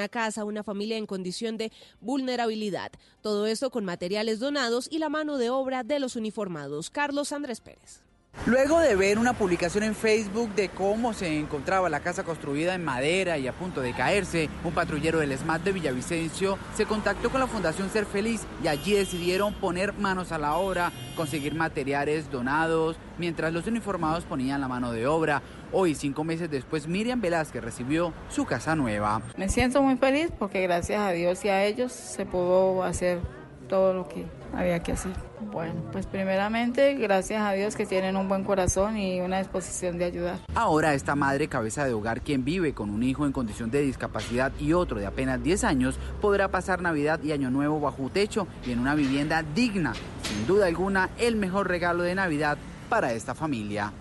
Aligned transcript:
una 0.00 0.08
casa, 0.08 0.46
una 0.46 0.62
familia 0.62 0.96
en 0.96 1.04
condición 1.04 1.58
de 1.58 1.70
vulnerabilidad. 2.00 2.90
Todo 3.20 3.46
esto 3.46 3.70
con 3.70 3.84
materiales 3.84 4.38
donados 4.40 4.88
y 4.90 4.98
la 4.98 5.10
mano 5.10 5.36
de 5.36 5.50
obra 5.50 5.84
de 5.84 6.00
los 6.00 6.16
uniformados. 6.16 6.88
Carlos 6.88 7.32
Andrés 7.32 7.60
Pérez. 7.60 8.00
Luego 8.46 8.78
de 8.78 8.94
ver 8.96 9.18
una 9.18 9.34
publicación 9.34 9.84
en 9.84 9.94
Facebook 9.94 10.54
de 10.54 10.70
cómo 10.70 11.12
se 11.12 11.38
encontraba 11.38 11.90
la 11.90 12.00
casa 12.00 12.22
construida 12.22 12.74
en 12.74 12.84
madera 12.84 13.36
y 13.36 13.46
a 13.46 13.52
punto 13.52 13.82
de 13.82 13.92
caerse, 13.92 14.48
un 14.64 14.72
patrullero 14.72 15.18
del 15.18 15.36
SMAT 15.36 15.64
de 15.64 15.72
Villavicencio 15.72 16.56
se 16.74 16.86
contactó 16.86 17.28
con 17.28 17.40
la 17.40 17.48
Fundación 17.48 17.90
Ser 17.90 18.06
Feliz 18.06 18.42
y 18.62 18.68
allí 18.68 18.94
decidieron 18.94 19.52
poner 19.52 19.92
manos 19.92 20.32
a 20.32 20.38
la 20.38 20.54
obra, 20.54 20.92
conseguir 21.16 21.54
materiales 21.54 22.30
donados, 22.30 22.96
mientras 23.18 23.52
los 23.52 23.66
uniformados 23.66 24.24
ponían 24.24 24.62
la 24.62 24.68
mano 24.68 24.92
de 24.92 25.06
obra. 25.06 25.42
Hoy, 25.72 25.94
cinco 25.94 26.24
meses 26.24 26.50
después, 26.50 26.88
Miriam 26.88 27.20
Velázquez 27.20 27.62
recibió 27.62 28.12
su 28.28 28.44
casa 28.44 28.74
nueva. 28.74 29.22
Me 29.36 29.48
siento 29.48 29.80
muy 29.82 29.96
feliz 29.96 30.30
porque 30.36 30.62
gracias 30.62 31.00
a 31.00 31.12
Dios 31.12 31.44
y 31.44 31.48
a 31.48 31.64
ellos 31.64 31.92
se 31.92 32.26
pudo 32.26 32.82
hacer 32.82 33.20
todo 33.68 33.94
lo 33.94 34.08
que 34.08 34.26
había 34.52 34.82
que 34.82 34.92
hacer. 34.92 35.12
Bueno, 35.52 35.74
pues 35.92 36.06
primeramente, 36.06 36.94
gracias 36.94 37.40
a 37.40 37.52
Dios 37.52 37.76
que 37.76 37.86
tienen 37.86 38.16
un 38.16 38.28
buen 38.28 38.42
corazón 38.42 38.98
y 38.98 39.20
una 39.20 39.38
disposición 39.38 39.96
de 39.96 40.06
ayudar. 40.06 40.40
Ahora 40.56 40.92
esta 40.92 41.14
madre 41.14 41.46
cabeza 41.46 41.84
de 41.84 41.92
hogar, 41.92 42.20
quien 42.20 42.44
vive 42.44 42.74
con 42.74 42.90
un 42.90 43.04
hijo 43.04 43.24
en 43.24 43.32
condición 43.32 43.70
de 43.70 43.82
discapacidad 43.82 44.50
y 44.58 44.72
otro 44.72 44.98
de 44.98 45.06
apenas 45.06 45.40
10 45.40 45.62
años, 45.62 46.00
podrá 46.20 46.48
pasar 46.48 46.82
Navidad 46.82 47.22
y 47.22 47.30
Año 47.30 47.50
Nuevo 47.50 47.78
bajo 47.78 48.10
techo 48.10 48.48
y 48.66 48.72
en 48.72 48.80
una 48.80 48.96
vivienda 48.96 49.44
digna. 49.54 49.92
Sin 50.24 50.48
duda 50.48 50.66
alguna, 50.66 51.10
el 51.18 51.36
mejor 51.36 51.68
regalo 51.68 52.02
de 52.02 52.16
Navidad 52.16 52.58
para 52.88 53.12
esta 53.12 53.36
familia. 53.36 53.92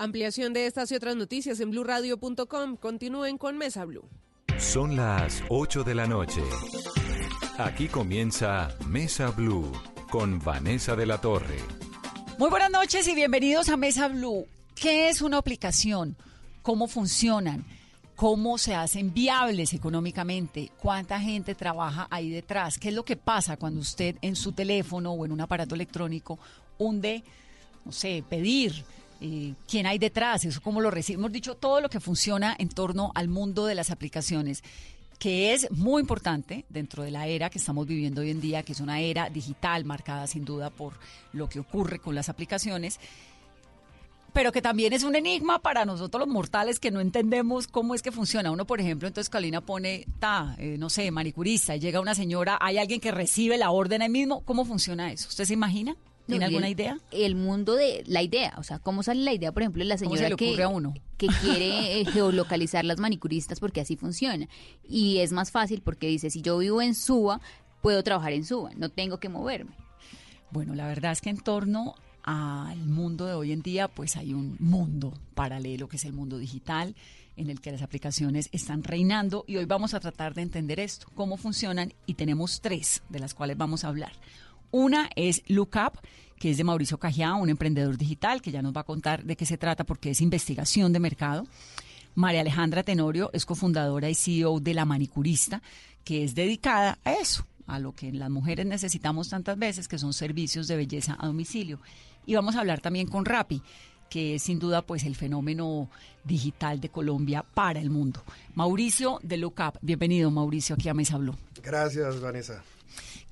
Ampliación 0.00 0.52
de 0.52 0.66
estas 0.66 0.92
y 0.92 0.94
otras 0.94 1.16
noticias 1.16 1.58
en 1.58 1.72
blurradio.com. 1.72 2.76
Continúen 2.76 3.36
con 3.36 3.58
Mesa 3.58 3.84
Blue. 3.84 4.08
Son 4.56 4.94
las 4.94 5.42
8 5.48 5.82
de 5.82 5.94
la 5.96 6.06
noche. 6.06 6.40
Aquí 7.58 7.88
comienza 7.88 8.68
Mesa 8.86 9.32
Blue 9.32 9.72
con 10.08 10.38
Vanessa 10.38 10.94
de 10.94 11.04
la 11.04 11.20
Torre. 11.20 11.58
Muy 12.38 12.48
buenas 12.48 12.70
noches 12.70 13.08
y 13.08 13.16
bienvenidos 13.16 13.70
a 13.70 13.76
Mesa 13.76 14.06
Blue. 14.06 14.46
¿Qué 14.76 15.08
es 15.08 15.20
una 15.20 15.38
aplicación? 15.38 16.16
¿Cómo 16.62 16.86
funcionan? 16.86 17.64
¿Cómo 18.14 18.56
se 18.56 18.76
hacen 18.76 19.12
viables 19.12 19.74
económicamente? 19.74 20.70
¿Cuánta 20.80 21.18
gente 21.18 21.56
trabaja 21.56 22.06
ahí 22.08 22.30
detrás? 22.30 22.78
¿Qué 22.78 22.90
es 22.90 22.94
lo 22.94 23.04
que 23.04 23.16
pasa 23.16 23.56
cuando 23.56 23.80
usted 23.80 24.14
en 24.22 24.36
su 24.36 24.52
teléfono 24.52 25.10
o 25.10 25.24
en 25.24 25.32
un 25.32 25.40
aparato 25.40 25.74
electrónico 25.74 26.38
hunde, 26.78 27.24
no 27.84 27.90
sé, 27.90 28.22
pedir? 28.28 28.84
Eh, 29.20 29.54
quién 29.66 29.86
hay 29.86 29.98
detrás, 29.98 30.44
eso 30.44 30.60
cómo 30.60 30.80
lo 30.80 30.90
recibe. 30.90 31.18
Hemos 31.18 31.32
dicho 31.32 31.56
todo 31.56 31.80
lo 31.80 31.90
que 31.90 32.00
funciona 32.00 32.54
en 32.58 32.68
torno 32.68 33.10
al 33.14 33.28
mundo 33.28 33.66
de 33.66 33.74
las 33.74 33.90
aplicaciones 33.90 34.62
que 35.18 35.52
es 35.52 35.70
muy 35.72 36.00
importante 36.00 36.64
dentro 36.68 37.02
de 37.02 37.10
la 37.10 37.26
era 37.26 37.50
que 37.50 37.58
estamos 37.58 37.86
viviendo 37.86 38.20
hoy 38.20 38.30
en 38.30 38.40
día, 38.40 38.62
que 38.62 38.72
es 38.72 38.80
una 38.80 39.00
era 39.00 39.28
digital 39.28 39.84
marcada 39.84 40.26
sin 40.26 40.44
duda 40.44 40.70
por 40.70 40.94
lo 41.32 41.48
que 41.48 41.58
ocurre 41.58 41.98
con 41.98 42.14
las 42.14 42.28
aplicaciones, 42.28 43.00
pero 44.32 44.52
que 44.52 44.62
también 44.62 44.92
es 44.92 45.02
un 45.02 45.16
enigma 45.16 45.58
para 45.58 45.84
nosotros 45.84 46.20
los 46.20 46.32
mortales 46.32 46.78
que 46.78 46.92
no 46.92 47.00
entendemos 47.00 47.66
cómo 47.66 47.94
es 47.94 48.02
que 48.02 48.12
funciona. 48.12 48.52
Uno, 48.52 48.66
por 48.66 48.80
ejemplo, 48.80 49.08
entonces 49.08 49.28
Calina 49.28 49.60
pone, 49.60 50.06
eh, 50.58 50.76
no 50.78 50.90
sé, 50.90 51.10
manicurista, 51.10 51.74
y 51.74 51.80
llega 51.80 52.00
una 52.00 52.14
señora, 52.14 52.56
hay 52.60 52.78
alguien 52.78 53.00
que 53.00 53.10
recibe 53.10 53.58
la 53.58 53.70
orden 53.70 54.02
ahí 54.02 54.08
mismo, 54.08 54.42
¿cómo 54.42 54.64
funciona 54.64 55.10
eso? 55.10 55.28
¿Usted 55.28 55.46
se 55.46 55.54
imagina? 55.54 55.96
¿Tiene 56.28 56.44
alguna 56.44 56.68
idea? 56.68 56.98
El 57.10 57.34
mundo 57.34 57.74
de 57.74 58.04
la 58.06 58.22
idea, 58.22 58.54
o 58.58 58.62
sea, 58.62 58.78
¿cómo 58.78 59.02
sale 59.02 59.22
la 59.22 59.32
idea, 59.32 59.50
por 59.52 59.62
ejemplo, 59.62 59.80
de 59.82 59.88
la 59.88 59.98
señora 59.98 60.30
que, 60.36 60.66
uno? 60.66 60.94
que 61.16 61.26
quiere 61.26 62.00
eh, 62.00 62.04
geolocalizar 62.04 62.84
las 62.84 62.98
manicuristas 62.98 63.60
porque 63.60 63.80
así 63.80 63.96
funciona? 63.96 64.46
Y 64.86 65.18
es 65.18 65.32
más 65.32 65.50
fácil 65.50 65.80
porque 65.82 66.06
dice, 66.06 66.30
si 66.30 66.42
yo 66.42 66.58
vivo 66.58 66.82
en 66.82 66.94
Suba, 66.94 67.40
puedo 67.80 68.02
trabajar 68.02 68.32
en 68.32 68.44
Suba, 68.44 68.70
no 68.76 68.90
tengo 68.90 69.18
que 69.18 69.28
moverme. 69.28 69.72
Bueno, 70.50 70.74
la 70.74 70.86
verdad 70.86 71.12
es 71.12 71.20
que 71.20 71.30
en 71.30 71.38
torno 71.38 71.94
al 72.22 72.78
mundo 72.86 73.24
de 73.24 73.32
hoy 73.32 73.52
en 73.52 73.62
día, 73.62 73.88
pues 73.88 74.16
hay 74.16 74.34
un 74.34 74.56
mundo 74.58 75.14
paralelo 75.34 75.88
que 75.88 75.96
es 75.96 76.04
el 76.04 76.12
mundo 76.12 76.36
digital 76.36 76.94
en 77.36 77.48
el 77.50 77.60
que 77.60 77.72
las 77.72 77.82
aplicaciones 77.82 78.50
están 78.52 78.82
reinando 78.82 79.44
y 79.46 79.56
hoy 79.56 79.64
vamos 79.64 79.94
a 79.94 80.00
tratar 80.00 80.34
de 80.34 80.42
entender 80.42 80.80
esto, 80.80 81.06
cómo 81.14 81.36
funcionan 81.36 81.94
y 82.04 82.14
tenemos 82.14 82.60
tres 82.60 83.02
de 83.08 83.20
las 83.20 83.32
cuales 83.32 83.56
vamos 83.56 83.84
a 83.84 83.88
hablar. 83.88 84.12
Una 84.70 85.08
es 85.16 85.42
Lookup, 85.46 85.98
que 86.38 86.50
es 86.50 86.56
de 86.56 86.64
Mauricio 86.64 86.98
Cajá, 86.98 87.34
un 87.34 87.48
emprendedor 87.48 87.96
digital, 87.96 88.42
que 88.42 88.50
ya 88.50 88.62
nos 88.62 88.76
va 88.76 88.82
a 88.82 88.84
contar 88.84 89.24
de 89.24 89.36
qué 89.36 89.46
se 89.46 89.58
trata 89.58 89.84
porque 89.84 90.10
es 90.10 90.20
investigación 90.20 90.92
de 90.92 91.00
mercado. 91.00 91.46
María 92.14 92.40
Alejandra 92.40 92.82
Tenorio 92.82 93.30
es 93.32 93.46
cofundadora 93.46 94.10
y 94.10 94.14
CEO 94.14 94.60
de 94.60 94.74
La 94.74 94.84
Manicurista, 94.84 95.62
que 96.04 96.24
es 96.24 96.34
dedicada 96.34 96.98
a 97.04 97.12
eso, 97.14 97.46
a 97.66 97.78
lo 97.78 97.92
que 97.92 98.12
las 98.12 98.30
mujeres 98.30 98.66
necesitamos 98.66 99.28
tantas 99.28 99.58
veces, 99.58 99.88
que 99.88 99.98
son 99.98 100.12
servicios 100.12 100.68
de 100.68 100.76
belleza 100.76 101.16
a 101.18 101.26
domicilio. 101.26 101.80
Y 102.26 102.34
vamos 102.34 102.56
a 102.56 102.60
hablar 102.60 102.80
también 102.80 103.06
con 103.06 103.24
Rappi, 103.24 103.62
que 104.10 104.34
es 104.34 104.42
sin 104.42 104.58
duda 104.58 104.82
pues 104.82 105.04
el 105.04 105.16
fenómeno 105.16 105.88
digital 106.24 106.80
de 106.80 106.88
Colombia 106.88 107.42
para 107.42 107.80
el 107.80 107.90
mundo. 107.90 108.22
Mauricio 108.54 109.18
de 109.22 109.36
Lookup, 109.38 109.78
bienvenido 109.80 110.30
Mauricio 110.30 110.74
aquí 110.74 110.88
a 110.88 110.94
Mesa 110.94 111.18
Blue. 111.18 111.36
Gracias 111.62 112.20
Vanessa. 112.20 112.62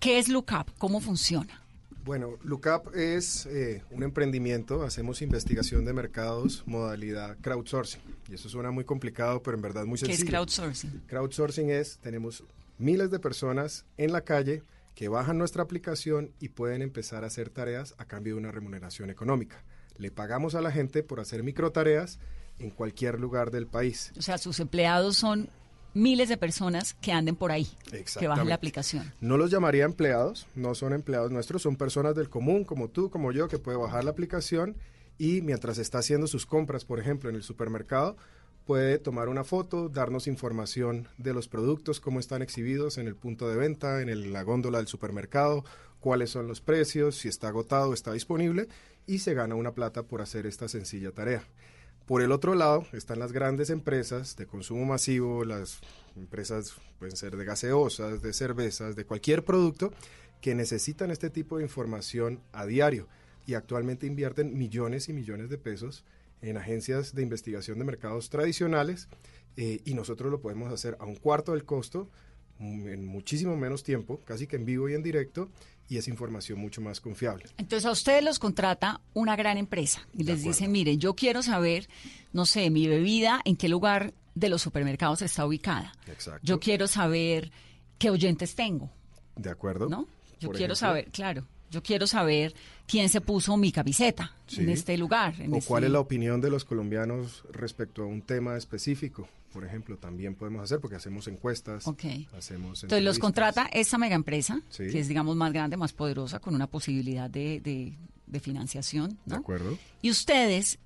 ¿Qué 0.01 0.19
es 0.19 0.29
Lookup? 0.29 0.71
¿Cómo 0.79 1.01
funciona? 1.01 1.63
Bueno, 2.05 2.39
Lookup 2.45 2.95
es 2.95 3.47
eh, 3.47 3.83
un 3.91 4.05
emprendimiento, 4.05 4.85
hacemos 4.85 5.23
investigación 5.23 5.85
de 5.85 5.93
mercados, 5.93 6.63
modalidad 6.65 7.37
crowdsourcing. 7.41 8.01
Y 8.29 8.35
eso 8.35 8.49
suena 8.49 8.71
muy 8.71 8.85
complicado, 8.85 9.43
pero 9.43 9.57
en 9.57 9.63
verdad 9.63 9.85
muy 9.87 9.99
sencillo. 9.99 10.19
¿Qué 10.19 10.25
es 10.25 10.31
crowdsourcing? 10.31 11.03
Crowdsourcing 11.09 11.71
es, 11.71 11.99
tenemos 11.99 12.45
miles 12.79 13.11
de 13.11 13.19
personas 13.19 13.87
en 13.97 14.13
la 14.13 14.21
calle 14.21 14.63
que 14.95 15.09
bajan 15.09 15.37
nuestra 15.37 15.65
aplicación 15.65 16.33
y 16.39 16.51
pueden 16.51 16.81
empezar 16.81 17.25
a 17.25 17.27
hacer 17.27 17.51
tareas 17.51 17.95
a 17.99 18.05
cambio 18.05 18.35
de 18.35 18.41
una 18.41 18.53
remuneración 18.53 19.11
económica. 19.11 19.65
Le 19.99 20.13
pagamos 20.13 20.55
a 20.55 20.61
la 20.61 20.71
gente 20.71 21.03
por 21.03 21.19
hacer 21.19 21.43
microtareas 21.43 22.21
en 22.59 22.71
cualquier 22.71 23.19
lugar 23.19 23.51
del 23.51 23.67
país. 23.67 24.13
O 24.17 24.23
sea, 24.23 24.39
sus 24.39 24.61
empleados 24.61 25.17
son 25.17 25.51
miles 25.97 26.29
de 26.29 26.37
personas 26.37 26.93
que 26.95 27.11
anden 27.11 27.37
por 27.37 27.51
ahí, 27.51 27.67
que 28.19 28.29
bajen 28.29 28.49
la 28.49 28.55
aplicación. 28.55 29.13
No 29.21 29.39
los 29.39 29.51
llamaría 29.51 29.85
empleados, 29.85 30.47
no 30.55 30.75
son 30.75 30.93
empleados 30.93 31.31
nuestros, 31.31 31.63
son 31.63 31.77
personas 31.77 32.15
del 32.15 32.29
común, 32.29 32.65
como 32.65 32.89
tú, 32.89 33.09
como 33.09 33.33
yo, 33.33 33.49
que 33.49 33.59
puede 33.59 33.79
bajar 33.79 34.05
la 34.05 34.11
aplicación 34.11 34.77
y 35.17 35.41
mientras 35.41 35.79
está 35.79 35.99
haciendo 35.99 36.27
sus 36.27 36.45
compras, 36.45 36.85
por 36.85 37.01
ejemplo, 37.01 37.31
en 37.31 37.37
el 37.37 37.43
supermercado, 37.43 38.17
puede 38.67 38.99
tomar 38.99 39.31
una 39.31 39.43
foto, 39.43 39.89
darnos 39.89 40.27
información 40.27 41.09
de 41.17 41.33
los 41.33 41.49
productos, 41.49 41.99
cómo 41.99 42.21
están 42.21 42.43
exhibidos 42.43 42.99
en 42.99 43.07
el 43.07 43.17
punto 43.17 43.49
de 43.49 43.57
venta, 43.57 44.03
en 44.03 44.33
la 44.35 44.43
góndola 44.43 44.79
del 44.79 44.89
supermercado, 44.89 45.65
cuáles 46.01 46.29
son 46.29 46.47
los 46.47 46.61
precios, 46.61 47.17
si 47.17 47.29
está 47.29 47.49
agotado, 47.49 47.95
está 47.95 48.13
disponible 48.13 48.69
y 49.07 49.21
se 49.21 49.33
gana 49.33 49.55
una 49.55 49.73
plata 49.73 50.03
por 50.03 50.21
hacer 50.21 50.47
esta 50.47 50.69
sencilla 50.69 51.13
tarea. 51.13 51.43
Por 52.07 52.23
el 52.23 52.31
otro 52.31 52.55
lado 52.55 52.87
están 52.93 53.19
las 53.19 53.33
grandes 53.33 53.69
empresas 53.69 54.37
de 54.37 54.47
consumo 54.47 54.85
masivo, 54.85 55.45
las 55.45 55.81
empresas 56.15 56.77
pueden 57.01 57.17
ser 57.17 57.37
de 57.37 57.45
gaseosas, 57.45 58.23
de 58.23 58.33
cervezas, 58.33 58.95
de 58.95 59.05
cualquier 59.05 59.45
producto 59.45 59.93
que 60.41 60.55
necesitan 60.55 61.11
este 61.11 61.31
tipo 61.31 61.57
de 61.57 61.65
información 61.65 62.41
a 62.53 62.65
diario 62.65 63.09
y 63.45 63.55
actualmente 63.55 64.07
invierten 64.07 64.57
millones 64.57 65.09
y 65.09 65.15
millones 65.15 65.51
de 65.51 65.59
pesos 65.59 66.05
en 66.43 66.57
agencias 66.57 67.13
de 67.13 67.23
investigación 67.23 67.81
de 67.81 67.85
mercados 67.85 68.31
tradicionales 68.31 69.09
eh, 69.57 69.81
y 69.85 69.95
nosotros 69.95 70.31
lo 70.31 70.41
podemos 70.41 70.73
hacer 70.73 70.97
a 71.01 71.07
un 71.07 71.17
cuarto 71.17 71.53
del 71.53 71.65
costo 71.65 72.09
en 72.59 73.07
muchísimo 73.07 73.57
menos 73.57 73.83
tiempo, 73.83 74.21
casi 74.25 74.47
que 74.47 74.57
en 74.57 74.65
vivo 74.65 74.89
y 74.89 74.95
en 74.95 75.03
directo, 75.03 75.51
y 75.89 75.99
es 75.99 76.09
información 76.09 76.59
mucho 76.59 76.81
más 76.81 77.01
confiable. 77.01 77.45
Entonces 77.59 77.87
a 77.87 77.91
ustedes 77.91 78.23
los 78.23 78.39
contrata 78.39 79.01
una 79.15 79.37
gran 79.37 79.57
empresa 79.57 80.07
y 80.13 80.25
les 80.25 80.43
dice, 80.43 80.69
miren, 80.69 80.99
yo 80.99 81.15
quiero 81.15 81.43
saber, 81.43 81.89
no 82.33 82.47
sé, 82.47 82.71
mi 82.71 82.89
bebida, 82.89 83.41
en 83.45 83.57
qué 83.57 83.69
lugar 83.69 84.15
de 84.35 84.49
los 84.49 84.63
supermercados 84.63 85.23
está 85.23 85.47
ubicada. 85.47 85.93
Exacto. 86.07 86.41
Yo 86.43 86.61
quiero 86.61 86.87
saber 86.89 87.51
qué 87.99 88.11
oyentes 88.11 88.55
tengo. 88.55 88.91
De 89.37 89.51
acuerdo. 89.51 89.89
¿No? 89.89 90.07
Yo 90.41 90.51
quiero 90.51 90.75
saber, 90.75 91.11
claro. 91.11 91.47
Yo 91.71 91.83
quiero 91.83 92.07
saber 92.07 92.55
quién 92.87 93.09
se 93.09 93.21
puso 93.21 93.57
mi 93.57 93.73
camiseta 93.73 94.35
en 94.57 94.69
este 94.69 94.97
lugar. 94.97 95.35
o 95.51 95.61
cuál 95.61 95.85
es 95.85 95.91
la 95.91 96.01
opinión 96.01 96.41
de 96.41 96.51
los 96.51 96.65
colombianos 96.65 97.43
respecto 97.51 98.03
a 98.03 98.07
un 98.07 98.23
tema 98.23 98.57
específico. 98.57 99.29
Por 99.57 99.65
ejemplo, 99.65 99.97
también 99.97 100.35
podemos 100.35 100.63
hacer 100.63 100.81
porque 100.81 100.97
hacemos 100.97 101.27
encuestas, 101.29 101.89
Ok. 101.89 102.05
hacemos 102.37 102.83
Entonces 102.83 103.03
los 103.03 103.19
contrata 103.19 103.65
esta 103.73 103.97
mega 103.97 104.15
empresa, 104.15 104.61
Sí. 104.69 104.87
que 104.89 105.01
es, 105.01 105.09
digamos, 105.09 105.35
más 105.35 105.51
grande, 105.51 105.79
más 105.79 105.95
poderosa, 105.95 106.41
con 106.41 106.55
una 106.55 106.67
posibilidad 106.67 107.31
de, 107.31 107.61
de- 107.63 107.97
de 108.27 108.41
financiación, 108.41 109.13
De 109.25 109.35
¿no? 109.35 109.37
acuerdo. 109.37 109.79
Y 110.03 110.11
ustedes 110.11 110.79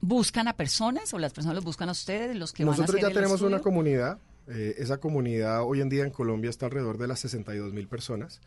buscan 0.00 0.48
a 0.48 0.56
personas 0.56 1.12
o 1.12 1.18
las 1.18 1.34
personas 1.34 1.56
los 1.56 1.64
buscan 1.64 1.90
a 1.90 1.92
ustedes, 1.92 2.34
los 2.36 2.54
que 2.54 2.64
Nosotros 2.64 2.88
van 2.88 2.96
a 2.96 3.00
ya 3.02 3.06
hacer 3.08 3.16
tenemos 3.16 3.42
una 3.42 3.58
comunidad. 3.60 4.18
eh, 4.46 4.74
esa 4.78 4.98
comunidad 4.98 5.62
hoy 5.62 5.80
en 5.82 5.88
día 5.90 6.04
en 6.04 6.10
Colombia 6.10 6.48
está 6.50 6.66
alrededor 6.66 6.96
de 6.98 7.06
las 7.06 7.20
62 7.20 7.72
mil 7.74 7.86
personas. 7.88 8.40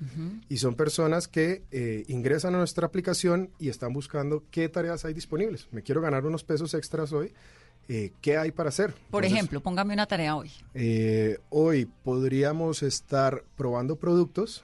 Y 0.50 0.58
son 0.58 0.74
personas 0.74 1.28
que 1.28 1.64
eh, 1.72 2.06
ingresan 2.08 2.56
a 2.56 2.58
nuestra 2.60 2.88
aplicación 2.88 3.50
y 3.60 3.70
están 3.70 3.94
buscando 3.94 4.44
qué 4.50 4.68
tareas 4.70 5.06
hay 5.06 5.14
disponibles. 5.14 5.68
Me 5.72 5.84
quiero 5.84 6.02
ganar 6.02 6.26
unos 6.26 6.44
pesos 6.44 6.74
extras 6.74 7.12
hoy. 7.14 7.34
Eh, 7.90 8.12
¿Qué 8.22 8.38
hay 8.38 8.52
para 8.52 8.70
hacer? 8.70 8.92
Por 8.92 9.24
Entonces, 9.24 9.32
ejemplo, 9.34 9.62
póngame 9.62 9.94
una 9.94 10.06
tarea 10.06 10.36
hoy. 10.36 10.52
eh, 10.74 11.38
hoy 11.50 11.86
podríamos 12.04 12.84
estar 12.84 13.44
probando 13.56 13.96
productos 13.96 14.64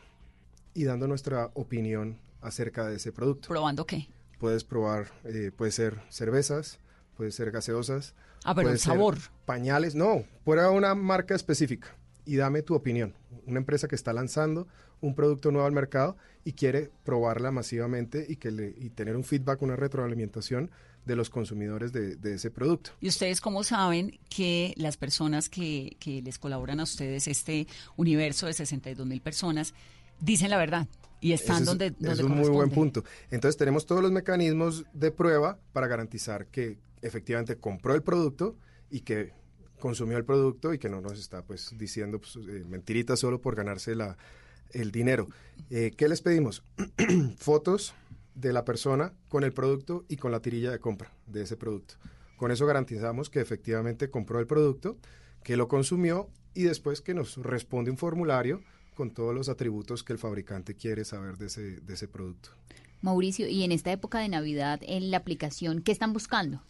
y 0.73 0.83
dando 0.83 1.07
nuestra 1.07 1.49
opinión 1.53 2.17
acerca 2.41 2.87
de 2.87 2.97
ese 2.97 3.11
producto. 3.11 3.47
¿Probando 3.47 3.85
qué? 3.85 4.07
Puedes 4.39 4.63
probar, 4.63 5.07
eh, 5.23 5.51
puede 5.55 5.71
ser 5.71 6.01
cervezas, 6.09 6.79
puede 7.15 7.31
ser 7.31 7.51
gaseosas. 7.51 8.13
Ah, 8.43 8.53
pero 8.53 8.65
puede 8.65 8.73
el 8.75 8.79
ser 8.79 8.91
sabor. 8.93 9.17
Pañales, 9.45 9.95
no, 9.95 10.23
prueba 10.43 10.69
una 10.71 10.95
marca 10.95 11.33
específica 11.33 11.95
y 12.25 12.35
dame 12.35 12.61
tu 12.61 12.75
opinión. 12.75 13.13
Una 13.45 13.59
empresa 13.59 13.87
que 13.87 13.95
está 13.95 14.11
lanzando 14.11 14.67
un 14.99 15.15
producto 15.15 15.51
nuevo 15.51 15.65
al 15.67 15.73
mercado 15.73 16.17
y 16.43 16.53
quiere 16.53 16.89
probarla 17.03 17.51
masivamente 17.51 18.25
y, 18.27 18.35
que 18.37 18.51
le, 18.51 18.73
y 18.77 18.89
tener 18.89 19.15
un 19.15 19.23
feedback, 19.23 19.61
una 19.61 19.75
retroalimentación 19.77 20.71
de 21.05 21.15
los 21.15 21.29
consumidores 21.29 21.91
de, 21.91 22.15
de 22.15 22.35
ese 22.35 22.49
producto. 22.51 22.91
¿Y 23.01 23.07
ustedes 23.09 23.41
cómo 23.41 23.63
saben 23.63 24.19
que 24.29 24.73
las 24.77 24.97
personas 24.97 25.49
que, 25.49 25.97
que 25.99 26.21
les 26.21 26.39
colaboran 26.39 26.79
a 26.79 26.83
ustedes, 26.83 27.27
este 27.27 27.67
universo 27.97 28.47
de 28.47 28.53
62 28.53 29.05
mil 29.05 29.21
personas, 29.21 29.73
dicen 30.19 30.49
la 30.49 30.57
verdad 30.57 30.87
y 31.19 31.33
están 31.33 31.61
es- 31.63 31.65
donde, 31.65 31.87
es 31.87 31.95
donde 31.99 32.23
un 32.23 32.37
muy 32.37 32.49
buen 32.49 32.69
punto. 32.69 33.03
Entonces 33.31 33.57
tenemos 33.57 33.85
todos 33.85 34.01
los 34.01 34.11
mecanismos 34.11 34.85
de 34.93 35.11
prueba 35.11 35.57
para 35.73 35.87
garantizar 35.87 36.47
que 36.47 36.77
efectivamente 37.01 37.57
compró 37.57 37.95
el 37.95 38.01
producto 38.03 38.55
y 38.89 39.01
que 39.01 39.33
consumió 39.79 40.17
el 40.17 40.23
producto 40.23 40.73
y 40.73 40.79
que 40.79 40.87
no 40.87 41.01
nos 41.01 41.19
está 41.19 41.41
pues 41.43 41.73
diciendo 41.77 42.19
pues, 42.19 42.37
eh, 42.47 42.63
mentiritas 42.65 43.19
solo 43.19 43.41
por 43.41 43.55
ganarse 43.55 43.95
la, 43.95 44.17
el 44.71 44.91
dinero. 44.93 45.27
Eh, 45.69 45.91
¿Qué 45.97 46.07
les 46.07 46.21
pedimos? 46.21 46.63
Fotos 47.37 47.93
de 48.35 48.53
la 48.53 48.65
persona 48.65 49.13
con 49.29 49.43
el 49.43 49.53
producto 49.53 50.05
y 50.09 50.17
con 50.17 50.31
la 50.31 50.41
tirilla 50.41 50.71
de 50.71 50.79
compra 50.79 51.11
de 51.27 51.43
ese 51.43 51.57
producto. 51.57 51.95
Con 52.37 52.51
eso 52.51 52.65
garantizamos 52.65 53.29
que 53.29 53.39
efectivamente 53.39 54.09
compró 54.09 54.39
el 54.39 54.47
producto, 54.47 54.97
que 55.43 55.55
lo 55.57 55.67
consumió 55.67 56.29
y 56.53 56.63
después 56.63 57.01
que 57.01 57.13
nos 57.13 57.37
responde 57.37 57.91
un 57.91 57.97
formulario 57.97 58.61
con 58.95 59.11
todos 59.11 59.33
los 59.33 59.49
atributos 59.49 60.03
que 60.03 60.13
el 60.13 60.19
fabricante 60.19 60.75
quiere 60.75 61.03
saber 61.05 61.37
de 61.37 61.47
ese, 61.47 61.61
de 61.81 61.93
ese 61.93 62.07
producto. 62.07 62.49
Mauricio, 63.01 63.47
y 63.47 63.63
en 63.63 63.71
esta 63.71 63.91
época 63.91 64.19
de 64.19 64.29
Navidad, 64.29 64.79
en 64.83 65.11
la 65.11 65.17
aplicación, 65.17 65.81
¿qué 65.81 65.91
están 65.91 66.13
buscando? 66.13 66.61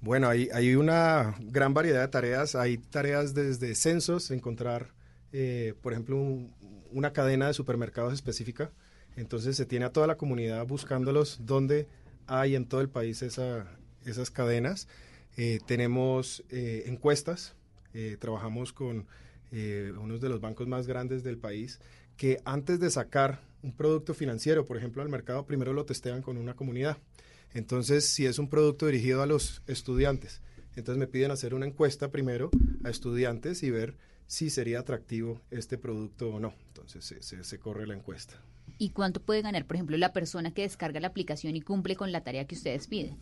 Bueno, 0.00 0.28
hay, 0.28 0.48
hay 0.52 0.76
una 0.76 1.34
gran 1.40 1.74
variedad 1.74 2.00
de 2.02 2.08
tareas. 2.08 2.54
Hay 2.54 2.78
tareas 2.78 3.34
desde 3.34 3.74
censos, 3.74 4.30
encontrar, 4.30 4.94
eh, 5.32 5.74
por 5.82 5.92
ejemplo, 5.92 6.16
un- 6.16 6.54
una 6.92 7.12
cadena 7.12 7.48
de 7.48 7.54
supermercados 7.54 8.14
específica. 8.14 8.70
Entonces 9.18 9.56
se 9.56 9.66
tiene 9.66 9.84
a 9.84 9.92
toda 9.92 10.06
la 10.06 10.16
comunidad 10.16 10.66
buscándolos 10.66 11.40
donde 11.44 11.86
hay 12.26 12.54
en 12.54 12.66
todo 12.66 12.80
el 12.80 12.88
país 12.88 13.20
esa- 13.22 13.66
esas 14.04 14.30
cadenas. 14.30 14.86
Eh, 15.36 15.58
tenemos 15.66 16.44
eh, 16.50 16.84
encuestas. 16.86 17.54
Eh, 17.94 18.16
trabajamos 18.20 18.72
con 18.72 19.06
eh, 19.50 19.92
uno 19.98 20.18
de 20.18 20.28
los 20.28 20.40
bancos 20.40 20.68
más 20.68 20.86
grandes 20.86 21.24
del 21.24 21.38
país 21.38 21.80
que 22.16 22.38
antes 22.44 22.80
de 22.80 22.90
sacar 22.90 23.40
un 23.62 23.72
producto 23.72 24.12
financiero, 24.14 24.64
por 24.66 24.76
ejemplo, 24.76 25.02
al 25.02 25.08
mercado, 25.08 25.46
primero 25.46 25.72
lo 25.72 25.84
testean 25.84 26.22
con 26.22 26.36
una 26.36 26.54
comunidad. 26.54 26.98
Entonces, 27.54 28.04
si 28.08 28.26
es 28.26 28.38
un 28.38 28.48
producto 28.48 28.86
dirigido 28.86 29.22
a 29.22 29.26
los 29.26 29.62
estudiantes, 29.66 30.42
entonces 30.76 30.98
me 30.98 31.06
piden 31.06 31.30
hacer 31.30 31.54
una 31.54 31.66
encuesta 31.66 32.10
primero 32.10 32.50
a 32.84 32.90
estudiantes 32.90 33.62
y 33.62 33.70
ver 33.70 33.96
si 34.26 34.50
sería 34.50 34.80
atractivo 34.80 35.40
este 35.50 35.78
producto 35.78 36.28
o 36.30 36.38
no. 36.40 36.54
Entonces 36.68 37.14
se 37.42 37.58
corre 37.58 37.86
la 37.86 37.94
encuesta. 37.94 38.34
¿Y 38.76 38.90
cuánto 38.90 39.20
puede 39.20 39.42
ganar, 39.42 39.64
por 39.64 39.76
ejemplo, 39.76 39.96
la 39.96 40.12
persona 40.12 40.52
que 40.52 40.62
descarga 40.62 41.00
la 41.00 41.08
aplicación 41.08 41.56
y 41.56 41.60
cumple 41.60 41.96
con 41.96 42.12
la 42.12 42.22
tarea 42.22 42.46
que 42.46 42.54
ustedes 42.54 42.86
piden? 42.86 43.16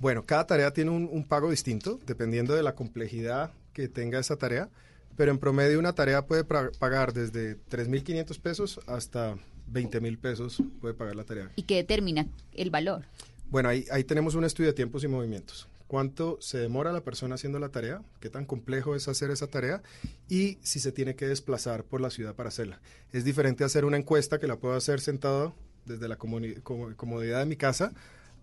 Bueno, 0.00 0.24
cada 0.24 0.46
tarea 0.46 0.72
tiene 0.72 0.90
un, 0.90 1.08
un 1.10 1.24
pago 1.24 1.50
distinto, 1.50 1.98
dependiendo 2.06 2.54
de 2.54 2.62
la 2.62 2.74
complejidad 2.74 3.52
que 3.72 3.88
tenga 3.88 4.18
esa 4.18 4.36
tarea, 4.36 4.68
pero 5.16 5.30
en 5.30 5.38
promedio 5.38 5.78
una 5.78 5.92
tarea 5.92 6.26
puede 6.26 6.44
pagar 6.44 7.12
desde 7.12 7.56
3.500 7.70 8.40
pesos 8.40 8.80
hasta 8.86 9.36
20.000 9.72 10.18
pesos 10.18 10.62
puede 10.80 10.94
pagar 10.94 11.16
la 11.16 11.24
tarea. 11.24 11.50
¿Y 11.56 11.62
qué 11.62 11.76
determina 11.76 12.26
el 12.52 12.70
valor? 12.70 13.04
Bueno, 13.50 13.68
ahí, 13.68 13.84
ahí 13.90 14.04
tenemos 14.04 14.34
un 14.34 14.44
estudio 14.44 14.70
de 14.70 14.74
tiempos 14.74 15.04
y 15.04 15.08
movimientos. 15.08 15.68
¿Cuánto 15.92 16.38
se 16.40 16.56
demora 16.56 16.90
la 16.90 17.04
persona 17.04 17.34
haciendo 17.34 17.58
la 17.58 17.68
tarea? 17.68 18.00
¿Qué 18.18 18.30
tan 18.30 18.46
complejo 18.46 18.94
es 18.94 19.08
hacer 19.08 19.30
esa 19.30 19.48
tarea? 19.48 19.82
Y 20.26 20.56
si 20.62 20.80
se 20.80 20.90
tiene 20.90 21.16
que 21.16 21.26
desplazar 21.26 21.84
por 21.84 22.00
la 22.00 22.08
ciudad 22.08 22.34
para 22.34 22.48
hacerla. 22.48 22.80
Es 23.12 23.26
diferente 23.26 23.62
hacer 23.62 23.84
una 23.84 23.98
encuesta 23.98 24.38
que 24.38 24.46
la 24.46 24.56
puedo 24.56 24.74
hacer 24.74 25.02
sentado 25.02 25.54
desde 25.84 26.08
la 26.08 26.16
comodidad 26.16 27.40
de 27.40 27.44
mi 27.44 27.56
casa 27.56 27.92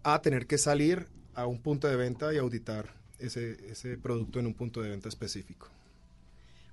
a 0.04 0.22
tener 0.22 0.46
que 0.46 0.60
salir 0.60 1.07
a 1.34 1.48
un 1.48 1.60
punto 1.60 1.88
de 1.88 1.96
venta 1.96 2.31
y 2.31 2.38
auditar 2.38 2.94
ese, 3.18 3.57
ese 3.72 3.98
producto 3.98 4.40
en 4.40 4.45
un 4.45 4.54
punto 4.54 4.84
de 4.84 4.90
venta 4.90 5.10
específico. 5.10 5.69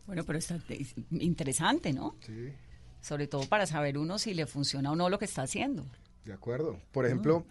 Bueno, 0.07 0.25
pero 0.25 0.39
está 0.39 0.61
es 0.69 0.95
interesante, 1.11 1.95
¿no? 1.95 2.17
Sí. 2.21 2.53
Sobre 3.01 3.29
todo 3.29 3.47
para 3.47 3.65
saber 3.65 3.97
uno 3.97 4.19
si 4.19 4.35
le 4.35 4.45
funciona 4.45 4.93
o 4.93 4.95
no 4.95 5.09
lo 5.09 5.19
que 5.19 5.25
está 5.25 5.41
haciendo. 5.41 5.87
De 6.27 6.35
acuerdo. 6.35 6.79
Por 6.93 7.07
ejemplo, 7.07 7.47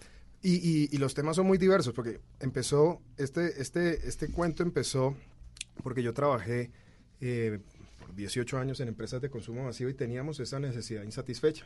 y, 0.48 0.56
y- 0.84 0.90
y 0.92 0.98
los 0.98 1.14
temas 1.14 1.36
son 1.36 1.48
muy 1.48 1.58
diversos, 1.58 1.94
porque 1.94 2.20
empezó, 2.40 3.02
este, 3.18 3.62
este, 3.62 4.08
este 4.08 4.30
cuento 4.30 4.64
empezó 4.64 5.16
porque 5.84 6.04
yo 6.04 6.14
trabajé 6.14 6.72
eh, 7.22 7.60
por 8.00 8.16
18 8.16 8.58
años 8.58 8.80
en 8.80 8.88
empresas 8.88 9.22
de 9.22 9.30
consumo 9.30 9.64
masivo 9.64 9.90
y 9.90 9.94
teníamos 9.94 10.40
esa 10.40 10.60
necesidad 10.60 11.04
insatisfecha. 11.04 11.66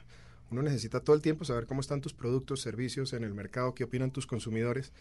Uno 0.52 0.64
necesita 0.64 1.00
todo 1.02 1.16
el 1.16 1.22
tiempo 1.22 1.46
saber 1.46 1.68
cómo 1.68 1.80
están 1.82 2.02
tus 2.02 2.14
productos, 2.14 2.62
servicios 2.62 3.14
en 3.14 3.24
el 3.24 3.34
mercado, 3.36 3.76
qué 3.76 3.84
opinan 3.84 4.10
tus 4.12 4.26
consumidores. 4.26 4.92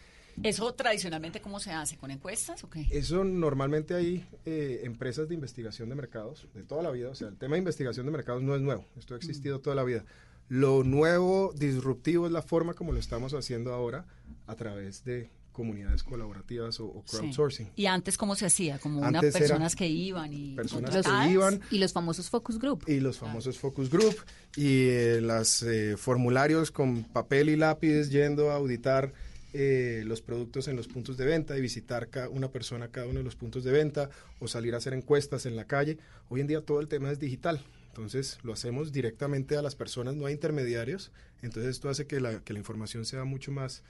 ¿Eso 0.43 0.71
tradicionalmente 0.75 1.41
cómo 1.41 1.59
se 1.59 1.71
hace? 1.71 1.97
¿Con 1.97 2.11
encuestas 2.11 2.63
o 2.63 2.69
qué? 2.69 2.85
Eso 2.91 3.23
normalmente 3.23 3.95
hay 3.95 4.27
eh, 4.45 4.81
empresas 4.83 5.27
de 5.27 5.33
investigación 5.33 5.89
de 5.89 5.95
mercados 5.95 6.47
de 6.53 6.63
toda 6.63 6.83
la 6.83 6.91
vida. 6.91 7.09
O 7.09 7.15
sea, 7.15 7.29
el 7.29 7.37
tema 7.37 7.55
de 7.55 7.59
investigación 7.59 8.05
de 8.05 8.11
mercados 8.11 8.43
no 8.43 8.55
es 8.55 8.61
nuevo. 8.61 8.85
Esto 8.97 9.15
ha 9.15 9.17
existido 9.17 9.59
toda 9.59 9.75
la 9.75 9.83
vida. 9.83 10.05
Lo 10.49 10.83
nuevo, 10.83 11.53
disruptivo, 11.55 12.25
es 12.25 12.31
la 12.31 12.41
forma 12.41 12.73
como 12.73 12.91
lo 12.91 12.99
estamos 12.99 13.33
haciendo 13.33 13.71
ahora 13.73 14.05
a 14.47 14.55
través 14.55 15.03
de 15.05 15.29
comunidades 15.51 16.03
colaborativas 16.03 16.79
o, 16.79 16.85
o 16.87 17.03
Sí. 17.05 17.17
crowdsourcing. 17.17 17.69
¿Y 17.75 17.85
antes 17.85 18.17
cómo 18.17 18.35
se 18.35 18.45
hacía? 18.45 18.79
Como 18.79 19.01
unas 19.01 19.21
personas 19.33 19.75
que 19.75 19.87
iban 19.87 20.31
y... 20.33 20.55
personas 20.55 20.89
contratadas? 20.91 21.27
que 21.27 21.33
iban 21.33 21.61
Y 21.69 21.77
los 21.79 21.91
famosos 21.93 22.29
focus 22.29 22.57
group. 22.59 22.83
y 22.87 22.99
los 22.99 23.17
famosos 23.19 23.59
focus 23.59 23.89
group 23.89 24.15
y 24.55 24.87
eh, 24.87 25.19
los 25.21 25.65
formularios 25.97 26.71
con 26.71 27.03
papel 27.03 27.49
y 27.49 27.55
lápiz 27.57 28.09
yendo 28.09 28.51
a 28.51 28.55
auditar 28.55 29.11
eh, 29.51 30.03
los 30.05 30.21
productos 30.21 30.67
en 30.67 30.75
los 30.77 30.87
puntos 30.87 31.17
de 31.17 31.25
venta 31.25 31.57
y 31.57 31.61
visitar 31.61 32.07
ca- 32.09 32.29
una 32.29 32.51
persona 32.51 32.85
a 32.85 32.87
cada 32.89 33.07
uno 33.07 33.17
de 33.19 33.23
los 33.25 33.35
puntos 33.35 33.63
de 33.63 33.71
venta 33.71 34.09
o 34.39 34.47
salir 34.47 34.75
a 34.75 34.77
hacer 34.77 34.93
encuestas 34.93 35.45
en 35.45 35.55
la 35.55 35.65
calle. 35.65 35.97
Hoy 36.29 36.39
en 36.41 36.47
día 36.47 36.61
todo 36.61 36.79
el 36.79 36.87
tema 36.87 37.11
es 37.11 37.19
digital. 37.19 37.59
Entonces 37.89 38.39
lo 38.43 38.53
hacemos 38.53 38.91
directamente 38.91 39.57
a 39.57 39.61
las 39.61 39.75
personas, 39.75 40.15
no 40.15 40.25
hay 40.25 40.33
intermediarios. 40.33 41.11
Entonces 41.41 41.71
esto 41.71 41.89
hace 41.89 42.07
que 42.07 42.19
la, 42.21 42.39
que 42.41 42.53
la 42.53 42.59
información 42.59 43.05
sea 43.05 43.23
mucho 43.25 43.51
más 43.51 43.83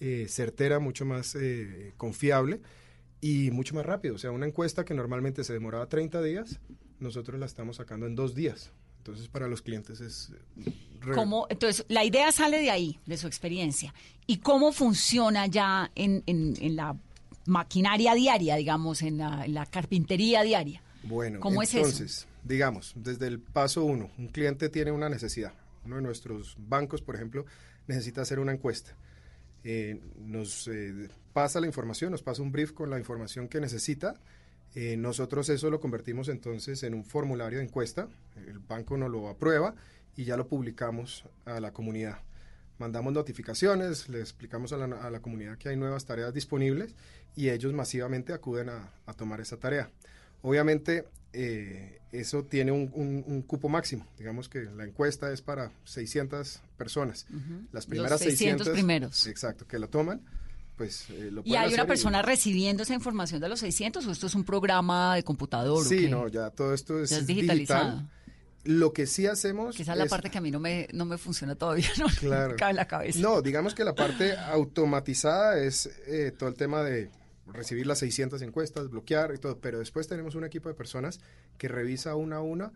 eh, 0.00 0.26
certera, 0.28 0.78
mucho 0.78 1.04
más 1.04 1.34
eh, 1.34 1.92
confiable 1.96 2.60
y 3.20 3.50
mucho 3.50 3.74
más 3.74 3.84
rápido. 3.86 4.14
O 4.14 4.18
sea, 4.18 4.30
una 4.30 4.46
encuesta 4.46 4.84
que 4.84 4.94
normalmente 4.94 5.42
se 5.42 5.52
demoraba 5.52 5.88
30 5.88 6.22
días, 6.22 6.60
nosotros 7.00 7.40
la 7.40 7.46
estamos 7.46 7.76
sacando 7.76 8.06
en 8.06 8.14
dos 8.14 8.34
días. 8.34 8.72
Entonces, 8.98 9.28
para 9.28 9.46
los 9.48 9.62
clientes 9.62 10.00
es... 10.00 10.32
re- 11.00 11.14
¿Cómo? 11.14 11.46
Entonces, 11.48 11.84
la 11.88 12.04
idea 12.04 12.30
sale 12.32 12.58
de 12.58 12.70
ahí, 12.70 12.98
de 13.06 13.16
su 13.16 13.26
experiencia. 13.28 13.94
¿Y 14.26 14.38
cómo 14.38 14.72
funciona 14.72 15.46
ya 15.46 15.90
en, 15.94 16.24
en- 16.26 16.54
en 16.60 16.74
la 16.76 16.96
maquinaria 17.46 18.14
diaria, 18.14 18.56
digamos, 18.56 19.02
en 19.02 19.18
la, 19.18 19.44
en 19.44 19.54
la 19.54 19.64
carpintería 19.66 20.42
diaria? 20.42 20.82
Bueno, 21.04 21.38
¿Cómo 21.38 21.62
es 21.62 21.72
eso? 21.74 21.86
Digamos, 22.46 22.92
desde 22.96 23.26
el 23.26 23.40
paso 23.40 23.84
uno, 23.84 24.10
un 24.18 24.28
cliente 24.28 24.68
tiene 24.68 24.92
una 24.92 25.08
necesidad. 25.08 25.52
Uno 25.84 25.96
de 25.96 26.02
nuestros 26.02 26.56
bancos, 26.58 27.02
por 27.02 27.16
ejemplo, 27.16 27.44
necesita 27.86 28.22
hacer 28.22 28.38
una 28.38 28.52
encuesta. 28.52 28.96
Eh, 29.64 30.00
nos 30.18 30.68
eh, 30.68 31.08
pasa 31.32 31.60
la 31.60 31.66
información, 31.66 32.12
nos 32.12 32.22
pasa 32.22 32.42
un 32.42 32.52
brief 32.52 32.72
con 32.72 32.90
la 32.90 32.98
información 32.98 33.48
que 33.48 33.60
necesita. 33.60 34.20
Eh, 34.74 34.96
nosotros 34.96 35.48
eso 35.48 35.70
lo 35.70 35.80
convertimos 35.80 36.28
entonces 36.28 36.82
en 36.82 36.94
un 36.94 37.04
formulario 37.04 37.58
de 37.58 37.64
encuesta. 37.64 38.08
El 38.46 38.60
banco 38.60 38.96
nos 38.96 39.10
lo 39.10 39.28
aprueba 39.28 39.74
y 40.14 40.24
ya 40.24 40.36
lo 40.36 40.46
publicamos 40.46 41.24
a 41.44 41.60
la 41.60 41.72
comunidad. 41.72 42.20
mandamos 42.78 43.12
notificaciones, 43.12 44.08
le 44.10 44.20
explicamos 44.20 44.72
a 44.72 44.86
la, 44.86 45.20
comunidad 45.20 45.56
que 45.56 45.70
hay 45.70 45.76
nuevas 45.76 46.04
tareas 46.04 46.34
disponibles 46.34 46.94
y 47.34 47.48
ellos 47.48 47.72
masivamente 47.72 48.34
acuden 48.34 48.68
a 48.68 49.14
tomar 49.16 49.40
esa 49.40 49.56
tarea. 49.56 49.90
Obviamente, 50.42 51.04
eh, 51.32 52.00
eso 52.12 52.44
tiene 52.44 52.72
un, 52.72 52.90
un- 52.94 53.24
un 53.26 53.42
cupo 53.42 53.68
máximo. 53.68 54.06
Digamos 54.18 54.48
que 54.48 54.62
la 54.62 54.84
encuesta 54.84 55.32
es 55.32 55.42
para 55.42 55.70
600 55.84 56.60
personas. 56.76 57.26
Las 57.72 57.86
primeras 57.86 58.20
600 58.20 58.68
primeros. 58.70 59.26
Exacto, 59.26 59.66
que 59.66 59.78
lo 59.78 59.88
toman, 59.88 60.22
pues 60.76 61.08
eh, 61.10 61.30
lo 61.32 61.42
¿Y 61.44 61.56
hay 61.56 61.72
una 61.74 61.86
persona 61.86 62.22
recibiendo 62.22 62.82
esa 62.84 62.94
información 62.94 63.40
de 63.40 63.48
los 63.48 63.60
600 63.60 64.06
o 64.06 64.12
esto 64.12 64.26
es 64.26 64.34
un 64.34 64.44
programa 64.44 65.14
de 65.16 65.22
computador? 65.24 65.78
o 65.82 65.84
Sí, 65.84 66.02
qué? 66.02 66.08
no, 66.08 66.28
ya 66.28 66.50
todo 66.50 66.72
esto 66.74 67.02
es, 67.02 67.10
digital. 67.10 67.26
digitalizado. 67.58 68.02
Lo 68.64 68.92
que 68.92 69.06
sí 69.06 69.26
hacemos... 69.28 69.76
Que 69.76 69.82
esa 69.84 69.92
es 69.92 69.98
la 69.98 70.06
parte 70.06 70.28
que 70.28 70.38
a 70.38 70.40
mí 70.40 70.50
no 70.50 70.58
me, 70.58 70.88
no 70.92 71.04
me 71.04 71.18
funciona 71.18 71.54
todavía, 71.54 71.86
no 71.98 72.06
Claro. 72.18 72.50
me 72.50 72.56
cabe 72.56 72.70
en 72.72 72.76
la 72.76 72.88
cabeza. 72.88 73.18
No, 73.20 73.40
digamos 73.40 73.74
que 73.74 73.84
la 73.84 73.94
parte 73.94 74.36
automatizada 74.36 75.58
es 75.60 75.86
eh, 76.06 76.32
todo 76.36 76.48
el 76.48 76.56
tema 76.56 76.82
de 76.82 77.10
recibir 77.46 77.86
las 77.86 77.98
600 78.00 78.42
encuestas, 78.42 78.88
bloquear 78.90 79.32
y 79.34 79.38
todo, 79.38 79.58
pero 79.60 79.78
después 79.78 80.08
tenemos 80.08 80.34
un 80.34 80.44
equipo 80.44 80.68
de 80.68 80.74
personas 80.74 81.20
que 81.58 81.68
revisa 81.68 82.14
una 82.16 82.36
a 82.36 82.40
una 82.42 82.72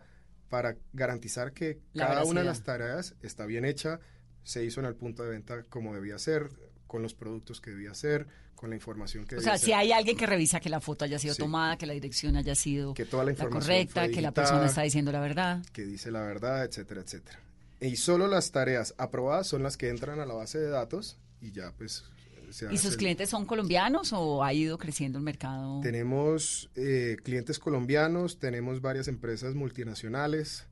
para 0.49 0.75
garantizar 0.93 1.53
que 1.53 1.79
La 1.93 2.07
cada 2.07 2.23
una 2.25 2.41
de 2.41 2.45
las 2.47 2.63
tareas 2.63 3.15
está 3.21 3.45
bien 3.45 3.65
hecha, 3.65 3.99
se 4.43 4.63
hizo 4.65 4.79
en 4.79 4.85
el 4.85 4.95
punto 4.95 5.23
de 5.23 5.29
venta 5.29 5.63
como 5.63 5.93
debía 5.93 6.17
ser, 6.19 6.49
con 6.87 7.01
los 7.01 7.13
productos 7.13 7.61
que 7.61 7.71
debía 7.71 7.93
ser, 7.93 8.27
con 8.55 8.69
la 8.69 8.75
información 8.75 9.25
que 9.25 9.35
O 9.35 9.39
debía 9.39 9.53
sea, 9.53 9.57
ser. 9.57 9.65
si 9.67 9.73
hay 9.73 9.91
alguien 9.91 10.17
que 10.17 10.25
revisa 10.25 10.59
que 10.59 10.69
la 10.69 10.81
foto 10.81 11.05
haya 11.05 11.17
sido 11.19 11.33
Sí. 11.33 11.39
tomada, 11.41 11.77
que 11.77 11.85
la 11.85 11.93
dirección 11.93 12.35
haya 12.35 12.53
sido 12.53 12.93
Que 12.93 13.05
toda 13.05 13.23
la 13.23 13.31
información 13.31 13.61
correcta, 13.65 14.01
fue 14.01 14.11
que 14.11 14.21
la 14.21 14.31
persona 14.33 14.65
está 14.65 14.81
diciendo 14.81 15.11
la 15.11 15.19
verdad. 15.21 15.63
que 15.73 15.85
dice 15.85 16.11
la 16.11 16.21
verdad, 16.21 16.65
etcétera, 16.65 17.01
etcétera. 17.01 17.39
Y 17.79 17.95
solo 17.95 18.27
las 18.27 18.51
tareas 18.51 18.93
aprobadas 18.97 19.47
son 19.47 19.63
las 19.63 19.77
que 19.77 19.89
entran 19.89 20.19
a 20.19 20.25
la 20.25 20.33
base 20.33 20.59
de 20.59 20.69
datos 20.69 21.17
y 21.39 21.51
ya 21.51 21.71
pues 21.77 22.03
se 22.51 22.73
¿Y 22.73 22.77
sus 22.77 22.97
clientes 22.97 23.29
son 23.29 23.45
colombianos 23.45 24.13
o 24.13 24.43
ha 24.43 24.53
ido 24.53 24.77
creciendo 24.77 25.17
el 25.17 25.23
mercado? 25.23 25.81
Tenemos 25.81 26.69
eh, 26.75 27.17
clientes 27.23 27.59
colombianos, 27.59 28.39
tenemos 28.39 28.81
varias 28.81 29.07
empresas 29.07 29.55
multinacionales 29.55 30.67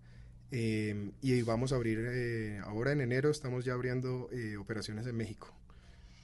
eh, 0.51 1.11
y 1.21 1.41
vamos 1.43 1.71
a 1.71 1.75
abrir 1.75 1.99
eh, 2.01 2.59
ahora 2.65 2.91
en 2.91 3.01
enero 3.01 3.29
estamos 3.29 3.65
ya 3.65 3.73
abriendo 3.73 4.29
eh, 4.31 4.57
operaciones 4.57 5.05
en 5.05 5.15
México. 5.15 5.53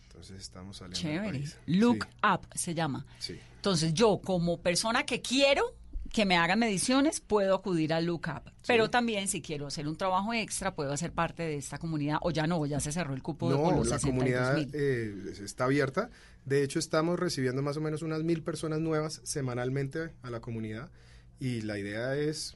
Entonces 0.08 0.42
estamos 0.42 0.78
saliendo. 0.78 0.98
al 0.98 1.16
Chévere. 1.16 1.40
país. 1.40 1.58
Look 1.66 2.08
Up 2.24 2.48
se 2.56 2.74
llama. 2.74 3.06
Sí, 3.20 3.34
sí. 3.34 3.40
Entonces 3.58 3.94
yo, 3.94 4.20
como 4.24 4.62
persona 4.62 5.06
que 5.06 5.22
quiero 5.22 5.76
que 6.12 6.26
me 6.26 6.38
hagan 6.38 6.60
mediciones, 6.60 7.20
puedo 7.20 7.56
acudir 7.56 7.94
a 7.94 8.02
Look 8.02 8.28
Up. 8.28 8.52
Pero 8.68 8.90
también 8.90 9.28
si 9.28 9.42
quiero 9.42 9.68
hacer 9.68 9.88
un 9.88 9.98
trabajo 9.98 10.34
extra, 10.34 10.76
puedo 10.76 10.92
hacer 10.92 11.12
parte 11.12 11.44
de 11.44 11.58
esta 11.58 11.78
comunidad. 11.78 12.18
O 12.22 12.32
ya 12.32 12.48
no, 12.48 12.66
ya 12.66 12.80
se 12.80 12.92
cerró 12.92 13.14
el 13.14 13.22
cupo 13.22 13.50
de 13.50 13.58
No, 13.58 13.72
los 13.72 13.90
la 13.90 14.00
62 14.00 14.04
comunidad 14.04 14.58
eh, 14.74 15.34
está 15.44 15.66
abierta. 15.66 16.10
De 16.46 16.64
hecho, 16.64 16.80
estamos 16.80 17.20
recibiendo 17.20 17.62
más 17.62 17.78
o 17.78 17.82
menos 17.82 18.02
unas 18.02 18.24
mil 18.24 18.44
personas 18.44 18.80
nuevas 18.80 19.22
semanalmente 19.24 20.12
a 20.22 20.30
la 20.30 20.40
comunidad 20.40 20.92
y 21.40 21.62
la 21.62 21.78
idea 21.78 22.16
es, 22.16 22.56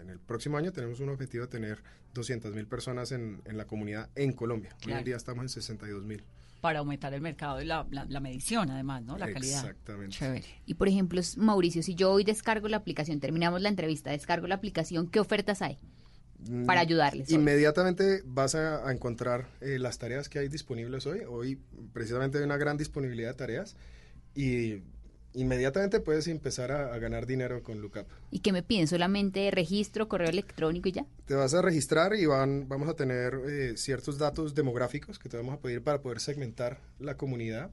en 0.00 0.10
el 0.10 0.18
próximo 0.18 0.56
año 0.56 0.72
tenemos 0.72 1.00
un 1.00 1.10
objetivo 1.10 1.44
de 1.44 1.50
tener 1.50 1.82
200 2.14 2.54
mil 2.54 2.66
personas 2.66 3.12
en, 3.12 3.42
en 3.44 3.56
la 3.56 3.66
comunidad 3.66 4.08
en 4.14 4.32
Colombia. 4.32 4.74
Hoy 4.86 4.92
en 4.92 5.04
día 5.04 5.16
estamos 5.16 5.42
en 5.42 5.48
62 5.48 6.04
mil. 6.04 6.24
Para 6.60 6.80
aumentar 6.80 7.14
el 7.14 7.20
mercado 7.22 7.60
y 7.62 7.64
la, 7.64 7.86
la- 7.90 8.04
la 8.04 8.20
medición, 8.20 8.70
además, 8.70 9.02
¿no? 9.02 9.16
La 9.16 9.32
calidad. 9.32 9.60
Exactamente. 9.60 10.16
Chévere. 10.16 10.44
Y 10.66 10.74
por 10.74 10.88
ejemplo, 10.88 11.20
Mauricio, 11.38 11.82
si 11.82 11.94
yo 11.94 12.12
hoy 12.12 12.24
descargo 12.24 12.68
la 12.68 12.76
aplicación, 12.76 13.18
terminamos 13.20 13.60
la 13.62 13.68
entrevista, 13.70 14.10
descargo 14.10 14.46
la 14.46 14.56
aplicación, 14.56 15.08
¿qué 15.08 15.20
ofertas 15.20 15.62
hay 15.62 15.78
Mm, 16.48 16.64
para 16.66 16.80
ayudarles? 16.80 17.28
hoy? 17.28 17.34
Inmediatamente 17.34 18.22
vas 18.24 18.54
a, 18.54 18.86
a 18.88 18.92
encontrar 18.92 19.48
eh, 19.60 19.78
las 19.78 19.98
tareas 19.98 20.28
que 20.28 20.38
hay 20.38 20.48
disponibles 20.48 21.06
hoy. 21.06 21.20
Hoy 21.28 21.58
precisamente 21.92 22.38
hay 22.38 22.44
una 22.44 22.56
gran 22.56 22.76
disponibilidad 22.76 23.28
de 23.30 23.34
tareas 23.34 23.76
y 24.34 24.82
inmediatamente 25.34 26.00
puedes 26.00 26.26
empezar 26.26 26.72
a, 26.72 26.92
a 26.92 26.98
ganar 26.98 27.26
dinero 27.26 27.62
con 27.62 27.80
Lookup. 27.80 28.06
¿Y 28.30 28.40
qué 28.40 28.52
me 28.52 28.62
piden? 28.62 28.86
¿Solamente 28.86 29.50
registro, 29.50 30.08
correo 30.08 30.28
electrónico 30.28 30.88
y 30.88 30.92
ya? 30.92 31.06
Te 31.26 31.34
vas 31.34 31.54
a 31.54 31.62
registrar 31.62 32.14
y 32.14 32.26
van, 32.26 32.68
vamos 32.68 32.88
a 32.88 32.94
tener 32.94 33.34
eh, 33.48 33.76
ciertos 33.76 34.18
datos 34.18 34.54
demográficos 34.54 35.18
que 35.18 35.28
te 35.28 35.36
vamos 35.36 35.54
a 35.54 35.60
pedir 35.60 35.82
para 35.82 36.00
poder 36.02 36.20
segmentar 36.20 36.80
la 36.98 37.16
comunidad. 37.16 37.70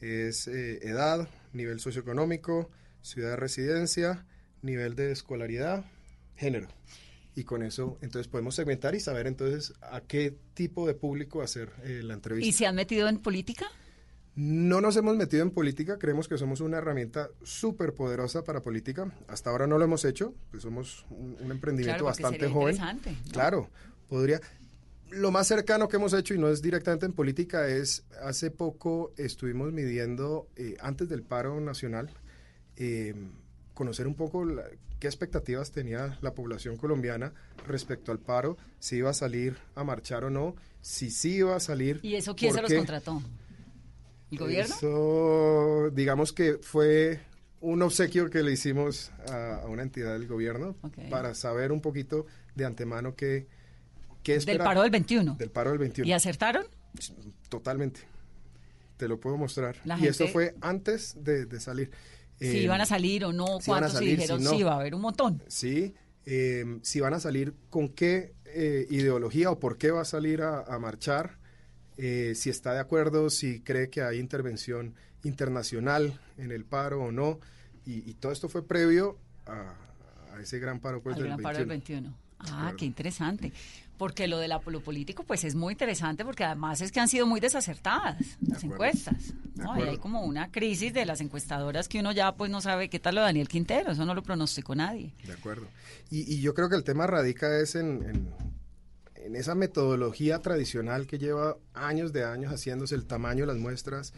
Es 0.00 0.48
eh, 0.48 0.78
edad, 0.82 1.28
nivel 1.52 1.80
socioeconómico, 1.80 2.70
ciudad 3.02 3.30
de 3.30 3.36
residencia, 3.36 4.26
nivel 4.62 4.96
de 4.96 5.12
escolaridad, 5.12 5.84
género. 6.36 6.68
Y 7.36 7.44
con 7.44 7.62
eso, 7.62 7.98
entonces 8.00 8.28
podemos 8.28 8.54
segmentar 8.54 8.94
y 8.94 9.00
saber 9.00 9.26
entonces 9.26 9.74
a 9.82 10.00
qué 10.00 10.36
tipo 10.54 10.86
de 10.86 10.94
público 10.94 11.42
hacer 11.42 11.70
eh, 11.82 12.00
la 12.02 12.14
entrevista. 12.14 12.48
¿Y 12.48 12.52
se 12.52 12.66
han 12.66 12.76
metido 12.76 13.08
en 13.08 13.18
política? 13.18 13.66
No 14.36 14.80
nos 14.80 14.96
hemos 14.96 15.16
metido 15.16 15.42
en 15.44 15.50
política, 15.52 15.96
creemos 15.98 16.26
que 16.26 16.36
somos 16.38 16.60
una 16.60 16.78
herramienta 16.78 17.28
súper 17.44 17.94
poderosa 17.94 18.42
para 18.42 18.62
política. 18.62 19.12
Hasta 19.28 19.50
ahora 19.50 19.66
no 19.68 19.78
lo 19.78 19.84
hemos 19.84 20.04
hecho, 20.04 20.34
pues 20.50 20.64
somos 20.64 21.06
un, 21.10 21.36
un 21.40 21.50
emprendimiento 21.52 21.98
Claro, 21.98 22.04
bastante 22.06 22.38
sería 22.40 22.52
joven. 22.52 22.76
Claro, 23.30 23.70
podría. 24.08 24.40
Lo 25.10 25.30
más 25.30 25.46
cercano 25.46 25.88
que 25.88 25.96
hemos 25.98 26.12
hecho, 26.14 26.34
y 26.34 26.38
no 26.38 26.48
es 26.48 26.62
directamente 26.62 27.06
en 27.06 27.12
política, 27.12 27.68
es 27.68 28.02
hace 28.22 28.50
poco 28.50 29.12
estuvimos 29.16 29.72
midiendo, 29.72 30.48
eh, 30.56 30.76
antes 30.80 31.08
del 31.08 31.22
paro 31.22 31.60
nacional, 31.60 32.10
eh, 32.76 33.14
conocer 33.74 34.08
un 34.08 34.16
poco 34.16 34.44
la- 34.44 34.64
qué 34.98 35.06
expectativas 35.06 35.70
tenía 35.70 36.18
la 36.22 36.34
población 36.34 36.76
colombiana 36.76 37.32
respecto 37.68 38.10
al 38.10 38.18
paro, 38.18 38.56
si 38.80 38.96
iba 38.96 39.10
a 39.10 39.14
salir 39.14 39.56
a 39.76 39.84
marchar 39.84 40.24
o 40.24 40.30
no, 40.30 40.56
si 40.80 41.10
sí 41.10 41.36
iba 41.36 41.54
a 41.54 41.60
salir. 41.60 42.00
¿Y 42.02 42.16
eso 42.16 42.34
quién 42.34 42.52
se 42.52 42.62
los 42.62 42.72
contrató? 42.72 43.22
¿El 44.34 44.38
gobierno? 44.38 44.74
Eso, 44.74 45.90
digamos 45.92 46.32
que 46.32 46.58
fue 46.60 47.20
un 47.60 47.80
obsequio 47.82 48.28
que 48.30 48.42
le 48.42 48.52
hicimos 48.52 49.10
a, 49.30 49.56
a 49.62 49.66
una 49.66 49.82
entidad 49.82 50.12
del 50.12 50.26
gobierno 50.28 50.76
para 51.10 51.34
saber 51.34 51.72
un 51.72 51.80
poquito 51.80 52.26
de 52.54 52.64
antemano 52.66 53.14
qué, 53.16 53.46
qué 54.22 54.32
Del 54.32 54.38
esperar. 54.40 54.64
paro 54.66 54.82
del 54.82 54.90
21. 54.90 55.36
Del 55.36 55.50
paro 55.50 55.70
del 55.70 55.78
21. 55.78 56.06
¿Y 56.08 56.12
acertaron? 56.12 56.66
Totalmente. 57.48 58.00
Te 58.96 59.08
lo 59.08 59.18
puedo 59.18 59.36
mostrar. 59.36 59.76
La 59.84 59.98
y 59.98 60.06
eso 60.06 60.24
gente- 60.24 60.32
fue 60.32 60.54
antes 60.60 61.16
de, 61.22 61.46
de 61.46 61.60
salir. 61.60 61.90
si 62.38 62.46
Eh, 62.46 62.62
iban 62.62 62.80
a 62.80 62.86
salir 62.86 63.24
o 63.24 63.32
no, 63.32 63.60
si 63.60 63.66
cuántos 63.66 63.92
salir, 63.92 64.10
dijeron 64.16 64.38
si 64.40 64.44
no. 64.44 64.50
sí, 64.52 64.62
va 64.62 64.72
a 64.74 64.80
haber 64.80 64.94
un 64.94 65.00
montón. 65.00 65.42
Sí, 65.48 65.94
eh, 66.26 66.78
si 66.82 67.00
van 67.00 67.14
a 67.14 67.20
salir, 67.20 67.54
con 67.70 67.88
qué 67.88 68.34
eh, 68.46 68.86
ideología 68.90 69.50
o 69.50 69.58
por 69.58 69.78
qué 69.78 69.90
va 69.90 70.02
a 70.02 70.04
salir 70.04 70.42
a, 70.42 70.60
a 70.60 70.78
marchar, 70.78 71.38
eh, 71.96 72.32
si 72.34 72.50
está 72.50 72.72
de 72.72 72.80
acuerdo, 72.80 73.30
si 73.30 73.60
cree 73.60 73.88
que 73.90 74.02
hay 74.02 74.18
intervención 74.18 74.94
internacional 75.22 76.18
en 76.38 76.52
el 76.52 76.64
paro 76.64 77.02
o 77.02 77.12
no. 77.12 77.38
Y, 77.86 78.08
y 78.10 78.14
todo 78.14 78.32
esto 78.32 78.48
fue 78.48 78.66
previo 78.66 79.18
a, 79.46 79.74
a 80.34 80.40
ese 80.40 80.58
gran 80.58 80.80
paro 80.80 81.02
pues, 81.02 81.16
del 81.16 81.26
gran 81.26 81.40
paro 81.40 81.58
21. 81.66 81.68
del 81.68 82.08
21. 82.08 82.16
Ah, 82.40 82.72
qué 82.76 82.84
interesante. 82.84 83.52
Porque 83.96 84.26
lo 84.26 84.38
de 84.38 84.48
la, 84.48 84.60
lo 84.66 84.80
político, 84.80 85.22
pues 85.22 85.44
es 85.44 85.54
muy 85.54 85.72
interesante 85.74 86.24
porque 86.24 86.42
además 86.42 86.80
es 86.80 86.90
que 86.90 86.98
han 86.98 87.08
sido 87.08 87.26
muy 87.26 87.38
desacertadas 87.40 88.16
las 88.40 88.64
encuestas. 88.64 89.28
De 89.54 89.62
¿no? 89.62 89.70
Acuerdo. 89.70 89.92
hay 89.92 89.98
como 89.98 90.24
una 90.24 90.50
crisis 90.50 90.92
de 90.92 91.06
las 91.06 91.20
encuestadoras 91.20 91.88
que 91.88 92.00
uno 92.00 92.10
ya 92.10 92.34
pues 92.34 92.50
no 92.50 92.60
sabe 92.60 92.90
qué 92.90 92.98
tal 92.98 93.14
lo 93.14 93.20
de 93.20 93.28
Daniel 93.28 93.46
Quintero, 93.48 93.92
eso 93.92 94.04
no 94.04 94.14
lo 94.14 94.22
pronosticó 94.24 94.74
nadie. 94.74 95.12
De 95.24 95.32
acuerdo. 95.32 95.68
Y, 96.10 96.22
y 96.34 96.40
yo 96.40 96.54
creo 96.54 96.68
que 96.68 96.74
el 96.74 96.82
tema 96.82 97.06
radica 97.06 97.56
es 97.60 97.76
en, 97.76 98.02
en- 98.02 98.34
en 99.24 99.36
esa 99.36 99.54
metodología 99.54 100.40
tradicional 100.40 101.06
que 101.06 101.18
lleva 101.18 101.56
años 101.72 102.12
de 102.12 102.24
años 102.24 102.52
haciéndose 102.52 102.94
el 102.94 103.06
tamaño 103.06 103.46
de 103.46 103.46
las 103.46 103.56
muestras, 103.56 104.12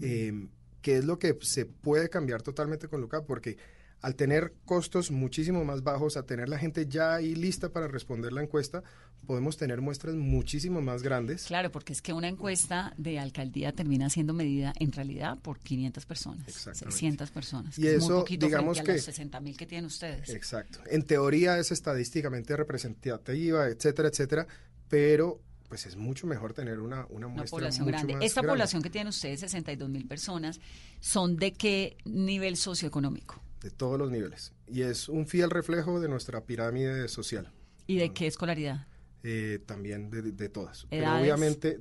eh, 0.00 0.48
que 0.82 0.98
es 0.98 1.04
lo 1.04 1.20
que 1.20 1.38
se 1.40 1.66
puede 1.66 2.08
cambiar 2.08 2.42
totalmente 2.42 2.88
con 2.88 3.00
Luca, 3.00 3.22
porque 3.22 3.58
al 4.02 4.14
tener 4.14 4.54
costos 4.64 5.10
muchísimo 5.10 5.64
más 5.64 5.82
bajos, 5.82 6.16
a 6.16 6.22
tener 6.24 6.48
la 6.48 6.58
gente 6.58 6.86
ya 6.88 7.14
ahí 7.14 7.34
lista 7.34 7.68
para 7.70 7.86
responder 7.88 8.32
la 8.32 8.42
encuesta, 8.42 8.82
podemos 9.26 9.58
tener 9.58 9.80
muestras 9.82 10.14
muchísimo 10.14 10.80
más 10.80 11.02
grandes. 11.02 11.44
Claro, 11.44 11.70
porque 11.70 11.92
es 11.92 12.00
que 12.00 12.12
una 12.14 12.26
encuesta 12.28 12.94
de 12.96 13.18
alcaldía 13.18 13.72
termina 13.72 14.08
siendo 14.08 14.32
medida 14.32 14.72
en 14.78 14.90
realidad 14.92 15.38
por 15.40 15.58
500 15.58 16.06
personas, 16.06 16.48
Exactamente. 16.48 16.92
600 16.92 17.30
personas. 17.30 17.78
Y 17.78 17.82
que 17.82 17.88
es 17.96 17.98
muy 17.98 18.04
eso, 18.06 18.18
poquito 18.20 18.46
digamos 18.46 18.78
frente 18.78 18.92
a 18.92 18.94
los 18.94 19.04
que- 19.04 19.12
60 19.12 19.40
mil 19.40 19.56
que 19.56 19.66
tienen 19.66 19.84
ustedes. 19.84 20.30
Exacto. 20.30 20.80
En 20.90 21.02
teoría 21.04 21.58
es 21.58 21.70
estadísticamente 21.70 22.56
representativa, 22.56 23.68
etcétera, 23.68 24.08
etcétera, 24.08 24.46
pero 24.88 25.40
pues 25.68 25.86
es 25.86 25.94
mucho 25.94 26.26
mejor 26.26 26.52
tener 26.52 26.80
una, 26.80 27.06
una 27.10 27.26
Una 27.26 27.28
muestra 27.28 27.50
población 27.58 27.84
mucho 27.84 27.92
grande. 27.98 28.14
más 28.14 28.24
Esta 28.24 28.40
grande. 28.40 28.52
población 28.54 28.82
que 28.82 28.90
tienen 28.90 29.08
ustedes, 29.08 29.38
62 29.40 29.88
mil 29.88 30.04
personas, 30.06 30.58
¿son 30.98 31.36
de 31.36 31.52
qué 31.52 31.96
nivel 32.06 32.56
socioeconómico? 32.56 33.40
De 33.60 33.70
todos 33.70 33.98
los 33.98 34.10
niveles. 34.10 34.52
Y 34.66 34.82
es 34.82 35.08
un 35.08 35.26
fiel 35.26 35.50
reflejo 35.50 36.00
de 36.00 36.08
nuestra 36.08 36.44
pirámide 36.44 37.08
social, 37.08 37.52
¿Y 37.86 37.98
de 37.98 38.12
qué 38.12 38.26
escolaridad? 38.26 38.86
eh, 39.22 39.58
también 39.66 40.10
de, 40.10 40.48
todas. 40.48 40.86
Pero 40.88 41.18
obviamente 41.20 41.80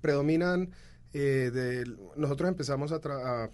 predominan, 0.00 0.70
eh, 1.12 1.50
de- 1.52 1.96
nosotros 2.16 2.48
empezamos 2.48 2.92
a, 2.92 3.00
tra- 3.00 3.24
a 3.46 3.50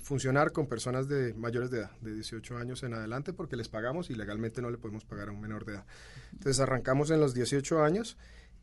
funcionar 0.00 0.52
con 0.52 0.66
personas 0.66 1.06
de 1.08 1.34
mayores 1.34 1.70
de 1.70 1.78
edad, 1.80 1.90
de 2.00 2.14
18 2.14 2.56
años 2.56 2.82
en 2.82 2.94
adelante, 2.94 3.32
porque 3.32 3.56
les 3.56 3.68
pagamos 3.68 4.10
y 4.10 4.14
legalmente 4.14 4.62
no 4.62 4.70
le 4.70 4.78
podemos 4.78 5.04
pagar 5.04 5.28
a 5.28 5.32
un 5.32 5.40
menor 5.40 5.64
de 5.64 5.74
edad. 5.74 5.86
Entonces 6.32 6.58
arrancamos 6.60 7.10
en 7.10 7.20
los 7.20 7.34
18 7.34 7.82
años 7.84 8.16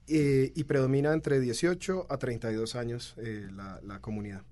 eh, 0.08 0.52
y 0.56 0.64
predomina 0.66 1.14
entre 1.14 1.40
18 1.40 2.08
a 2.10 2.18
32 2.18 2.76
años 2.76 3.14
eh, 3.18 3.48
la, 3.54 3.80
la 3.84 4.00
comunidad. 4.02 4.44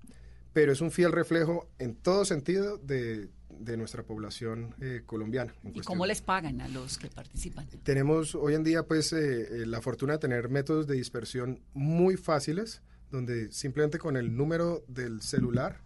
Pero 0.52 0.72
es 0.72 0.80
un 0.80 0.90
fiel 0.90 1.12
reflejo 1.12 1.68
en 1.78 1.94
todo 1.94 2.24
sentido 2.24 2.78
de, 2.78 3.28
de 3.58 3.76
nuestra 3.76 4.02
población 4.02 4.74
eh, 4.80 5.02
colombiana. 5.06 5.52
¿Y 5.60 5.72
cuestión. 5.72 5.84
cómo 5.84 6.06
les 6.06 6.20
pagan 6.20 6.60
a 6.60 6.68
los 6.68 6.98
que 6.98 7.08
participan? 7.08 7.66
Tenemos 7.82 8.34
hoy 8.34 8.54
en 8.54 8.64
día 8.64 8.84
pues 8.84 9.12
eh, 9.12 9.62
eh, 9.62 9.66
la 9.66 9.80
fortuna 9.80 10.14
de 10.14 10.18
tener 10.18 10.48
métodos 10.48 10.86
de 10.86 10.94
dispersión 10.94 11.60
muy 11.74 12.16
fáciles, 12.16 12.82
donde 13.10 13.52
simplemente 13.52 13.98
con 13.98 14.16
el 14.16 14.36
número 14.36 14.84
del 14.88 15.22
celular 15.22 15.82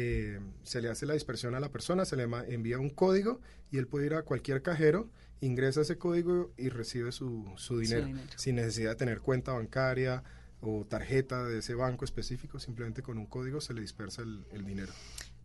eh, 0.00 0.38
se 0.62 0.80
le 0.80 0.88
hace 0.88 1.06
la 1.06 1.14
dispersión 1.14 1.54
a 1.56 1.60
la 1.60 1.70
persona, 1.70 2.04
se 2.04 2.14
le 2.16 2.22
envía 2.48 2.78
un 2.78 2.90
código 2.90 3.40
y 3.70 3.78
él 3.78 3.88
puede 3.88 4.06
ir 4.06 4.14
a 4.14 4.22
cualquier 4.22 4.62
cajero, 4.62 5.10
ingresa 5.40 5.80
ese 5.80 5.98
código 5.98 6.52
y 6.56 6.68
recibe 6.68 7.10
su, 7.10 7.44
su 7.56 7.78
dinero, 7.80 8.06
dinero. 8.06 8.28
sin 8.36 8.56
necesidad 8.56 8.90
de 8.90 8.96
tener 8.96 9.20
cuenta 9.20 9.52
bancaria 9.52 10.22
o 10.60 10.84
tarjeta 10.84 11.44
de 11.44 11.58
ese 11.58 11.74
banco 11.74 12.04
específico, 12.04 12.58
simplemente 12.58 13.02
con 13.02 13.18
un 13.18 13.26
código 13.26 13.60
se 13.60 13.74
le 13.74 13.80
dispersa 13.80 14.22
el, 14.22 14.44
el 14.52 14.64
dinero. 14.64 14.92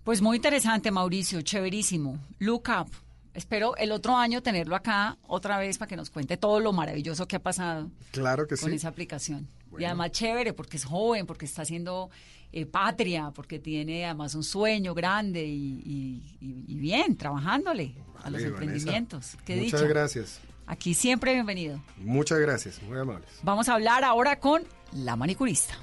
Pues 0.04 0.22
muy 0.22 0.38
interesante, 0.38 0.92
Mauricio, 0.92 1.42
chéverísimo. 1.42 2.20
Look 2.40 2.64
Up. 2.70 2.90
Espero 3.34 3.76
el 3.78 3.92
otro 3.92 4.16
año 4.16 4.44
tenerlo 4.44 4.76
acá 4.76 5.18
otra 5.28 5.58
vez 5.58 5.78
para 5.80 5.90
que 5.90 5.96
nos 5.96 6.10
cuente 6.12 6.38
todo 6.38 6.60
lo 6.60 6.72
maravilloso 6.72 7.28
que 7.28 7.38
ha 7.38 7.42
pasado 7.42 7.90
Claro 8.12 8.46
que 8.48 8.56
con 8.58 8.70
sí. 8.70 8.76
esa 8.76 8.90
aplicación. 8.90 9.48
Y 9.80 9.86
además 9.86 10.12
chévere 10.12 10.54
porque 10.54 10.78
es 10.78 10.86
joven, 10.86 11.26
porque 11.26 11.46
está 11.46 11.64
haciendo 11.64 12.12
eh, 12.52 12.68
patria, 12.68 13.32
porque 13.34 13.58
tiene 13.58 14.06
además 14.06 14.36
un 14.36 14.44
sueño 14.44 14.94
grande 14.94 15.44
y, 15.46 15.82
y- 15.84 16.38
y- 16.42 16.64
y 16.68 16.76
bien, 16.80 17.18
trabajándole 17.18 17.96
a 18.24 18.30
los 18.30 18.42
Vanessa. 18.44 18.48
emprendimientos. 18.50 19.38
Qué 19.46 19.56
Muchas 19.56 19.82
gracias. 19.84 20.40
Aquí 20.68 20.94
siempre 20.94 21.34
bienvenido. 21.34 21.82
Muchas 21.98 22.38
gracias, 22.40 22.80
muy 22.84 23.00
amables. 23.00 23.30
Vamos 23.42 23.68
a 23.68 23.74
hablar 23.74 24.04
ahora 24.04 24.40
con 24.40 24.62
la 24.96 25.16
manicurista. 25.16 25.76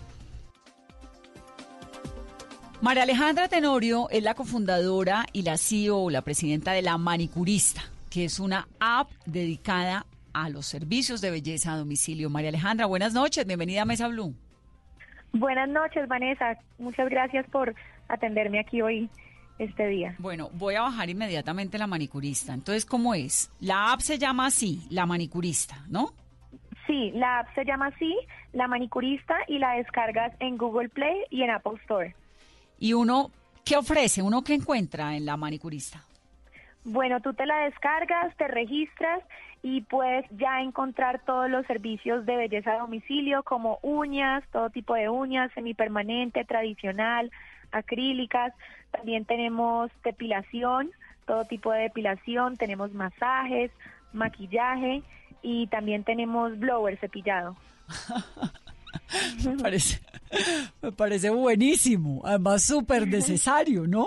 María 2.80 3.02
Alejandra 3.02 3.48
Tenorio 3.48 4.08
es 4.10 4.22
la 4.22 4.34
cofundadora 4.34 5.26
y 5.32 5.42
la 5.42 5.58
CEO, 5.58 6.08
la 6.08 6.22
presidenta 6.22 6.72
de 6.72 6.80
La 6.80 6.96
Manicurista, 6.96 7.82
que 8.10 8.24
es 8.24 8.40
una 8.40 8.68
app 8.80 9.10
dedicada 9.26 10.06
a 10.32 10.48
los 10.48 10.64
servicios 10.64 11.20
de 11.20 11.30
belleza 11.30 11.74
a 11.74 11.76
domicilio. 11.76 12.30
María 12.30 12.48
Alejandra, 12.48 12.86
buenas 12.86 13.12
noches, 13.12 13.46
bienvenida 13.46 13.82
a 13.82 13.84
Mesa 13.84 14.08
Blue. 14.08 14.34
Buenas 15.32 15.68
noches, 15.68 16.08
Vanessa. 16.08 16.56
Muchas 16.78 17.10
gracias 17.10 17.46
por 17.50 17.74
atenderme 18.08 18.60
aquí 18.60 18.80
hoy, 18.80 19.10
este 19.58 19.86
día. 19.86 20.14
Bueno, 20.18 20.48
voy 20.54 20.74
a 20.74 20.80
bajar 20.82 21.10
inmediatamente 21.10 21.76
la 21.76 21.86
manicurista. 21.86 22.54
Entonces, 22.54 22.86
¿cómo 22.86 23.14
es? 23.14 23.50
La 23.60 23.92
app 23.92 24.00
se 24.00 24.18
llama 24.18 24.46
así, 24.46 24.86
La 24.88 25.04
Manicurista, 25.04 25.84
¿no? 25.88 26.14
Sí, 26.86 27.12
la 27.14 27.40
app 27.40 27.54
se 27.54 27.64
llama 27.64 27.88
así, 27.88 28.16
La 28.52 28.66
Manicurista, 28.68 29.36
y 29.46 29.58
la 29.58 29.74
descargas 29.74 30.32
en 30.40 30.56
Google 30.56 30.88
Play 30.88 31.24
y 31.30 31.42
en 31.42 31.50
Apple 31.50 31.78
Store. 31.82 32.14
Y 32.78 32.94
uno, 32.94 33.30
¿qué 33.64 33.76
ofrece? 33.76 34.22
¿Uno 34.22 34.42
qué 34.42 34.54
encuentra 34.54 35.14
en 35.16 35.26
La 35.26 35.36
Manicurista? 35.36 36.02
Bueno, 36.84 37.20
tú 37.20 37.34
te 37.34 37.44
la 37.44 37.64
descargas, 37.64 38.34
te 38.36 38.48
registras 38.48 39.22
y 39.62 39.82
puedes 39.82 40.24
ya 40.30 40.62
encontrar 40.62 41.20
todos 41.26 41.50
los 41.50 41.66
servicios 41.66 42.24
de 42.24 42.36
belleza 42.36 42.72
a 42.72 42.78
domicilio 42.78 43.42
como 43.42 43.78
uñas, 43.82 44.42
todo 44.50 44.70
tipo 44.70 44.94
de 44.94 45.10
uñas, 45.10 45.52
semipermanente, 45.52 46.44
tradicional, 46.44 47.30
acrílicas. 47.70 48.54
También 48.90 49.26
tenemos 49.26 49.90
depilación, 50.02 50.90
todo 51.26 51.44
tipo 51.44 51.70
de 51.70 51.82
depilación, 51.82 52.56
tenemos 52.56 52.92
masajes, 52.94 53.70
maquillaje 54.14 55.02
y 55.42 55.66
también 55.66 56.02
tenemos 56.04 56.58
blower 56.58 56.96
cepillado. 56.98 57.56
Me 59.44 59.56
parece, 59.56 60.00
me 60.80 60.92
parece 60.92 61.30
buenísimo, 61.30 62.22
además 62.24 62.62
súper 62.62 63.06
necesario, 63.08 63.86
¿no? 63.86 64.06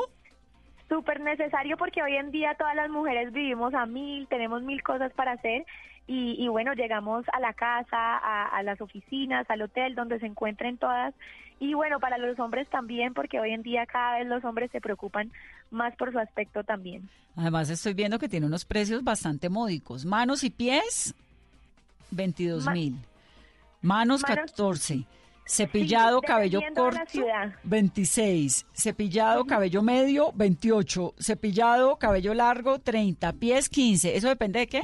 súper 0.90 1.20
necesario 1.22 1.75
porque 1.75 2.04
hoy 2.04 2.16
en 2.16 2.30
día 2.32 2.56
todas 2.58 2.75
las 2.75 2.90
mujeres 2.90 3.34
vivimos 3.34 3.74
a 3.74 3.86
mil, 3.88 4.28
tenemos 4.28 4.62
mil 4.62 4.82
cosas 4.84 5.12
para 5.13 5.32
hacer 5.34 5.66
y, 6.06 6.36
y 6.38 6.48
bueno, 6.50 6.74
llegamos 6.74 7.25
a 7.34 7.40
la 7.40 7.54
casa, 7.54 7.88
a, 7.98 8.46
a 8.48 8.62
las 8.63 8.80
oficinas, 8.80 9.50
al 9.50 9.63
hotel, 9.63 9.96
donde 9.96 10.19
se 10.19 10.28
encuentren 10.28 10.78
todas. 10.78 11.13
Y 11.60 11.74
bueno, 11.74 12.00
para 12.00 12.17
los 12.19 12.38
hombres 12.39 12.67
también, 12.69 13.13
porque 13.13 13.39
hoy 13.39 13.52
en 13.52 13.63
día 13.63 13.86
cada 13.88 14.19
vez 14.19 14.28
los 14.28 14.43
hombres 14.46 14.69
se 14.72 14.82
preocupan 14.82 15.32
más 15.72 15.96
por 15.96 16.12
su 16.12 16.19
aspecto 16.19 16.63
también. 16.63 17.10
Además 17.36 17.69
estoy 17.72 17.93
viendo 17.96 18.19
que 18.19 18.30
tiene 18.30 18.46
unos 18.46 18.63
precios 18.63 19.04
bastante 19.04 19.50
módicos. 19.50 20.06
Manos 20.06 20.43
y 20.43 20.52
pies, 20.52 21.15
22 22.12 22.65
Ma- 22.65 22.74
mil. 22.74 22.98
Manos, 23.84 24.24
Manos- 24.24 24.52
14. 24.52 25.06
Cepillado, 25.46 26.22
Sí, 26.22 26.26
cabello 26.26 26.62
corto, 26.74 27.00
ciudad. 27.08 27.54
26. 27.63 28.65
Cepillado, 28.74 29.46
cabello 29.46 29.82
medio, 29.82 30.32
28. 30.34 31.13
Cepillado, 31.19 31.98
cabello 31.98 32.34
largo, 32.34 32.80
30. 32.80 33.34
Pies, 33.34 33.67
15. 33.69 34.15
¿Eso 34.15 34.30
depende 34.30 34.60
de 34.60 34.67
qué? 34.67 34.82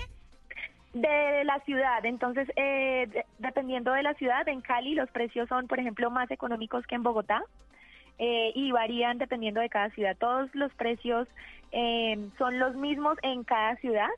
De 0.94 1.44
la 1.46 1.60
ciudad, 1.66 2.04
entonces, 2.06 2.48
eh, 2.56 3.08
de- 3.10 3.26
dependiendo 3.38 3.94
de 3.94 4.04
la 4.04 4.16
ciudad, 4.16 4.48
en 4.50 4.60
Cali 4.62 4.96
los 4.96 5.10
precios 5.12 5.48
son, 5.48 5.68
por 5.68 5.80
ejemplo, 5.80 6.10
más 6.12 6.30
económicos 6.32 6.86
que 6.88 6.96
en 6.96 7.04
Bogotá 7.04 7.42
eh, 8.18 8.52
y 8.54 8.72
varían 8.72 9.18
dependiendo 9.18 9.62
de 9.62 9.70
cada 9.70 9.92
ciudad. 9.92 10.18
Todos 10.20 10.50
los 10.54 10.74
precios 10.74 11.28
eh, 11.72 12.18
son 12.38 12.60
los 12.60 12.76
mismos 12.76 13.18
en 13.22 13.44
cada 13.46 13.76
ciudad. 13.78 14.10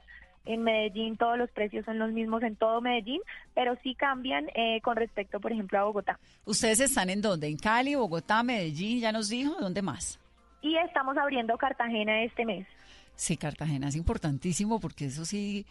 En 0.45 0.63
Medellín 0.63 1.17
todos 1.17 1.38
los 1.38 1.51
precios 1.51 1.86
son 1.86 1.99
los 1.99 2.12
mismos 2.12 2.41
en 2.43 2.56
todo 2.56 2.82
Medellín, 2.82 3.21
pero 3.54 3.77
sí 3.84 3.93
cambian 3.95 4.47
eh, 4.56 4.82
con 4.82 4.95
respecto, 4.95 5.39
por 5.39 5.51
ejemplo, 5.51 5.77
a 5.80 5.84
Bogotá. 5.84 6.19
¿Ustedes 6.45 6.80
están 6.80 7.10
en 7.12 7.21
dónde? 7.21 7.47
¿En 7.47 7.58
Cali, 7.58 7.93
Bogotá, 7.95 8.41
Medellín? 8.41 8.99
¿Ya 8.99 9.12
nos 9.12 9.30
dijo? 9.30 9.54
¿Dónde 9.60 9.82
más? 9.84 10.19
Y 10.63 10.75
estamos 10.77 11.15
abriendo 11.17 11.58
Cartagena 11.58 12.23
este 12.23 12.45
mes. 12.45 12.65
Sí, 13.15 13.38
Cartagena 13.38 13.88
es 13.89 13.95
importantísimo 13.95 14.80
porque 14.80 15.06
eso 15.06 15.25
sí 15.25 15.65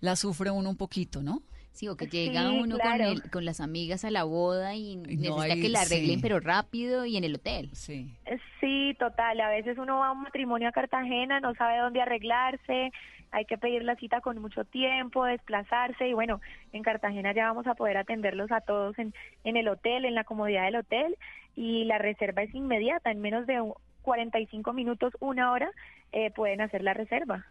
la 0.00 0.16
sufre 0.16 0.50
uno 0.50 0.68
un 0.68 0.76
poquito, 0.76 1.22
¿no? 1.22 1.40
Sí, 1.72 1.88
o 1.88 1.96
que 1.96 2.06
llega 2.06 2.50
Sí, 2.50 2.58
uno 2.58 2.76
claro. 2.76 3.04
con, 3.04 3.12
el- 3.12 3.30
con 3.30 3.44
las 3.46 3.60
amigas 3.60 4.04
a 4.04 4.10
la 4.10 4.24
boda 4.24 4.74
y 4.74 4.96
no 4.96 5.04
necesita 5.06 5.42
hay- 5.54 5.62
que 5.62 5.68
la 5.70 5.80
arreglen, 5.80 6.16
sí. 6.16 6.22
pero 6.22 6.38
rápido 6.38 7.06
y 7.06 7.16
en 7.16 7.24
el 7.24 7.36
hotel. 7.36 7.70
Sí. 7.72 8.14
Sí, 8.60 8.94
total. 8.98 9.40
A 9.40 9.48
veces 9.48 9.78
uno 9.78 9.98
va 10.00 10.08
a 10.08 10.12
un 10.12 10.20
matrimonio 10.22 10.68
a 10.68 10.72
Cartagena, 10.72 11.40
no 11.40 11.54
sabe 11.54 11.78
dónde 11.78 12.02
arreglarse, 12.02 12.90
hay 13.32 13.44
que 13.46 13.58
pedir 13.58 13.82
la 13.82 13.96
cita 13.96 14.20
con 14.20 14.38
mucho 14.40 14.64
tiempo, 14.64 15.24
desplazarse 15.24 16.06
y 16.06 16.12
bueno, 16.12 16.40
en 16.72 16.82
Cartagena 16.82 17.32
ya 17.34 17.46
vamos 17.46 17.66
a 17.66 17.74
poder 17.74 17.96
atenderlos 17.96 18.52
a 18.52 18.60
todos 18.60 18.98
en, 18.98 19.12
en 19.44 19.56
el 19.56 19.68
hotel, 19.68 20.04
en 20.04 20.14
la 20.14 20.24
comodidad 20.24 20.64
del 20.66 20.76
hotel 20.76 21.16
y 21.56 21.84
la 21.84 21.98
reserva 21.98 22.42
es 22.42 22.54
inmediata, 22.54 23.10
en 23.10 23.20
menos 23.20 23.46
de 23.46 23.60
u- 23.60 23.74
45 24.02 24.72
minutos, 24.72 25.12
una 25.20 25.52
hora, 25.52 25.70
eh, 26.12 26.30
pueden 26.30 26.60
hacer 26.60 26.82
la 26.82 26.92
reserva. 26.94 27.44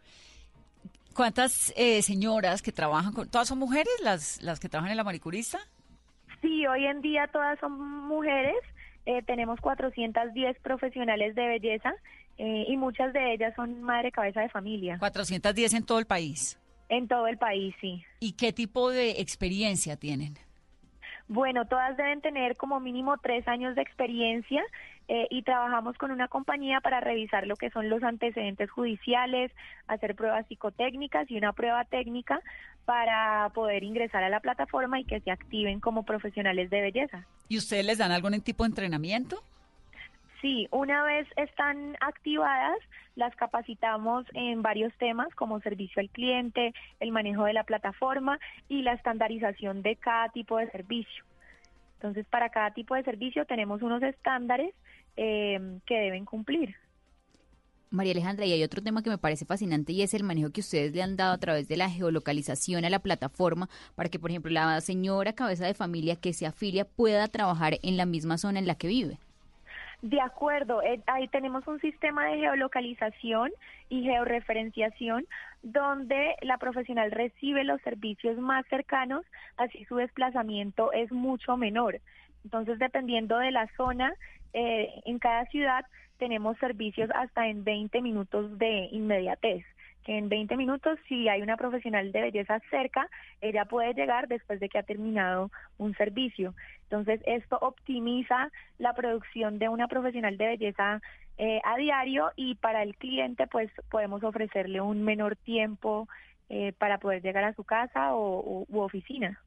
¿Cuántas 1.16 1.74
eh, 1.76 2.02
señoras 2.02 2.62
que 2.62 2.72
trabajan 2.72 3.14
con... 3.14 3.30
¿Todas 3.30 3.48
son 3.48 3.60
mujeres 3.60 3.94
las, 4.04 4.42
las 4.42 4.60
que 4.60 4.70
trabajan 4.70 4.92
en 4.92 4.98
la 4.98 5.04
manicurista? 5.04 5.60
Sí, 6.42 6.66
hoy 6.68 6.86
en 6.86 7.02
día 7.02 7.28
todas 7.28 7.60
son 7.60 7.80
mujeres. 8.08 8.56
eh, 9.06 9.22
tenemos 9.24 9.60
410 9.62 10.58
profesionales 10.60 11.36
de 11.36 11.48
belleza 11.48 11.94
eh, 12.44 12.66
y 12.68 12.76
muchas 12.76 13.14
de 13.14 13.34
ellas 13.34 13.54
son 13.56 13.84
madre 13.84 14.12
cabeza 14.12 14.42
de 14.42 14.50
familia 14.50 14.98
410 14.98 15.76
en 15.76 15.86
todo 15.86 16.00
el 16.00 16.08
país. 16.08 16.58
en 16.90 17.08
todo 17.08 17.28
el 17.28 17.38
país, 17.38 17.76
sí. 17.80 18.04
¿Y 18.20 18.34
qué 18.34 18.52
tipo 18.52 18.90
de 18.90 19.22
experiencia 19.22 19.96
tienen? 19.96 20.34
Bueno, 21.28 21.66
todas 21.66 21.96
deben 21.96 22.20
tener 22.20 22.58
como 22.58 22.80
mínimo 22.80 23.18
tres 23.20 23.48
años 23.48 23.76
de 23.76 23.82
experiencia 23.84 24.64
eh, 25.08 25.28
y 25.30 25.44
trabajamos 25.44 25.98
con 25.98 26.12
una 26.12 26.28
compañía 26.28 26.82
para 26.82 27.00
revisar 27.00 27.46
lo 27.46 27.56
que 27.56 27.70
son 27.70 27.90
los 27.90 28.04
antecedentes 28.04 28.70
judiciales, 28.72 29.52
hacer 29.88 30.16
pruebas 30.16 30.46
psicotécnicas 30.48 31.30
y 31.30 31.38
una 31.38 31.54
prueba 31.54 31.86
técnica 31.86 32.42
para 32.86 33.50
poder 33.54 33.84
ingresar 33.84 34.24
a 34.24 34.30
la 34.30 34.40
plataforma 34.40 35.00
y 35.00 35.06
que 35.06 35.22
se 35.22 35.32
activen 35.32 35.80
como 35.80 36.04
profesionales 36.04 36.70
de 36.70 36.82
belleza. 36.82 37.26
¿Y 37.48 37.58
ustedes 37.60 37.86
les 37.86 38.00
dan 38.00 38.12
algún 38.12 38.42
tipo 38.42 38.64
de 38.64 38.70
entrenamiento? 38.70 39.42
Sí, 40.42 40.68
una 40.72 41.04
vez 41.04 41.28
están 41.36 41.96
activadas, 42.02 42.78
las 43.16 43.36
capacitamos 43.36 44.26
en 44.34 44.64
varios 44.64 44.92
temas 44.98 45.28
como 45.36 45.62
servicio 45.62 46.00
al 46.00 46.10
cliente, 46.10 46.74
el 47.00 47.12
manejo 47.12 47.44
de 47.44 47.54
la 47.54 47.64
plataforma 47.64 48.40
y 48.68 48.82
la 48.82 48.94
estandarización 48.94 49.84
de 49.84 49.98
cada 49.98 50.30
tipo 50.30 50.58
de 50.58 50.70
servicio. 50.72 51.24
Entonces, 51.96 52.26
para 52.26 52.50
cada 52.50 52.72
tipo 52.72 52.96
de 52.96 53.04
servicio 53.04 53.46
tenemos 53.46 53.84
unos 53.84 54.02
estándares 54.02 54.74
eh, 55.16 55.60
que 55.86 56.00
deben 56.00 56.26
cumplir. 56.26 56.76
María 57.92 58.14
Alejandra, 58.14 58.46
y 58.46 58.54
hay 58.54 58.64
otro 58.64 58.82
tema 58.82 59.04
que 59.04 59.10
me 59.10 59.18
parece 59.20 59.46
fascinante 59.46 59.92
y 59.92 60.02
es 60.02 60.14
el 60.14 60.24
manejo 60.24 60.50
que 60.50 60.62
ustedes 60.62 60.94
le 60.94 61.04
han 61.04 61.18
dado 61.18 61.34
a 61.34 61.38
través 61.38 61.68
de 61.68 61.78
la 61.78 61.90
geolocalización 61.90 62.86
a 62.86 62.90
la 62.90 63.00
plataforma 63.00 63.70
para 63.96 64.10
que, 64.10 64.18
por 64.18 64.32
ejemplo, 64.32 64.50
la 64.50 64.80
señora 64.82 65.34
cabeza 65.34 65.68
de 65.68 65.74
familia 65.74 66.16
que 66.16 66.34
se 66.34 66.48
afilia 66.48 66.86
pueda 66.86 67.28
trabajar 67.28 67.78
en 67.84 67.98
la 67.98 68.06
misma 68.08 68.38
zona 68.38 68.60
en 68.60 68.66
la 68.66 68.76
que 68.76 68.88
vive. 68.88 69.20
De 70.02 70.20
acuerdo, 70.20 70.82
eh, 70.82 71.00
ahí 71.06 71.28
tenemos 71.28 71.68
un 71.68 71.80
sistema 71.80 72.26
de 72.26 72.38
geolocalización 72.38 73.52
y 73.88 74.04
georreferenciación 74.04 75.28
donde 75.62 76.36
la 76.42 76.58
profesional 76.58 77.12
recibe 77.12 77.64
los 77.64 77.80
servicios 77.82 78.38
más 78.40 78.66
cercanos, 78.68 79.24
así 79.58 79.86
su 79.86 79.98
desplazamiento 79.98 80.92
es 80.92 81.12
mucho 81.12 81.56
menor. 81.56 82.00
Entonces, 82.44 82.80
dependiendo 82.80 83.38
de 83.38 83.52
la 83.52 83.68
zona, 83.78 84.12
eh, 84.54 84.90
en 85.06 85.20
cada 85.20 85.46
ciudad 85.46 85.86
tenemos 86.18 86.58
servicios 86.58 87.10
hasta 87.14 87.48
en 87.48 87.64
20 87.64 88.02
minutos 88.02 88.58
de 88.58 88.90
inmediatez 88.92 89.64
que 90.04 90.18
en 90.18 90.30
20 90.30 90.58
minutos, 90.58 90.98
si 91.08 91.28
hay 91.30 91.42
una 91.42 91.58
profesional 91.58 92.12
de 92.12 92.22
belleza 92.22 92.60
cerca, 92.70 93.08
ella 93.40 93.66
puede 93.66 93.94
llegar 93.94 94.28
después 94.28 94.60
de 94.60 94.70
que 94.70 94.80
ha 94.80 94.84
terminado 94.84 95.52
un 95.78 95.96
servicio. 95.96 96.54
Entonces, 96.84 97.22
esto 97.26 97.58
optimiza 97.62 98.52
la 98.80 98.94
producción 98.94 99.60
de 99.60 99.70
una 99.70 99.88
profesional 99.88 100.38
de 100.38 100.48
belleza 100.48 101.02
eh, 101.38 101.62
a 101.64 101.78
diario 101.78 102.32
y 102.36 102.56
para 102.56 102.84
el 102.84 102.96
cliente, 102.96 103.48
pues 103.48 103.72
podemos 103.90 104.24
ofrecerle 104.24 104.82
un 104.82 105.04
menor 105.04 105.36
tiempo 105.36 106.08
eh, 106.50 106.74
para 106.78 106.98
poder 106.98 107.22
llegar 107.22 107.44
a 107.44 107.54
su 107.54 107.64
casa 107.64 108.14
o, 108.14 108.66
u 108.68 108.80
oficina 108.80 109.40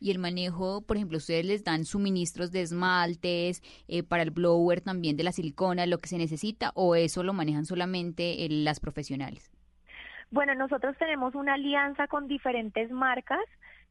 y 0.00 0.10
el 0.10 0.18
manejo, 0.18 0.82
por 0.82 0.96
ejemplo, 0.96 1.18
ustedes 1.18 1.44
les 1.46 1.64
dan 1.64 1.84
suministros 1.84 2.50
de 2.52 2.62
esmaltes, 2.62 3.62
eh, 3.88 4.02
para 4.02 4.22
el 4.22 4.30
blower 4.30 4.80
también 4.80 5.16
de 5.16 5.24
la 5.24 5.32
silicona, 5.32 5.86
lo 5.86 5.98
que 5.98 6.08
se 6.08 6.18
necesita, 6.18 6.72
o 6.74 6.94
eso 6.94 7.22
lo 7.22 7.32
manejan 7.32 7.64
solamente 7.64 8.46
las 8.50 8.80
profesionales? 8.80 9.50
Bueno, 10.30 10.54
nosotros 10.54 10.96
tenemos 10.98 11.34
una 11.34 11.54
alianza 11.54 12.08
con 12.08 12.28
diferentes 12.28 12.90
marcas 12.90 13.44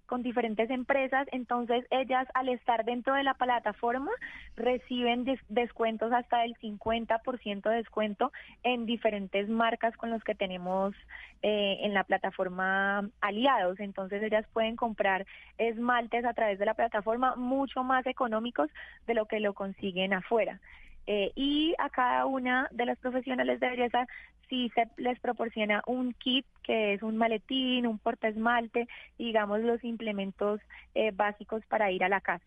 con 0.05 0.21
diferentes 0.21 0.69
empresas, 0.69 1.27
entonces 1.31 1.85
ellas 1.89 2.27
al 2.33 2.49
estar 2.49 2.85
dentro 2.85 3.13
de 3.15 3.23
la 3.23 3.33
plataforma 3.33 4.11
reciben 4.55 5.25
descuentos 5.49 6.11
hasta 6.13 6.45
el 6.45 6.55
50% 6.57 7.69
de 7.69 7.75
descuento 7.75 8.31
en 8.63 8.85
diferentes 8.85 9.49
marcas 9.49 9.95
con 9.97 10.11
los 10.11 10.23
que 10.23 10.35
tenemos 10.35 10.95
eh, 11.41 11.79
en 11.81 11.93
la 11.93 12.03
plataforma 12.03 13.09
aliados, 13.21 13.79
entonces 13.79 14.21
ellas 14.23 14.45
pueden 14.53 14.75
comprar 14.75 15.25
esmaltes 15.57 16.25
a 16.25 16.33
través 16.33 16.59
de 16.59 16.65
la 16.65 16.73
plataforma 16.73 17.35
mucho 17.35 17.83
más 17.83 18.05
económicos 18.05 18.69
de 19.07 19.15
lo 19.15 19.25
que 19.25 19.39
lo 19.39 19.53
consiguen 19.53 20.13
afuera. 20.13 20.59
Eh, 21.07 21.31
y 21.35 21.75
a 21.77 21.89
cada 21.89 22.25
una 22.25 22.67
de 22.71 22.85
las 22.85 22.97
profesionales 22.97 23.59
de 23.59 23.69
belleza 23.69 24.07
sí 24.49 24.71
se 24.75 24.87
les 24.97 25.19
proporciona 25.19 25.81
un 25.87 26.13
kit 26.13 26.45
que 26.63 26.93
es 26.93 27.03
un 27.03 27.17
maletín, 27.17 27.87
un 27.87 27.99
portaesmalte, 27.99 28.87
digamos 29.17 29.61
los 29.61 29.83
implementos 29.83 30.61
eh, 30.93 31.11
básicos 31.13 31.63
para 31.67 31.91
ir 31.91 32.03
a 32.03 32.09
la 32.09 32.21
casa. 32.21 32.45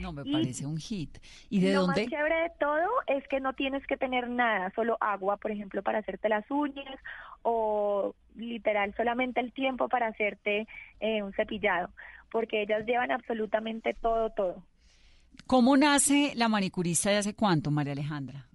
No, 0.00 0.12
me 0.12 0.24
parece 0.24 0.66
un 0.66 0.78
hit. 0.78 1.18
¿Y 1.50 1.60
de 1.60 1.72
lo 1.72 1.82
dónde? 1.82 2.02
Lo 2.02 2.08
más 2.08 2.10
chévere 2.10 2.42
de 2.42 2.50
todo 2.58 2.88
es 3.06 3.26
que 3.28 3.40
no 3.40 3.52
tienes 3.52 3.86
que 3.86 3.96
tener 3.96 4.28
nada, 4.28 4.72
solo 4.74 4.96
agua, 5.00 5.36
por 5.36 5.50
ejemplo, 5.50 5.82
para 5.82 5.98
hacerte 5.98 6.28
las 6.28 6.50
uñas 6.50 6.98
o 7.42 8.14
literal 8.34 8.94
solamente 8.96 9.40
el 9.40 9.52
tiempo 9.52 9.88
para 9.88 10.08
hacerte 10.08 10.66
eh, 11.00 11.22
un 11.22 11.32
cepillado, 11.34 11.90
porque 12.30 12.62
ellas 12.62 12.84
llevan 12.86 13.12
absolutamente 13.12 13.94
todo, 13.94 14.30
todo. 14.30 14.62
¿Cómo 15.46 15.76
nace 15.76 16.32
la 16.36 16.48
manicurista 16.48 17.12
y 17.12 17.16
hace 17.16 17.34
cuánto, 17.34 17.70
María 17.70 17.92
Alejandra? 17.92 18.46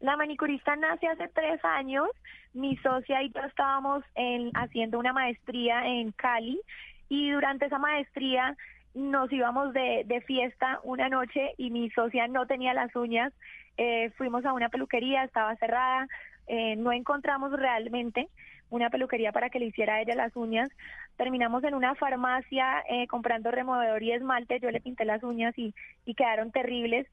La 0.00 0.16
manicurista 0.16 0.76
nace 0.76 1.06
hace 1.06 1.28
tres 1.28 1.64
años. 1.64 2.08
Mi 2.52 2.76
socia 2.78 3.22
y 3.22 3.30
yo 3.30 3.40
estábamos 3.42 4.04
en, 4.14 4.50
haciendo 4.54 4.98
una 4.98 5.12
maestría 5.12 5.86
en 5.86 6.12
Cali 6.12 6.60
y 7.08 7.30
durante 7.30 7.66
esa 7.66 7.78
maestría 7.78 8.56
nos 8.94 9.32
íbamos 9.32 9.72
de, 9.72 10.22
fiesta 10.26 10.80
una 10.84 11.08
noche 11.08 11.54
y 11.58 11.70
mi 11.70 11.90
socia 11.90 12.28
no 12.28 12.46
tenía 12.46 12.74
las 12.74 12.94
uñas. 12.94 13.32
Eh, 13.76 14.10
fuimos 14.16 14.44
a 14.44 14.52
una 14.52 14.68
peluquería, 14.68 15.24
estaba 15.24 15.56
cerrada, 15.56 16.06
eh, 16.46 16.76
no 16.76 16.92
encontramos 16.92 17.52
realmente 17.52 18.28
una 18.70 18.90
peluquería 18.90 19.32
para 19.32 19.50
que 19.50 19.58
le 19.58 19.66
hiciera 19.66 19.94
a 19.94 20.02
ella 20.02 20.14
las 20.14 20.36
uñas. 20.36 20.68
Terminamos 21.16 21.62
en 21.64 21.74
una 21.74 21.94
farmacia 21.94 22.82
eh, 22.88 23.06
comprando 23.06 23.50
removedor 23.50 24.02
y 24.02 24.12
esmalte, 24.12 24.60
yo 24.60 24.70
le 24.70 24.80
pinté 24.80 25.04
las 25.04 25.22
uñas 25.22 25.56
y, 25.56 25.74
y 26.04 26.14
quedaron 26.14 26.50
terribles. 26.50 27.06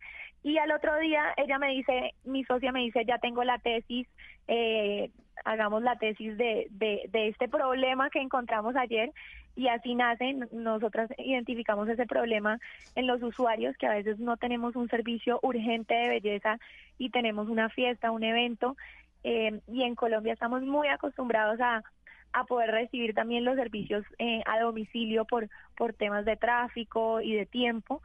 Y 0.44 0.58
al 0.58 0.72
otro 0.72 0.98
día 0.98 1.34
ella 1.38 1.60
me 1.60 1.70
dice, 1.70 2.14
mi 2.24 2.44
socia 2.46 2.72
me 2.72 2.82
dice, 2.82 3.06
ya 3.06 3.20
tengo 3.20 3.44
la 3.44 3.60
tesis, 3.60 4.08
eh, 4.48 5.12
hagamos 5.46 5.84
la 5.84 5.98
tesis 5.98 6.36
de, 6.38 6.68
de, 6.72 7.04
de 7.10 7.28
este 7.28 7.48
problema 7.48 8.10
que 8.10 8.22
encontramos 8.22 8.76
ayer. 8.76 9.12
Y 9.56 9.68
así 9.68 9.96
nace, 9.96 10.34
nosotras 10.52 11.10
identificamos 11.18 11.88
ese 11.90 12.06
problema 12.06 12.58
en 12.96 13.06
los 13.06 13.22
usuarios 13.22 13.76
que 13.78 13.86
a 13.86 13.94
veces 13.94 14.18
no 14.18 14.38
tenemos 14.38 14.76
un 14.76 14.88
servicio 14.88 15.40
urgente 15.44 15.94
de 15.94 16.08
belleza 16.08 16.58
y 16.98 17.10
tenemos 17.10 17.50
una 17.50 17.70
fiesta, 17.70 18.12
un 18.12 18.24
evento. 18.24 18.78
Eh, 19.24 19.60
y 19.68 19.84
en 19.84 19.94
Colombia 19.94 20.34
estamos 20.34 20.64
muy 20.64 20.88
acostumbrados 20.88 21.60
a, 21.60 21.84
a 22.34 22.46
poder 22.46 22.72
recibir 22.72 23.14
también 23.14 23.46
los 23.46 23.56
servicios 23.56 24.06
eh, 24.20 24.42
a 24.46 24.60
domicilio 24.60 25.26
por, 25.26 25.50
por 25.78 25.94
temas 25.94 26.26
de 26.26 26.38
tráfico 26.38 27.22
y 27.22 27.34
de 27.34 27.46
tiempo. 27.46 28.02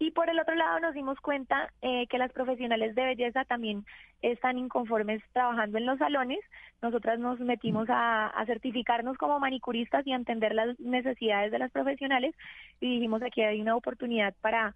Y 0.00 0.12
por 0.12 0.30
el 0.30 0.38
otro 0.38 0.54
lado 0.54 0.78
nos 0.78 0.94
dimos 0.94 1.18
cuenta 1.20 1.72
eh, 1.82 2.06
que 2.06 2.18
las 2.18 2.32
profesionales 2.32 2.94
de 2.94 3.04
belleza 3.04 3.44
también 3.44 3.84
están 4.22 4.56
inconformes 4.56 5.20
trabajando 5.32 5.76
en 5.76 5.86
los 5.86 5.98
salones. 5.98 6.38
Nosotras 6.80 7.18
nos 7.18 7.40
metimos 7.40 7.88
a, 7.90 8.32
certificarnos 8.46 9.16
como 9.18 9.40
manicuristas 9.40 10.06
y 10.06 10.12
a 10.12 10.16
entender 10.16 10.54
las 10.54 10.78
necesidades 10.78 11.50
de 11.50 11.58
las 11.58 11.72
profesionales 11.72 12.34
y 12.80 12.94
dijimos 12.94 13.22
aquí 13.22 13.42
hay 13.42 13.60
una 13.60 13.74
oportunidad 13.74 14.34
para 14.40 14.74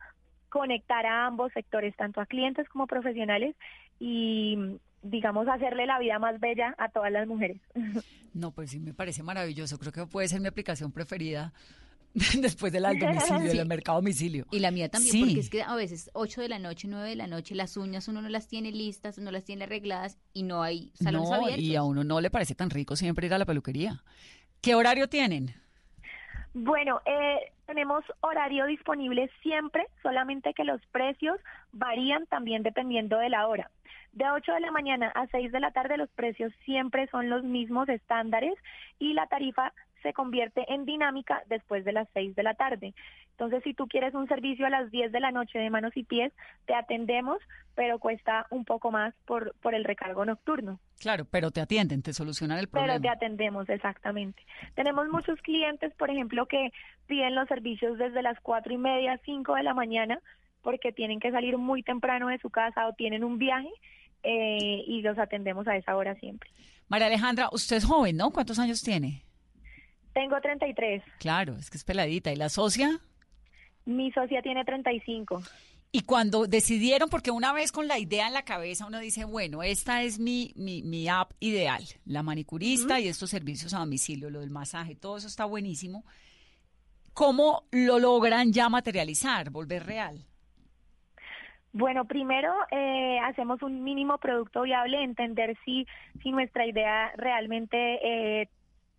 conectar 0.48 1.07
a 1.07 1.26
ambos 1.26 1.52
sectores, 1.52 1.94
tanto 1.96 2.20
a 2.20 2.26
clientes 2.26 2.68
como 2.68 2.87
profesionales 2.87 3.55
y 4.00 4.59
digamos, 5.02 5.48
hacerle 5.48 5.86
la 5.86 5.98
vida 5.98 6.18
más 6.18 6.38
bella 6.40 6.74
a 6.78 6.88
todas 6.88 7.12
las 7.12 7.26
mujeres. 7.26 7.60
No, 8.34 8.50
pues 8.50 8.70
sí, 8.70 8.80
me 8.80 8.94
parece 8.94 9.22
maravilloso. 9.22 9.78
Creo 9.78 9.92
que 9.92 10.06
puede 10.06 10.26
ser 10.26 10.40
mi 10.40 10.48
aplicación 10.48 10.90
preferida 10.90 11.52
después 12.40 12.72
del 12.72 12.82
domicilio, 12.82 13.52
del 13.52 13.66
mercado 13.66 13.98
domicilio. 13.98 14.46
Y 14.50 14.60
la 14.60 14.70
mía 14.70 14.88
también, 14.88 15.20
porque 15.20 15.40
es 15.40 15.50
que 15.50 15.62
a 15.62 15.74
veces 15.74 16.10
8 16.14 16.40
de 16.40 16.48
la 16.48 16.58
noche, 16.58 16.88
9 16.88 17.10
de 17.10 17.16
la 17.16 17.26
noche, 17.26 17.54
las 17.54 17.76
uñas 17.76 18.08
uno 18.08 18.22
no 18.22 18.30
las 18.30 18.48
tiene 18.48 18.72
listas, 18.72 19.18
no 19.18 19.30
las 19.30 19.44
tiene 19.44 19.64
arregladas 19.64 20.18
y 20.32 20.44
no 20.44 20.62
hay 20.62 20.92
salones 20.94 21.30
no, 21.30 21.56
Y 21.58 21.76
a 21.76 21.82
uno 21.82 22.04
no 22.04 22.22
le 22.22 22.30
parece 22.30 22.54
tan 22.54 22.70
rico 22.70 22.96
siempre 22.96 23.26
ir 23.26 23.34
a 23.34 23.38
la 23.38 23.44
peluquería. 23.44 24.02
¿Qué 24.62 24.74
horario 24.74 25.10
tienen? 25.10 25.54
Bueno, 26.54 27.00
eh, 27.06 27.52
tenemos 27.66 28.04
horario 28.20 28.66
disponible 28.66 29.30
siempre, 29.42 29.86
solamente 30.02 30.52
que 30.54 30.64
los 30.64 30.80
precios 30.86 31.38
varían 31.72 32.26
también 32.26 32.62
dependiendo 32.62 33.18
de 33.18 33.30
la 33.30 33.46
hora. 33.46 33.70
De 34.12 34.29
8 34.29 34.53
de 34.53 34.61
la 34.61 34.70
mañana 34.70 35.09
a 35.14 35.27
6 35.29 35.53
de 35.53 35.61
la 35.61 35.70
tarde 35.70 35.96
los 35.96 36.11
precios 36.11 36.53
siempre 36.64 37.07
son 37.09 37.31
los 37.31 37.44
mismos 37.44 37.88
estándares 37.88 38.55
y 38.98 39.14
la 39.14 39.27
tarifa 39.27 39.72
se 40.03 40.12
convierte 40.12 40.64
en 40.72 40.85
dinámica 40.85 41.42
después 41.48 41.85
de 41.85 41.92
las 41.92 42.09
6 42.12 42.35
de 42.35 42.42
la 42.42 42.55
tarde. 42.55 42.92
Entonces, 43.31 43.62
si 43.62 43.72
tú 43.72 43.87
quieres 43.88 44.14
un 44.14 44.29
servicio 44.29 44.66
a 44.66 44.70
las 44.70 44.90
10 44.90 45.12
de 45.12 45.20
la 45.20 45.31
noche 45.31 45.59
de 45.59 45.70
manos 45.70 45.96
y 45.96 46.05
pies, 46.05 46.33
te 46.66 46.75
atendemos, 46.75 47.38
pero 47.75 47.98
cuesta 47.98 48.46
un 48.51 48.64
poco 48.64 48.90
más 48.90 49.14
por, 49.25 49.55
por 49.62 49.75
el 49.75 49.85
recargo 49.85 50.25
nocturno. 50.25 50.79
Claro, 51.01 51.25
pero 51.25 51.51
te 51.51 51.61
atienden, 51.61 52.03
te 52.03 52.12
solucionan 52.12 52.59
el 52.59 52.68
problema. 52.68 52.94
Pero 52.94 53.03
te 53.03 53.09
atendemos, 53.09 53.68
exactamente. 53.68 54.42
Tenemos 54.75 55.09
muchos 55.09 55.40
clientes, 55.40 55.94
por 55.94 56.11
ejemplo, 56.11 56.46
que 56.46 56.72
piden 57.07 57.35
los 57.35 57.48
servicios 57.48 57.96
desde 57.96 58.22
las 58.22 58.38
4 58.40 58.75
y 58.75 58.79
media, 58.79 59.18
5 59.25 59.55
de 59.55 59.62
la 59.62 59.75
mañana, 59.75 60.20
porque 60.61 60.92
tienen 60.92 61.18
que 61.18 61.33
salir 61.33 61.59
muy 61.59 61.83
temprano 61.83 62.29
de 62.29 62.38
su 62.38 62.51
casa 62.51 62.87
o 62.87 62.92
tienen 62.92 63.25
un 63.25 63.38
viaje 63.38 63.70
eh, 64.22 64.85
y 64.87 65.02
los 65.02 65.18
atendemos 65.18 65.66
a 65.68 65.76
esa 65.76 65.96
hora 65.96 66.14
siempre. 66.16 66.50
María 66.88 67.06
Alejandra, 67.06 67.48
usted 67.52 67.76
es 67.76 67.85
joven, 67.85 68.16
¿no? 68.16 68.30
¿Cuántos 68.30 68.58
años 68.58 68.82
tiene? 68.82 69.24
Tengo 70.12 70.40
33. 70.40 71.02
Claro, 71.18 71.56
es 71.56 71.70
que 71.70 71.78
es 71.78 71.85
peladita. 71.85 72.32
¿Y 72.32 72.37
la 72.37 72.48
socia? 72.48 73.00
Mi 73.85 74.12
socia 74.12 74.42
tiene 74.42 74.64
35. 74.64 75.42
Y 75.90 76.02
cuando 76.02 76.46
decidieron, 76.46 77.11
porque 77.11 77.30
una 77.30 77.52
vez 77.52 77.70
con 77.70 77.87
la 77.87 77.98
idea 77.98 78.26
en 78.26 78.32
la 78.32 78.44
cabeza 78.44 78.87
uno 78.87 78.98
dice, 78.98 79.24
bueno, 79.24 79.62
esta 79.62 80.02
es 80.02 80.18
mi, 80.18 80.52
mi, 80.56 80.82
mi 80.82 81.06
app 81.08 81.32
ideal, 81.38 81.85
la 82.06 82.22
manicurista 82.22 82.98
y 82.98 83.08
estos 83.08 83.28
servicios 83.28 83.74
a 83.74 83.80
domicilio, 83.80 84.30
lo 84.30 84.40
del 84.40 84.48
masaje, 84.48 84.94
todo 84.94 85.18
eso 85.18 85.26
está 85.26 85.44
buenísimo. 85.44 86.04
¿Cómo 87.12 87.64
lo 87.72 87.98
logran 87.98 88.52
ya 88.52 88.70
materializar, 88.70 89.50
volver 89.50 89.85
real? 89.85 90.24
Bueno, 91.72 92.04
primero 92.04 92.52
eh, 92.70 93.18
hacemos 93.24 93.62
un 93.62 93.82
mínimo 93.82 94.18
producto 94.18 94.62
viable, 94.62 95.02
entender 95.02 95.56
si, 95.64 95.87
si 96.22 96.30
nuestra 96.30 96.66
idea 96.66 97.12
realmente 97.16 97.98
eh, 98.42 98.48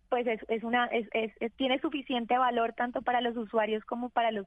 pues 0.08 0.26
es, 0.26 0.40
es 0.48 0.64
una 0.64 0.86
es, 0.86 1.08
es, 1.12 1.52
tiene 1.56 1.78
suficiente 1.80 2.36
valor 2.36 2.72
tanto 2.72 3.02
para 3.02 3.20
los 3.20 3.36
usuarios 3.36 3.84
como 3.84 4.10
para 4.10 4.32
los 4.32 4.46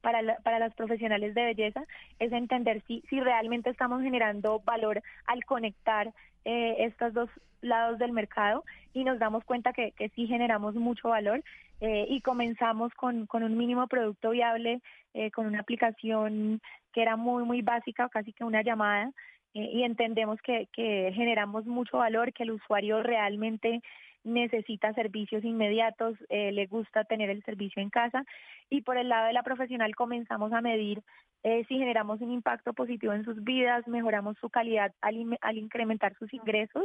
para, 0.00 0.36
para 0.38 0.58
las 0.58 0.74
profesionales 0.74 1.34
de 1.34 1.44
belleza 1.44 1.84
es 2.18 2.32
entender 2.32 2.82
si, 2.86 3.02
si 3.08 3.20
realmente 3.20 3.70
estamos 3.70 4.02
generando 4.02 4.60
valor 4.60 5.02
al 5.26 5.44
conectar 5.44 6.12
eh, 6.44 6.76
estos 6.78 7.12
dos 7.14 7.30
lados 7.60 7.98
del 7.98 8.12
mercado 8.12 8.64
y 8.94 9.04
nos 9.04 9.18
damos 9.18 9.44
cuenta 9.44 9.72
que, 9.72 9.92
que 9.92 10.08
sí 10.10 10.26
generamos 10.26 10.74
mucho 10.74 11.08
valor 11.08 11.42
eh, 11.80 12.06
y 12.08 12.20
comenzamos 12.20 12.92
con, 12.94 13.26
con 13.26 13.42
un 13.42 13.56
mínimo 13.56 13.86
producto 13.86 14.30
viable, 14.30 14.80
eh, 15.14 15.30
con 15.30 15.46
una 15.46 15.60
aplicación 15.60 16.60
que 16.92 17.02
era 17.02 17.16
muy, 17.16 17.44
muy 17.44 17.62
básica, 17.62 18.08
casi 18.08 18.32
que 18.32 18.44
una 18.44 18.62
llamada, 18.62 19.12
eh, 19.54 19.70
y 19.72 19.82
entendemos 19.84 20.40
que, 20.42 20.68
que 20.72 21.12
generamos 21.14 21.66
mucho 21.66 21.98
valor, 21.98 22.32
que 22.32 22.42
el 22.42 22.52
usuario 22.52 23.02
realmente 23.02 23.80
necesita 24.24 24.92
servicios 24.94 25.44
inmediatos, 25.44 26.16
eh, 26.28 26.52
le 26.52 26.66
gusta 26.66 27.04
tener 27.04 27.30
el 27.30 27.42
servicio 27.44 27.82
en 27.82 27.90
casa. 27.90 28.24
Y 28.70 28.82
por 28.82 28.98
el 28.98 29.08
lado 29.08 29.26
de 29.26 29.32
la 29.32 29.42
profesional 29.42 29.94
comenzamos 29.94 30.52
a 30.52 30.60
medir 30.60 31.02
eh, 31.42 31.64
si 31.68 31.78
generamos 31.78 32.20
un 32.20 32.32
impacto 32.32 32.72
positivo 32.72 33.12
en 33.12 33.24
sus 33.24 33.42
vidas, 33.44 33.86
mejoramos 33.86 34.36
su 34.40 34.50
calidad 34.50 34.92
al, 35.00 35.38
al 35.40 35.58
incrementar 35.58 36.16
sus 36.18 36.32
ingresos 36.34 36.84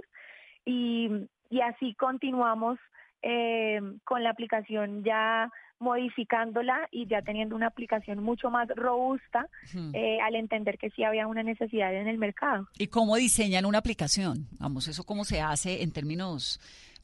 y, 0.66 1.10
y 1.50 1.62
así 1.62 1.96
continuamos 1.96 2.80
eh, 3.22 3.80
con 4.04 4.24
la 4.24 4.30
aplicación 4.30 5.04
ya 5.04 5.50
modificándola 5.80 6.88
y 6.92 7.08
ya 7.08 7.22
teniendo 7.22 7.56
una 7.56 7.68
aplicación 7.68 8.24
mucho 8.24 8.50
más 8.50 8.70
robusta 8.70 9.50
eh, 9.94 10.18
al 10.22 10.36
entender 10.36 10.78
que 10.78 10.90
sí 10.92 11.04
había 11.04 11.28
una 11.28 11.44
necesidad 11.44 11.94
en 11.94 12.08
el 12.08 12.18
mercado. 12.18 12.68
¿Y 12.78 12.88
cómo 12.88 13.16
diseñan 13.18 13.66
una 13.66 13.80
aplicación? 13.80 14.48
Vamos, 14.60 14.88
eso 14.88 15.04
cómo 15.04 15.26
se 15.26 15.42
hace 15.42 15.84
en 15.84 15.92
términos 15.92 16.60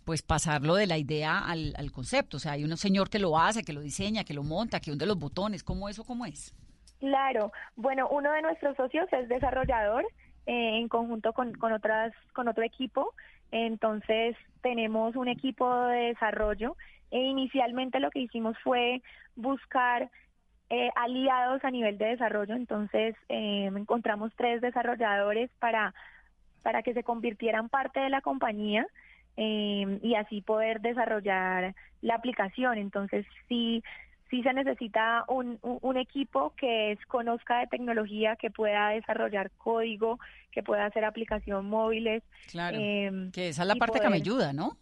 pues 0.10 0.24
pasarlo 0.24 0.74
de 0.74 0.88
la 0.88 0.98
idea 0.98 1.38
al, 1.38 1.92
concepto. 1.92 2.38
O 2.38 2.40
sea, 2.40 2.54
hay 2.54 2.64
un 2.64 2.76
señor 2.78 3.12
que 3.12 3.20
lo 3.20 3.38
hace, 3.38 3.62
que 3.62 3.74
lo 3.74 3.82
diseña, 3.82 4.24
que 4.24 4.34
lo 4.34 4.42
monta, 4.42 4.80
que 4.80 4.92
hunde 4.92 5.06
los 5.06 5.20
botones. 5.20 5.64
¿Cómo 5.64 5.88
eso, 5.88 6.04
cómo 6.04 6.26
es? 6.26 6.52
Claro. 7.00 7.52
Bueno, 7.76 8.08
uno 8.10 8.32
de 8.32 8.42
nuestros 8.42 8.76
socios 8.76 9.08
es 9.14 9.30
desarrollador 9.30 10.04
eh, 10.48 10.80
en 10.80 10.88
conjunto 10.88 11.32
con, 11.34 11.54
con, 11.54 11.74
otras, 11.74 12.12
con 12.34 12.48
otro 12.48 12.64
equipo. 12.64 13.14
Entonces, 13.52 14.36
tenemos 14.64 15.16
un 15.16 15.28
equipo 15.28 15.72
de 15.86 16.08
desarrollo 16.08 16.76
e 17.12 17.20
inicialmente 17.20 18.00
lo 18.00 18.10
que 18.10 18.22
hicimos 18.22 18.58
fue 18.64 19.04
buscar 19.36 20.10
eh, 20.72 20.90
aliados 20.96 21.64
a 21.64 21.70
nivel 21.70 22.00
de 22.00 22.06
desarrollo, 22.06 22.56
entonces 22.56 23.16
eh, 23.30 23.70
encontramos 23.76 24.32
tres 24.36 24.60
desarrolladores 24.60 25.52
para, 25.60 25.94
para 26.64 26.82
que 26.82 26.96
se 26.96 27.04
convirtieran 27.04 27.70
parte 27.70 28.00
de 28.00 28.10
la 28.10 28.22
compañía 28.22 28.88
eh, 29.38 30.00
y 30.02 30.16
así 30.16 30.42
poder 30.42 30.82
desarrollar 30.82 31.76
la 32.02 32.16
aplicación. 32.16 32.78
Entonces 32.78 33.26
sí, 33.48 33.84
sí 34.30 34.44
se 34.44 34.54
necesita 34.54 35.26
un, 35.28 35.60
un, 35.62 35.98
equipo 35.98 36.54
que 36.56 36.92
es, 36.92 37.06
conozca 37.06 37.60
de 37.60 37.68
tecnología, 37.68 38.36
que 38.36 38.52
pueda 38.52 38.90
desarrollar 38.90 39.52
código, 39.58 40.20
que 40.52 40.64
pueda 40.64 40.86
hacer 40.86 41.06
aplicación 41.06 41.66
móviles. 41.66 42.24
Claro, 42.52 42.78
que 42.78 43.50
esa 43.50 43.62
es 43.64 43.68
la 43.68 43.76
parte 43.76 44.00
que 44.00 44.10
me 44.10 44.18
ayuda, 44.18 44.54
¿no? 44.54 44.78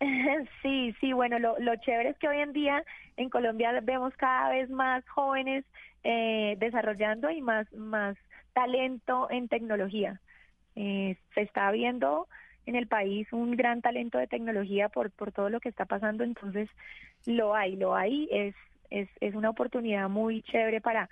Sí, 0.62 0.94
sí, 1.00 1.12
bueno, 1.12 1.38
lo, 1.38 1.58
lo 1.58 1.74
chévere 1.76 2.10
es 2.10 2.18
que 2.18 2.28
hoy 2.28 2.38
en 2.38 2.52
día 2.52 2.84
en 3.16 3.30
Colombia 3.30 3.72
vemos 3.82 4.14
cada 4.16 4.50
vez 4.50 4.68
más 4.68 5.06
jóvenes 5.08 5.64
eh, 6.04 6.56
desarrollando 6.58 7.30
y 7.30 7.40
más, 7.40 7.70
más 7.72 8.16
talento 8.52 9.28
en 9.30 9.48
tecnología. 9.48 10.20
Eh, 10.76 11.16
se 11.34 11.42
está 11.42 11.70
viendo 11.70 12.28
en 12.66 12.74
el 12.74 12.88
país 12.88 13.32
un 13.32 13.56
gran 13.56 13.80
talento 13.80 14.18
de 14.18 14.26
tecnología 14.26 14.88
por, 14.88 15.10
por 15.12 15.32
todo 15.32 15.48
lo 15.48 15.60
que 15.60 15.68
está 15.68 15.84
pasando, 15.84 16.24
entonces 16.24 16.68
lo 17.24 17.54
hay, 17.54 17.76
lo 17.76 17.94
hay, 17.94 18.28
es, 18.30 18.54
es, 18.90 19.08
es 19.20 19.34
una 19.34 19.50
oportunidad 19.50 20.08
muy 20.08 20.42
chévere 20.42 20.80
para, 20.80 21.08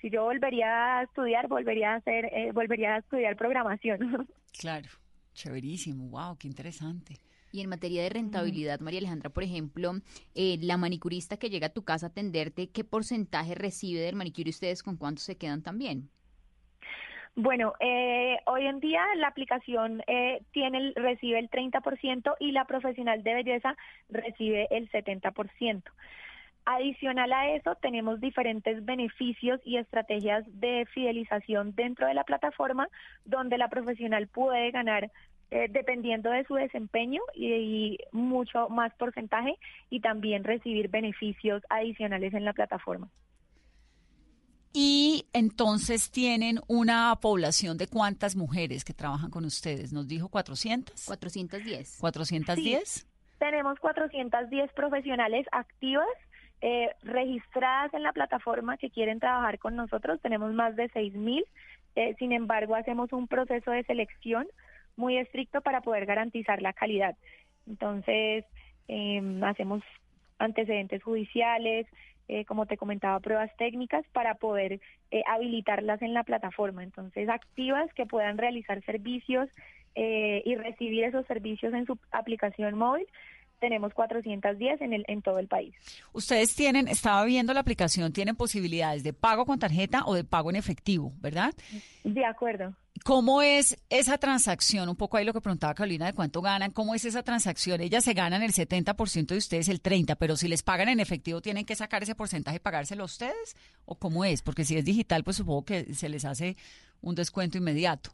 si 0.00 0.10
yo 0.10 0.24
volvería 0.24 0.98
a 0.98 1.02
estudiar, 1.04 1.48
volvería 1.48 1.92
a 1.92 1.96
hacer, 1.96 2.26
eh, 2.26 2.50
volvería 2.52 2.96
a 2.96 2.98
estudiar 2.98 3.36
programación. 3.36 4.28
Claro, 4.58 4.88
chéverísimo, 5.34 6.08
wow, 6.08 6.36
qué 6.36 6.48
interesante. 6.48 7.20
Y 7.52 7.60
en 7.60 7.68
materia 7.68 8.02
de 8.02 8.08
rentabilidad, 8.08 8.80
María 8.80 8.98
Alejandra, 8.98 9.30
por 9.30 9.44
ejemplo, 9.44 9.92
eh, 10.34 10.58
la 10.60 10.76
manicurista 10.76 11.36
que 11.36 11.48
llega 11.48 11.68
a 11.68 11.72
tu 11.72 11.84
casa 11.84 12.06
a 12.06 12.08
atenderte, 12.08 12.68
¿qué 12.70 12.82
porcentaje 12.82 13.54
recibe 13.54 14.00
del 14.00 14.16
manicure 14.16 14.48
y 14.48 14.50
ustedes 14.50 14.82
con 14.82 14.96
cuánto 14.96 15.22
se 15.22 15.36
quedan 15.36 15.62
también? 15.62 16.10
Bueno, 17.40 17.74
eh, 17.78 18.36
hoy 18.46 18.66
en 18.66 18.80
día 18.80 19.00
la 19.14 19.28
aplicación 19.28 20.02
eh, 20.08 20.42
tiene 20.50 20.92
recibe 20.96 21.38
el 21.38 21.48
30% 21.48 22.34
y 22.40 22.50
la 22.50 22.64
profesional 22.64 23.22
de 23.22 23.34
belleza 23.34 23.76
recibe 24.08 24.66
el 24.72 24.90
70%. 24.90 25.84
Adicional 26.64 27.32
a 27.32 27.50
eso, 27.54 27.76
tenemos 27.76 28.20
diferentes 28.20 28.84
beneficios 28.84 29.60
y 29.64 29.76
estrategias 29.76 30.44
de 30.48 30.84
fidelización 30.92 31.76
dentro 31.76 32.08
de 32.08 32.14
la 32.14 32.24
plataforma 32.24 32.88
donde 33.24 33.56
la 33.56 33.68
profesional 33.68 34.26
puede 34.26 34.72
ganar 34.72 35.08
eh, 35.52 35.68
dependiendo 35.70 36.32
de 36.32 36.42
su 36.44 36.56
desempeño 36.56 37.22
y, 37.36 37.98
mucho 38.10 38.68
más 38.68 38.92
porcentaje 38.94 39.54
y 39.90 40.00
también 40.00 40.42
recibir 40.42 40.88
beneficios 40.88 41.62
adicionales 41.70 42.34
en 42.34 42.44
la 42.44 42.52
plataforma. 42.52 43.08
Y 44.72 45.26
entonces 45.32 46.10
tienen 46.10 46.60
una 46.66 47.16
población 47.20 47.78
de 47.78 47.86
cuántas 47.86 48.36
mujeres 48.36 48.84
que 48.84 48.94
trabajan 48.94 49.30
con 49.30 49.44
ustedes. 49.44 49.92
¿Nos 49.92 50.06
dijo 50.06 50.28
400? 50.28 51.04
410. 51.06 52.00
¿410? 52.00 53.06
tenemos 53.38 53.78
410 53.78 54.72
profesionales 54.72 55.46
activas 55.52 56.06
eh, 56.60 56.90
registradas 57.02 57.94
en 57.94 58.02
la 58.02 58.12
plataforma 58.12 58.76
que 58.76 58.90
quieren 58.90 59.20
trabajar 59.20 59.58
con 59.58 59.76
nosotros. 59.76 60.20
Tenemos 60.20 60.52
más 60.52 60.74
de 60.76 60.90
6.000. 60.90 61.44
Eh, 61.94 62.14
sin 62.18 62.32
embargo, 62.32 62.74
hacemos 62.74 63.12
un 63.12 63.28
proceso 63.28 63.70
de 63.70 63.84
selección 63.84 64.46
muy 64.96 65.16
estricto 65.18 65.60
para 65.60 65.80
poder 65.80 66.06
garantizar 66.06 66.60
la 66.60 66.72
calidad. 66.72 67.16
Entonces, 67.66 68.44
em, 68.88 69.42
hacemos 69.44 69.82
antecedentes 70.38 71.02
judiciales, 71.02 71.86
eh, 72.28 72.44
como 72.44 72.66
te 72.66 72.76
comentaba, 72.76 73.18
pruebas 73.20 73.50
técnicas 73.56 74.04
para 74.12 74.34
poder 74.34 74.80
eh, 75.10 75.22
habilitarlas 75.26 76.02
en 76.02 76.14
la 76.14 76.24
plataforma. 76.24 76.82
Entonces, 76.82 77.28
activas 77.28 77.92
que 77.94 78.06
puedan 78.06 78.38
realizar 78.38 78.84
servicios 78.84 79.48
eh, 79.94 80.42
y 80.44 80.54
recibir 80.54 81.04
esos 81.04 81.26
servicios 81.26 81.72
en 81.74 81.86
su 81.86 81.98
aplicación 82.12 82.76
móvil 82.76 83.06
tenemos 83.58 83.92
410 83.94 84.80
en, 84.80 84.92
el, 84.92 85.04
en 85.08 85.22
todo 85.22 85.38
el 85.38 85.48
país. 85.48 85.74
Ustedes 86.12 86.54
tienen, 86.54 86.88
estaba 86.88 87.24
viendo 87.24 87.52
la 87.54 87.60
aplicación, 87.60 88.12
tienen 88.12 88.36
posibilidades 88.36 89.02
de 89.02 89.12
pago 89.12 89.46
con 89.46 89.58
tarjeta 89.58 90.02
o 90.06 90.14
de 90.14 90.24
pago 90.24 90.50
en 90.50 90.56
efectivo, 90.56 91.12
¿verdad? 91.20 91.54
De 92.04 92.24
acuerdo. 92.24 92.74
¿Cómo 93.04 93.42
es 93.42 93.76
esa 93.90 94.18
transacción? 94.18 94.88
Un 94.88 94.96
poco 94.96 95.16
ahí 95.16 95.24
lo 95.24 95.32
que 95.32 95.40
preguntaba 95.40 95.74
Carolina 95.74 96.06
de 96.06 96.14
cuánto 96.14 96.42
ganan. 96.42 96.72
¿Cómo 96.72 96.94
es 96.94 97.04
esa 97.04 97.22
transacción? 97.22 97.80
Ellas 97.80 98.04
se 98.04 98.12
ganan 98.12 98.42
el 98.42 98.52
70% 98.52 99.26
de 99.26 99.36
ustedes 99.36 99.68
el 99.68 99.82
30%, 99.82 100.16
pero 100.18 100.36
si 100.36 100.48
les 100.48 100.62
pagan 100.62 100.88
en 100.88 101.00
efectivo, 101.00 101.40
¿tienen 101.40 101.64
que 101.64 101.76
sacar 101.76 102.02
ese 102.02 102.14
porcentaje 102.14 102.56
y 102.56 102.60
pagárselo 102.60 103.02
a 103.02 103.06
ustedes? 103.06 103.56
¿O 103.84 103.94
cómo 103.96 104.24
es? 104.24 104.42
Porque 104.42 104.64
si 104.64 104.76
es 104.76 104.84
digital, 104.84 105.24
pues 105.24 105.36
supongo 105.36 105.64
que 105.64 105.94
se 105.94 106.08
les 106.08 106.24
hace 106.24 106.56
un 107.00 107.14
descuento 107.14 107.58
inmediato. 107.58 108.10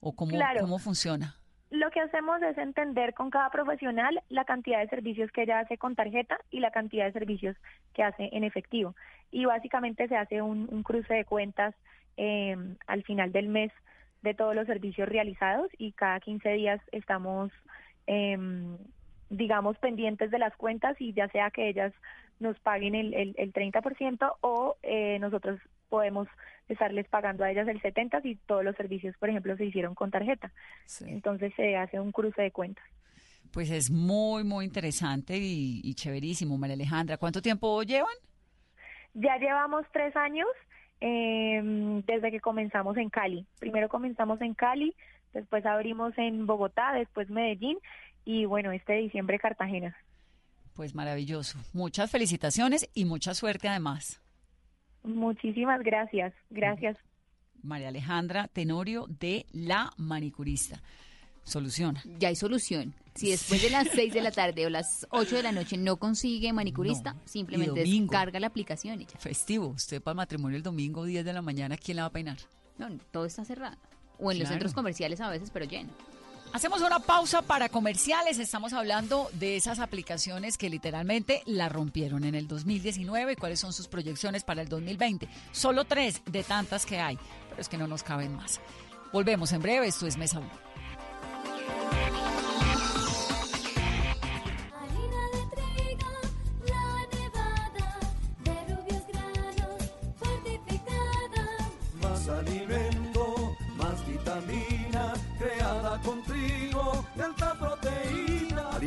¿O 0.00 0.14
cómo, 0.14 0.38
cómo 0.60 0.78
funciona? 0.78 1.36
Lo 1.70 1.90
que 1.90 2.00
hacemos 2.00 2.40
es 2.42 2.56
entender 2.58 3.12
con 3.14 3.30
cada 3.30 3.50
profesional 3.50 4.22
la 4.28 4.44
cantidad 4.44 4.80
de 4.80 4.88
servicios 4.88 5.32
que 5.32 5.42
ella 5.42 5.58
hace 5.58 5.78
con 5.78 5.96
tarjeta 5.96 6.38
y 6.50 6.60
la 6.60 6.70
cantidad 6.70 7.06
de 7.06 7.12
servicios 7.12 7.56
que 7.92 8.04
hace 8.04 8.28
en 8.32 8.44
efectivo. 8.44 8.94
Y 9.32 9.46
básicamente 9.46 10.06
se 10.06 10.16
hace 10.16 10.42
un, 10.42 10.82
cruce 10.84 11.12
de 11.12 11.24
cuentas 11.24 11.74
eh, 12.16 12.56
al 12.86 13.02
final 13.02 13.32
del 13.32 13.48
mes 13.48 13.72
de 14.22 14.34
todos 14.34 14.54
los 14.54 14.66
servicios 14.66 15.08
realizados 15.08 15.68
y 15.76 15.92
cada 15.92 16.20
15 16.20 16.50
días 16.50 16.80
estamos, 16.92 17.52
em, 18.06 18.78
digamos, 19.28 19.76
pendientes 19.78 20.30
de 20.30 20.38
las 20.38 20.56
cuentas 20.56 20.96
y 21.00 21.12
ya 21.12 21.28
sea 21.28 21.50
que 21.50 21.68
ellas 21.68 21.92
nos 22.40 22.58
paguen 22.60 22.94
el, 22.94 23.14
el, 23.14 23.34
el 23.38 23.52
30% 23.52 24.36
o 24.40 24.76
eh, 24.82 25.18
nosotros 25.20 25.60
podemos 25.88 26.28
estarles 26.68 27.08
pagando 27.08 27.44
a 27.44 27.50
ellas 27.50 27.68
el 27.68 27.80
70 27.80 28.20
si 28.22 28.36
todos 28.46 28.64
los 28.64 28.76
servicios, 28.76 29.16
por 29.18 29.30
ejemplo, 29.30 29.56
se 29.56 29.64
hicieron 29.64 29.94
con 29.94 30.10
tarjeta. 30.10 30.52
Entonces 31.06 31.52
se 31.56 31.76
hace 31.76 32.00
un 32.00 32.12
cruce 32.12 32.42
de 32.42 32.50
cuentas. 32.50 32.84
Pues 33.52 33.70
es 33.70 33.90
muy, 33.90 34.44
muy 34.44 34.64
interesante 34.64 35.36
y, 35.36 35.80
y 35.82 35.94
chéverísimo, 35.94 36.58
María 36.58 36.74
Alejandra. 36.74 37.16
¿Cuánto 37.16 37.40
tiempo 37.40 37.82
llevan? 37.82 38.12
Ya 39.14 39.38
llevamos 39.38 39.86
tres 39.92 40.14
años 40.16 40.46
eh, 41.00 42.02
desde 42.06 42.30
que 42.30 42.40
comenzamos 42.40 42.96
en 42.96 43.08
Cali. 43.08 43.46
Primero 43.58 43.88
comenzamos 43.88 44.40
en 44.40 44.54
Cali, 44.54 44.94
después 45.32 45.64
abrimos 45.64 46.12
en 46.18 46.46
Bogotá, 46.46 46.92
después 46.92 47.30
Medellín 47.30 47.78
y 48.24 48.44
bueno, 48.44 48.72
este 48.72 48.94
diciembre 48.94 49.38
Cartagena. 49.38 49.96
Pues 50.76 50.94
maravilloso. 50.94 51.58
Muchas 51.72 52.10
felicitaciones 52.10 52.88
y 52.92 53.06
mucha 53.06 53.34
suerte 53.34 53.66
además. 53.66 54.20
Muchísimas 55.02 55.80
gracias. 55.82 56.34
Gracias. 56.50 56.98
María 57.62 57.88
Alejandra 57.88 58.48
Tenorio 58.48 59.06
de 59.08 59.46
La 59.52 59.90
Manicurista. 59.96 60.82
Soluciona. 61.44 62.02
Ya 62.18 62.28
hay 62.28 62.36
solución. 62.36 62.92
Si 63.14 63.30
después 63.30 63.62
de 63.62 63.70
las 63.70 63.88
6 63.94 64.12
de 64.12 64.20
la 64.20 64.32
tarde 64.32 64.66
o 64.66 64.70
las 64.70 65.06
8 65.10 65.36
de 65.36 65.42
la 65.44 65.52
noche 65.52 65.78
no 65.78 65.96
consigue 65.96 66.52
manicurista, 66.52 67.16
simplemente 67.24 67.84
descarga 67.84 68.38
la 68.38 68.48
aplicación 68.48 69.00
y 69.00 69.06
ya. 69.06 69.18
Festivo. 69.18 69.68
Usted 69.68 70.02
para 70.02 70.12
el 70.12 70.16
matrimonio 70.16 70.56
el 70.56 70.62
domingo 70.62 71.04
10 71.04 71.24
de 71.24 71.32
la 71.32 71.40
mañana, 71.40 71.76
¿quién 71.76 71.96
la 71.96 72.02
va 72.02 72.08
a 72.08 72.12
peinar? 72.12 72.36
No, 72.78 72.88
todo 73.12 73.24
está 73.24 73.44
cerrado. 73.44 73.76
O 74.18 74.30
en 74.30 74.40
los 74.40 74.48
centros 74.48 74.74
comerciales 74.74 75.20
a 75.20 75.30
veces, 75.30 75.50
pero 75.50 75.64
lleno. 75.64 75.90
Hacemos 76.56 76.80
una 76.80 77.00
pausa 77.00 77.42
para 77.42 77.68
comerciales. 77.68 78.38
Estamos 78.38 78.72
hablando 78.72 79.28
de 79.34 79.56
esas 79.56 79.78
aplicaciones 79.78 80.56
que 80.56 80.70
literalmente 80.70 81.42
la 81.44 81.68
rompieron 81.68 82.24
en 82.24 82.34
el 82.34 82.48
2019 82.48 83.34
y 83.34 83.36
cuáles 83.36 83.60
son 83.60 83.74
sus 83.74 83.88
proyecciones 83.88 84.42
para 84.42 84.62
el 84.62 84.68
2020. 84.70 85.28
Solo 85.52 85.84
tres 85.84 86.22
de 86.24 86.42
tantas 86.44 86.86
que 86.86 86.98
hay, 86.98 87.18
pero 87.50 87.60
es 87.60 87.68
que 87.68 87.76
no 87.76 87.86
nos 87.86 88.02
caben 88.02 88.34
más. 88.34 88.58
Volvemos 89.12 89.52
en 89.52 89.60
breve. 89.60 89.88
Esto 89.88 90.06
es 90.06 90.16
Mesa 90.16 90.40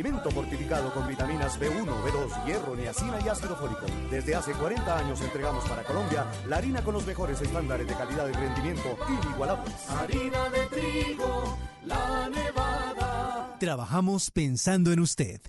Suplemento 0.00 0.30
fortificado 0.30 0.94
con 0.94 1.06
vitaminas 1.06 1.60
B1, 1.60 1.84
B2, 1.84 2.46
hierro, 2.46 2.74
niacina 2.74 3.18
y 3.22 3.28
ácido 3.28 3.54
fólico. 3.54 3.84
Desde 4.10 4.34
hace 4.34 4.52
40 4.52 4.98
años 4.98 5.20
entregamos 5.20 5.62
para 5.68 5.82
Colombia 5.82 6.24
la 6.48 6.56
harina 6.56 6.82
con 6.82 6.94
los 6.94 7.06
mejores 7.06 7.38
estándares 7.42 7.86
de 7.86 7.92
calidad 7.92 8.26
y 8.26 8.32
rendimiento 8.32 8.96
inigualables. 9.22 9.74
Harina 9.90 10.48
de 10.48 10.66
trigo, 10.68 11.58
la 11.84 12.30
nevada. 12.30 13.56
Trabajamos 13.60 14.30
pensando 14.30 14.90
en 14.90 15.00
usted. 15.00 15.42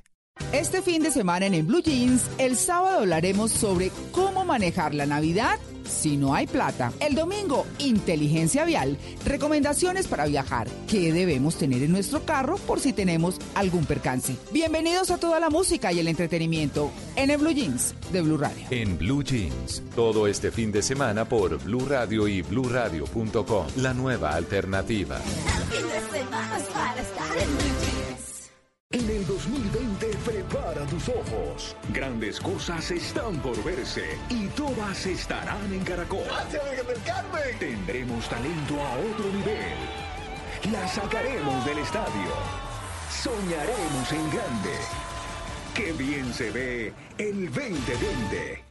Este 0.51 0.81
fin 0.81 1.01
de 1.01 1.11
semana 1.11 1.45
en 1.45 1.53
el 1.53 1.63
Blue 1.63 1.81
Jeans, 1.81 2.29
el 2.37 2.57
sábado 2.57 2.99
hablaremos 2.99 3.51
sobre 3.51 3.89
cómo 4.11 4.43
manejar 4.43 4.93
la 4.93 5.05
Navidad 5.05 5.59
si 5.91 6.17
no 6.17 6.34
hay 6.34 6.47
plata. 6.47 6.91
El 6.99 7.15
domingo, 7.15 7.65
inteligencia 7.80 8.65
vial, 8.65 8.97
recomendaciones 9.25 10.08
para 10.08 10.25
viajar, 10.25 10.67
qué 10.88 11.12
debemos 11.13 11.56
tener 11.58 11.84
en 11.84 11.91
nuestro 11.91 12.25
carro 12.25 12.58
por 12.58 12.80
si 12.80 12.93
tenemos 12.93 13.38
algún 13.56 13.86
percance. 13.86 14.36
Bienvenidos 14.51 15.12
a 15.12 15.17
toda 15.17 15.39
la 15.39 15.49
música 15.49 15.91
y 15.91 15.99
el 15.99 16.08
entretenimiento 16.08 16.91
en 17.15 17.30
el 17.30 17.38
Blue 17.38 17.51
Jeans 17.51 17.93
de 18.12 18.21
Blue 18.21 18.38
Radio. 18.38 18.65
En 18.69 18.97
Blue 18.97 19.23
Jeans, 19.23 19.84
todo 19.95 20.27
este 20.27 20.51
fin 20.51 20.71
de 20.71 20.82
semana 20.82 21.25
por 21.25 21.62
Blue 21.63 21.86
Radio 21.88 22.27
y 22.27 22.41
bluradio.com, 22.41 23.67
la 23.77 23.93
nueva 23.93 24.34
alternativa. 24.34 25.19
En 27.39 27.70
el 28.91 29.25
2020 29.25 30.08
prepara 30.25 30.86
tus 30.86 31.10
ojos. 31.10 31.75
Grandes 31.93 32.39
cosas 32.39 32.91
están 32.91 33.38
por 33.41 33.62
verse 33.63 34.17
y 34.30 34.47
todas 34.47 35.06
estarán 35.06 35.73
en 35.73 35.84
Caracol. 35.84 36.23
Tendremos 37.60 38.30
talento 38.30 38.75
a 38.82 38.97
otro 38.97 39.25
nivel. 39.34 40.71
La 40.71 40.88
sacaremos 40.88 41.65
del 41.65 41.80
estadio. 41.80 42.32
Soñaremos 43.10 44.12
en 44.12 44.30
grande. 44.32 44.75
Qué 45.73 45.91
bien 45.93 46.34
se 46.34 46.51
ve 46.51 46.93
el 47.17 47.45
2020. 47.45 48.70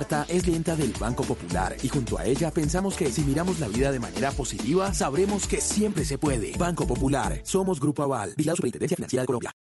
Marta 0.00 0.24
es 0.30 0.44
clienta 0.44 0.74
del 0.74 0.94
Banco 0.98 1.24
Popular 1.24 1.76
y 1.82 1.88
junto 1.88 2.18
a 2.18 2.24
ella 2.24 2.50
pensamos 2.50 2.96
que 2.96 3.12
si 3.12 3.20
miramos 3.20 3.60
la 3.60 3.68
vida 3.68 3.92
de 3.92 4.00
manera 4.00 4.30
positiva, 4.30 4.94
sabremos 4.94 5.46
que 5.46 5.60
siempre 5.60 6.06
se 6.06 6.16
puede. 6.16 6.56
Banco 6.56 6.86
Popular, 6.86 7.38
somos 7.42 7.78
Grupo 7.78 8.02
Aval, 8.04 8.32
y 8.38 8.44
la 8.44 8.56
Superintendencia 8.56 8.96
Financiera 8.96 9.24
de 9.24 9.26
Colombia. 9.26 9.52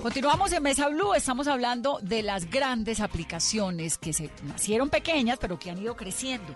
Continuamos 0.00 0.52
en 0.52 0.62
Mesa 0.62 0.86
Blue, 0.86 1.14
estamos 1.14 1.48
hablando 1.48 1.98
de 2.00 2.22
las 2.22 2.48
grandes 2.48 3.00
aplicaciones 3.00 3.98
que 3.98 4.12
se 4.12 4.30
nacieron 4.44 4.88
pequeñas 4.88 5.38
pero 5.40 5.58
que 5.58 5.72
han 5.72 5.78
ido 5.78 5.96
creciendo 5.96 6.54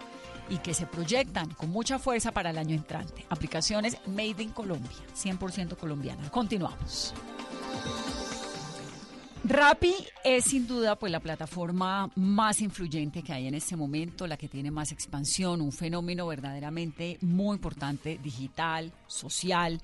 y 0.51 0.59
que 0.59 0.73
se 0.73 0.87
proyectan 0.87 1.53
con 1.55 1.71
mucha 1.71 1.99
fuerza 1.99 2.31
para 2.31 2.51
el 2.51 2.59
año 2.59 2.77
entrante. 2.77 3.27
Aplicaciones 3.29 3.97
Made 4.07 4.41
in 4.41 4.51
Colombia, 4.51 4.89
100% 5.21 5.77
colombiana. 5.77 6.31
Continuamos. 6.31 7.13
Rappi 9.43 9.95
es 10.23 10.45
sin 10.45 10.67
duda 10.67 10.97
pues 10.97 11.11
la 11.11 11.19
plataforma 11.19 12.11
más 12.15 12.61
influyente 12.61 13.23
que 13.23 13.33
hay 13.33 13.47
en 13.47 13.55
este 13.55 13.75
momento, 13.75 14.27
la 14.27 14.37
que 14.37 14.49
tiene 14.49 14.71
más 14.71 14.93
expansión, 14.93 15.63
un 15.63 15.73
fenómeno 15.73 16.27
verdaderamente 16.27 17.17
muy 17.23 17.57
importante, 17.57 18.21
digital, 18.23 18.93
social, 19.07 19.81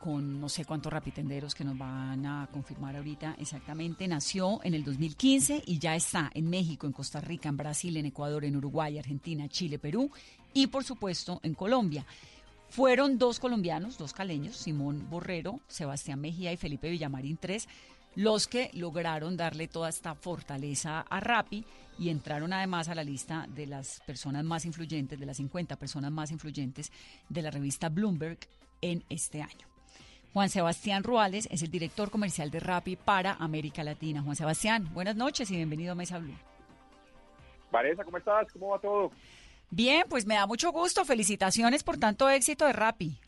con 0.00 0.40
no 0.40 0.48
sé 0.48 0.64
cuántos 0.64 0.90
rapitenderos 0.90 1.54
que 1.54 1.64
nos 1.64 1.76
van 1.76 2.24
a 2.24 2.48
confirmar 2.50 2.96
ahorita 2.96 3.36
exactamente. 3.38 4.08
Nació 4.08 4.60
en 4.64 4.72
el 4.72 4.82
2015 4.82 5.64
y 5.66 5.78
ya 5.78 5.94
está 5.94 6.30
en 6.32 6.48
México, 6.48 6.86
en 6.86 6.94
Costa 6.94 7.20
Rica, 7.20 7.50
en 7.50 7.58
Brasil, 7.58 7.96
en 7.98 8.06
Ecuador, 8.06 8.46
en 8.46 8.56
Uruguay, 8.56 8.98
Argentina, 8.98 9.46
Chile, 9.48 9.78
Perú 9.78 10.10
y 10.54 10.68
por 10.68 10.84
supuesto 10.84 11.38
en 11.42 11.52
Colombia. 11.52 12.06
Fueron 12.70 13.18
dos 13.18 13.38
colombianos, 13.38 13.96
dos 13.98 14.12
caleños, 14.12 14.56
Simón 14.56 15.06
Borrero, 15.08 15.60
Sebastián 15.68 16.20
Mejía 16.20 16.52
y 16.52 16.56
Felipe 16.56 16.90
Villamarín 16.90 17.36
tres, 17.36 17.68
los 18.16 18.48
que 18.48 18.70
lograron 18.72 19.36
darle 19.36 19.68
toda 19.68 19.90
esta 19.90 20.14
fortaleza 20.14 21.00
a 21.08 21.20
Rappi 21.20 21.64
y 21.98 22.08
entraron 22.08 22.52
además 22.52 22.88
a 22.88 22.94
la 22.94 23.04
lista 23.04 23.46
de 23.48 23.66
las 23.66 24.00
personas 24.00 24.44
más 24.44 24.64
influyentes, 24.64 25.20
de 25.20 25.26
las 25.26 25.36
50 25.36 25.76
personas 25.76 26.10
más 26.10 26.30
influyentes 26.30 26.90
de 27.28 27.42
la 27.42 27.50
revista 27.50 27.88
Bloomberg 27.88 28.38
en 28.80 29.04
este 29.08 29.42
año. 29.42 29.66
Juan 30.32 30.48
Sebastián 30.48 31.02
Ruales 31.02 31.48
es 31.50 31.62
el 31.62 31.70
director 31.70 32.10
comercial 32.10 32.50
de 32.50 32.60
Rappi 32.60 32.96
para 32.96 33.34
América 33.34 33.84
Latina. 33.84 34.22
Juan 34.22 34.36
Sebastián, 34.36 34.90
buenas 34.92 35.16
noches 35.16 35.50
y 35.50 35.56
bienvenido 35.56 35.92
a 35.92 35.94
Mesa 35.94 36.18
Blue. 36.18 36.36
Vanessa, 37.70 38.04
¿cómo 38.04 38.18
estás? 38.18 38.46
¿Cómo 38.52 38.68
va 38.68 38.78
todo? 38.78 39.10
Bien, 39.70 40.04
pues 40.08 40.26
me 40.26 40.34
da 40.34 40.46
mucho 40.46 40.72
gusto. 40.72 41.04
Felicitaciones 41.04 41.82
por 41.82 41.98
tanto 41.98 42.28
éxito 42.28 42.66
de 42.66 42.72
Rappi. 42.72 43.18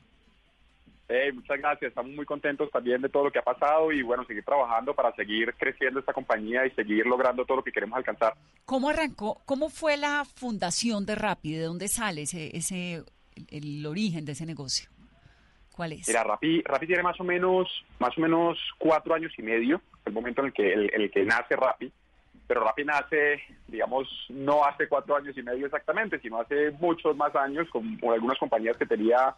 Hey, 1.10 1.32
muchas 1.32 1.58
gracias. 1.58 1.88
Estamos 1.88 2.12
muy 2.12 2.26
contentos 2.26 2.70
también 2.70 3.00
de 3.00 3.08
todo 3.08 3.24
lo 3.24 3.30
que 3.30 3.38
ha 3.38 3.42
pasado 3.42 3.90
y 3.90 4.02
bueno, 4.02 4.24
seguir 4.26 4.44
trabajando 4.44 4.94
para 4.94 5.10
seguir 5.14 5.54
creciendo 5.54 6.00
esta 6.00 6.12
compañía 6.12 6.66
y 6.66 6.70
seguir 6.72 7.06
logrando 7.06 7.46
todo 7.46 7.58
lo 7.58 7.64
que 7.64 7.72
queremos 7.72 7.96
alcanzar. 7.96 8.34
¿Cómo 8.66 8.90
arrancó? 8.90 9.40
¿Cómo 9.46 9.70
fue 9.70 9.96
la 9.96 10.26
fundación 10.26 11.06
de 11.06 11.14
Rappi? 11.14 11.54
¿De 11.54 11.62
dónde 11.62 11.88
sale 11.88 12.22
ese, 12.22 12.54
ese 12.54 13.04
el, 13.34 13.46
el 13.48 13.86
origen 13.86 14.26
de 14.26 14.32
ese 14.32 14.44
negocio? 14.44 14.90
¿Cuál 15.74 15.92
es? 15.92 16.08
Mira, 16.08 16.24
Rappi, 16.24 16.60
Rappi 16.62 16.86
tiene 16.86 17.02
más 17.02 17.18
o 17.20 17.24
menos 17.24 17.68
más 18.00 18.16
o 18.18 18.20
menos 18.20 18.58
cuatro 18.76 19.14
años 19.14 19.32
y 19.38 19.42
medio, 19.42 19.80
el 20.04 20.12
momento 20.12 20.42
en 20.42 20.48
el 20.48 20.52
que 20.52 20.74
el, 20.74 20.90
el 20.92 21.10
que 21.10 21.24
nace 21.24 21.56
Rappi, 21.56 21.90
pero 22.46 22.64
Rappi 22.64 22.84
nace, 22.84 23.40
digamos, 23.66 24.08
no 24.28 24.62
hace 24.64 24.88
cuatro 24.88 25.16
años 25.16 25.38
y 25.38 25.42
medio 25.42 25.64
exactamente, 25.64 26.18
sino 26.18 26.38
hace 26.38 26.70
muchos 26.72 27.16
más 27.16 27.34
años 27.34 27.66
con, 27.70 27.96
con 27.96 28.12
algunas 28.12 28.36
compañías 28.38 28.76
que 28.76 28.86
tenía 28.86 29.34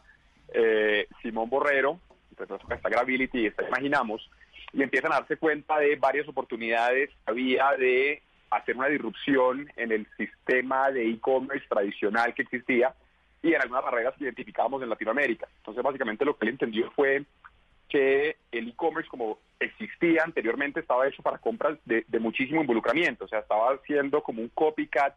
eh, 0.53 1.07
Simón 1.22 1.48
Borrero, 1.48 2.01
entonces 2.30 2.68
está 2.70 2.88
Gravity, 2.88 3.46
está 3.46 3.66
Imaginamos, 3.66 4.30
y 4.72 4.82
empiezan 4.82 5.12
a 5.12 5.16
darse 5.16 5.36
cuenta 5.36 5.78
de 5.78 5.96
varias 5.96 6.28
oportunidades 6.28 7.11
que 7.11 7.30
había 7.30 7.72
de 7.76 8.22
hacer 8.51 8.76
una 8.76 8.88
disrupción 8.88 9.70
en 9.76 9.92
el 9.92 10.07
sistema 10.16 10.90
de 10.90 11.09
e-commerce 11.09 11.66
tradicional 11.68 12.34
que 12.34 12.42
existía 12.42 12.94
y 13.42 13.55
en 13.55 13.62
algunas 13.62 13.84
barreras 13.84 14.14
que 14.16 14.24
identificábamos 14.24 14.82
en 14.82 14.88
Latinoamérica. 14.88 15.48
Entonces, 15.59 15.82
básicamente 15.82 16.24
lo 16.24 16.36
que 16.36 16.46
él 16.46 16.53
entendió 16.53 16.90
fue 16.92 17.24
que 17.88 18.36
el 18.53 18.68
e-commerce 18.68 19.09
como 19.09 19.38
existía 19.59 20.22
anteriormente 20.24 20.80
estaba 20.80 21.09
hecho 21.09 21.22
para 21.22 21.38
compras 21.38 21.78
de, 21.84 22.05
de 22.07 22.18
muchísimo 22.18 22.61
involucramiento, 22.61 23.24
o 23.24 23.28
sea, 23.28 23.40
estaba 23.40 23.72
haciendo 23.72 24.22
como 24.22 24.42
un 24.42 24.48
copycat 24.48 25.14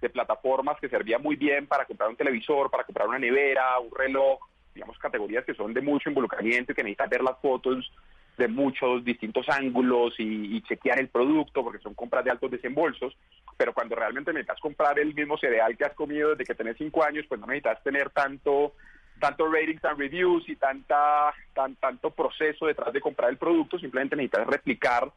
de 0.00 0.10
plataformas 0.10 0.78
que 0.80 0.88
servía 0.88 1.18
muy 1.18 1.36
bien 1.36 1.66
para 1.66 1.84
comprar 1.84 2.08
un 2.08 2.16
televisor, 2.16 2.70
para 2.70 2.84
comprar 2.84 3.08
una 3.08 3.18
nevera, 3.18 3.78
un 3.78 3.90
reloj, 3.94 4.40
digamos 4.74 4.98
categorías 4.98 5.44
que 5.44 5.54
son 5.54 5.72
de 5.72 5.80
mucho 5.80 6.08
involucramiento 6.08 6.72
y 6.72 6.74
que 6.74 6.82
necesitas 6.82 7.10
ver 7.10 7.22
las 7.22 7.38
fotos 7.40 7.90
de 8.36 8.48
muchos 8.48 9.04
distintos 9.04 9.46
ángulos 9.48 10.14
y, 10.18 10.60
chequear 10.62 10.98
el 10.98 11.08
producto 11.08 11.62
porque 11.62 11.82
son 11.82 11.94
compras 11.94 12.24
de 12.24 12.30
altos 12.30 12.50
desembolsos, 12.50 13.16
pero 13.56 13.74
cuando 13.74 13.94
realmente 13.94 14.32
necesitas 14.32 14.60
comprar 14.60 14.98
el 14.98 15.14
mismo 15.14 15.36
cereal 15.36 15.76
que 15.76 15.84
has 15.84 15.94
comido 15.94 16.30
desde 16.30 16.44
que 16.44 16.54
tenés 16.54 16.76
cinco 16.78 17.04
años, 17.04 17.26
pues 17.28 17.40
no 17.40 17.46
necesitas 17.46 17.82
tener 17.82 18.10
tanto 18.10 18.74
tanto 19.20 19.46
ratings 19.46 19.84
and 19.84 19.98
reviews 19.98 20.48
y 20.48 20.56
tanta 20.56 21.32
tan, 21.54 21.76
tanto 21.76 22.10
proceso 22.10 22.66
detrás 22.66 22.92
de 22.92 23.00
comprar 23.00 23.30
el 23.30 23.36
producto, 23.36 23.78
simplemente 23.78 24.16
necesitas 24.16 24.46
replicar 24.46 25.12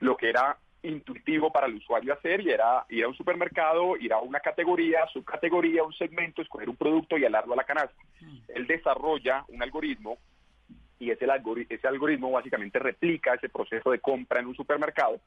lo 0.00 0.16
que 0.16 0.28
era 0.28 0.56
intuitivo 0.82 1.50
para 1.52 1.66
el 1.66 1.74
usuario 1.74 2.14
hacer 2.14 2.40
y 2.40 2.50
era 2.50 2.84
ir 2.88 3.04
a 3.04 3.08
un 3.08 3.14
supermercado, 3.16 3.96
ir 3.96 4.12
a 4.12 4.20
una 4.20 4.40
categoría, 4.40 5.06
subcategoría, 5.12 5.82
un 5.82 5.92
segmento, 5.92 6.40
escoger 6.42 6.68
un 6.68 6.76
producto 6.76 7.18
y 7.18 7.24
alarlo 7.24 7.54
a 7.54 7.56
la 7.56 7.64
canasta. 7.64 8.00
Él 8.48 8.66
desarrolla 8.66 9.44
un 9.48 9.62
algoritmo 9.62 10.18
y 11.00 11.10
ese, 11.10 11.26
algori- 11.26 11.66
ese 11.68 11.86
algoritmo 11.88 12.30
básicamente 12.30 12.78
replica 12.78 13.34
ese 13.34 13.48
proceso 13.48 13.90
de 13.90 14.00
compra 14.00 14.40
en 14.40 14.46
un 14.46 14.54
supermercado 14.54 15.20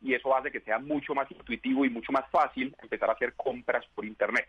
y 0.00 0.14
eso 0.14 0.34
hace 0.36 0.50
que 0.52 0.60
sea 0.60 0.78
mucho 0.78 1.14
más 1.14 1.30
intuitivo 1.30 1.84
y 1.84 1.90
mucho 1.90 2.12
más 2.12 2.30
fácil 2.30 2.74
empezar 2.82 3.10
a 3.10 3.14
hacer 3.14 3.34
compras 3.34 3.84
por 3.94 4.04
Internet. 4.04 4.46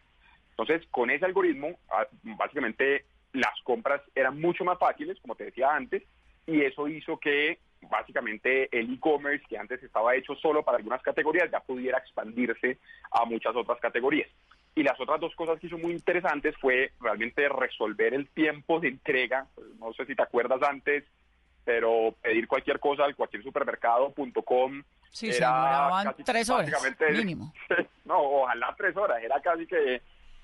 Entonces, 0.51 0.86
con 0.91 1.10
ese 1.10 1.26
algoritmo, 1.26 1.80
básicamente 2.24 3.05
las 3.34 3.60
compras 3.64 4.01
eran 4.14 4.39
mucho 4.39 4.66
más 4.66 4.78
fáciles, 4.78 5.18
como 5.22 5.36
te 5.36 5.45
decía 5.45 5.74
antes, 5.74 6.03
y 6.45 6.62
eso 6.62 6.88
hizo 6.88 7.18
que 7.18 7.60
básicamente 7.82 8.69
el 8.77 8.93
e-commerce, 8.93 9.45
que 9.47 9.57
antes 9.57 9.82
estaba 9.84 10.15
hecho 10.15 10.36
solo 10.36 10.63
para 10.63 10.77
algunas 10.77 11.01
categorías, 11.01 11.49
ya 11.51 11.59
pudiera 11.59 11.97
expandirse 11.97 12.77
a 13.11 13.25
muchas 13.25 13.55
otras 13.55 13.80
categorías. 13.80 14.30
Y 14.75 14.84
las 14.84 14.99
otras 14.99 15.19
dos 15.19 15.36
cosas 15.36 15.59
que 15.59 15.67
hizo 15.67 15.77
muy 15.77 15.91
interesantes 15.93 16.55
fue 16.57 16.91
realmente 17.01 17.47
resolver 17.49 18.13
el 18.13 18.27
tiempo 18.30 18.80
de 18.80 18.89
entrega. 18.89 19.47
No 19.80 19.93
sé 19.93 20.05
si 20.05 20.15
te 20.15 20.23
acuerdas 20.23 20.61
antes, 20.61 21.03
pero 21.65 22.13
pedir 22.21 22.47
cualquier 22.47 22.80
cosa 22.80 23.05
al 23.05 23.15
cualquier 23.15 23.43
supermercado.com 23.43 24.84
Sí, 25.11 25.34
se 25.34 25.43
demoraban 25.43 26.05
casi 26.05 26.23
tres 26.23 26.49
horas, 26.49 26.71
mínimo. 27.11 27.51
no, 28.05 28.19
ojalá 28.19 28.75
tres 28.77 28.95
horas. 28.95 29.21
Era 29.23 29.41
casi 29.41 29.65
que 29.65 30.01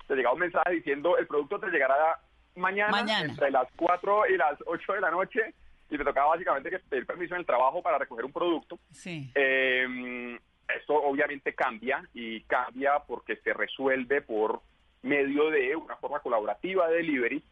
te 0.08 0.14
llegaba 0.14 0.34
un 0.34 0.40
mensaje 0.40 0.70
diciendo 0.72 1.16
el 1.16 1.26
producto 1.26 1.60
te 1.60 1.68
llegará 1.68 2.18
mañana, 2.56 2.90
Mañana. 2.90 3.30
entre 3.30 3.50
las 3.50 3.68
4 3.76 4.28
y 4.28 4.36
las 4.36 4.58
8 4.66 4.92
de 4.94 5.00
la 5.00 5.10
noche 5.10 5.54
y 5.90 5.96
te 5.96 6.04
tocaba 6.04 6.28
básicamente 6.28 6.70
que 6.70 6.78
pedir 6.78 7.06
permiso 7.06 7.34
en 7.34 7.40
el 7.40 7.46
trabajo 7.46 7.82
para 7.82 7.98
recoger 7.98 8.24
un 8.24 8.32
producto. 8.32 8.78
Sí. 8.90 9.30
Eh, 9.34 10.38
esto 10.74 10.94
obviamente 10.94 11.54
cambia 11.54 12.02
y 12.12 12.40
cambia 12.42 12.98
porque 13.06 13.36
se 13.36 13.52
resuelve 13.52 14.20
por 14.22 14.60
medio 15.02 15.50
de 15.50 15.76
una 15.76 15.96
forma 15.96 16.20
colaborativa 16.20 16.88
de 16.88 16.96
delivery, 16.96 17.42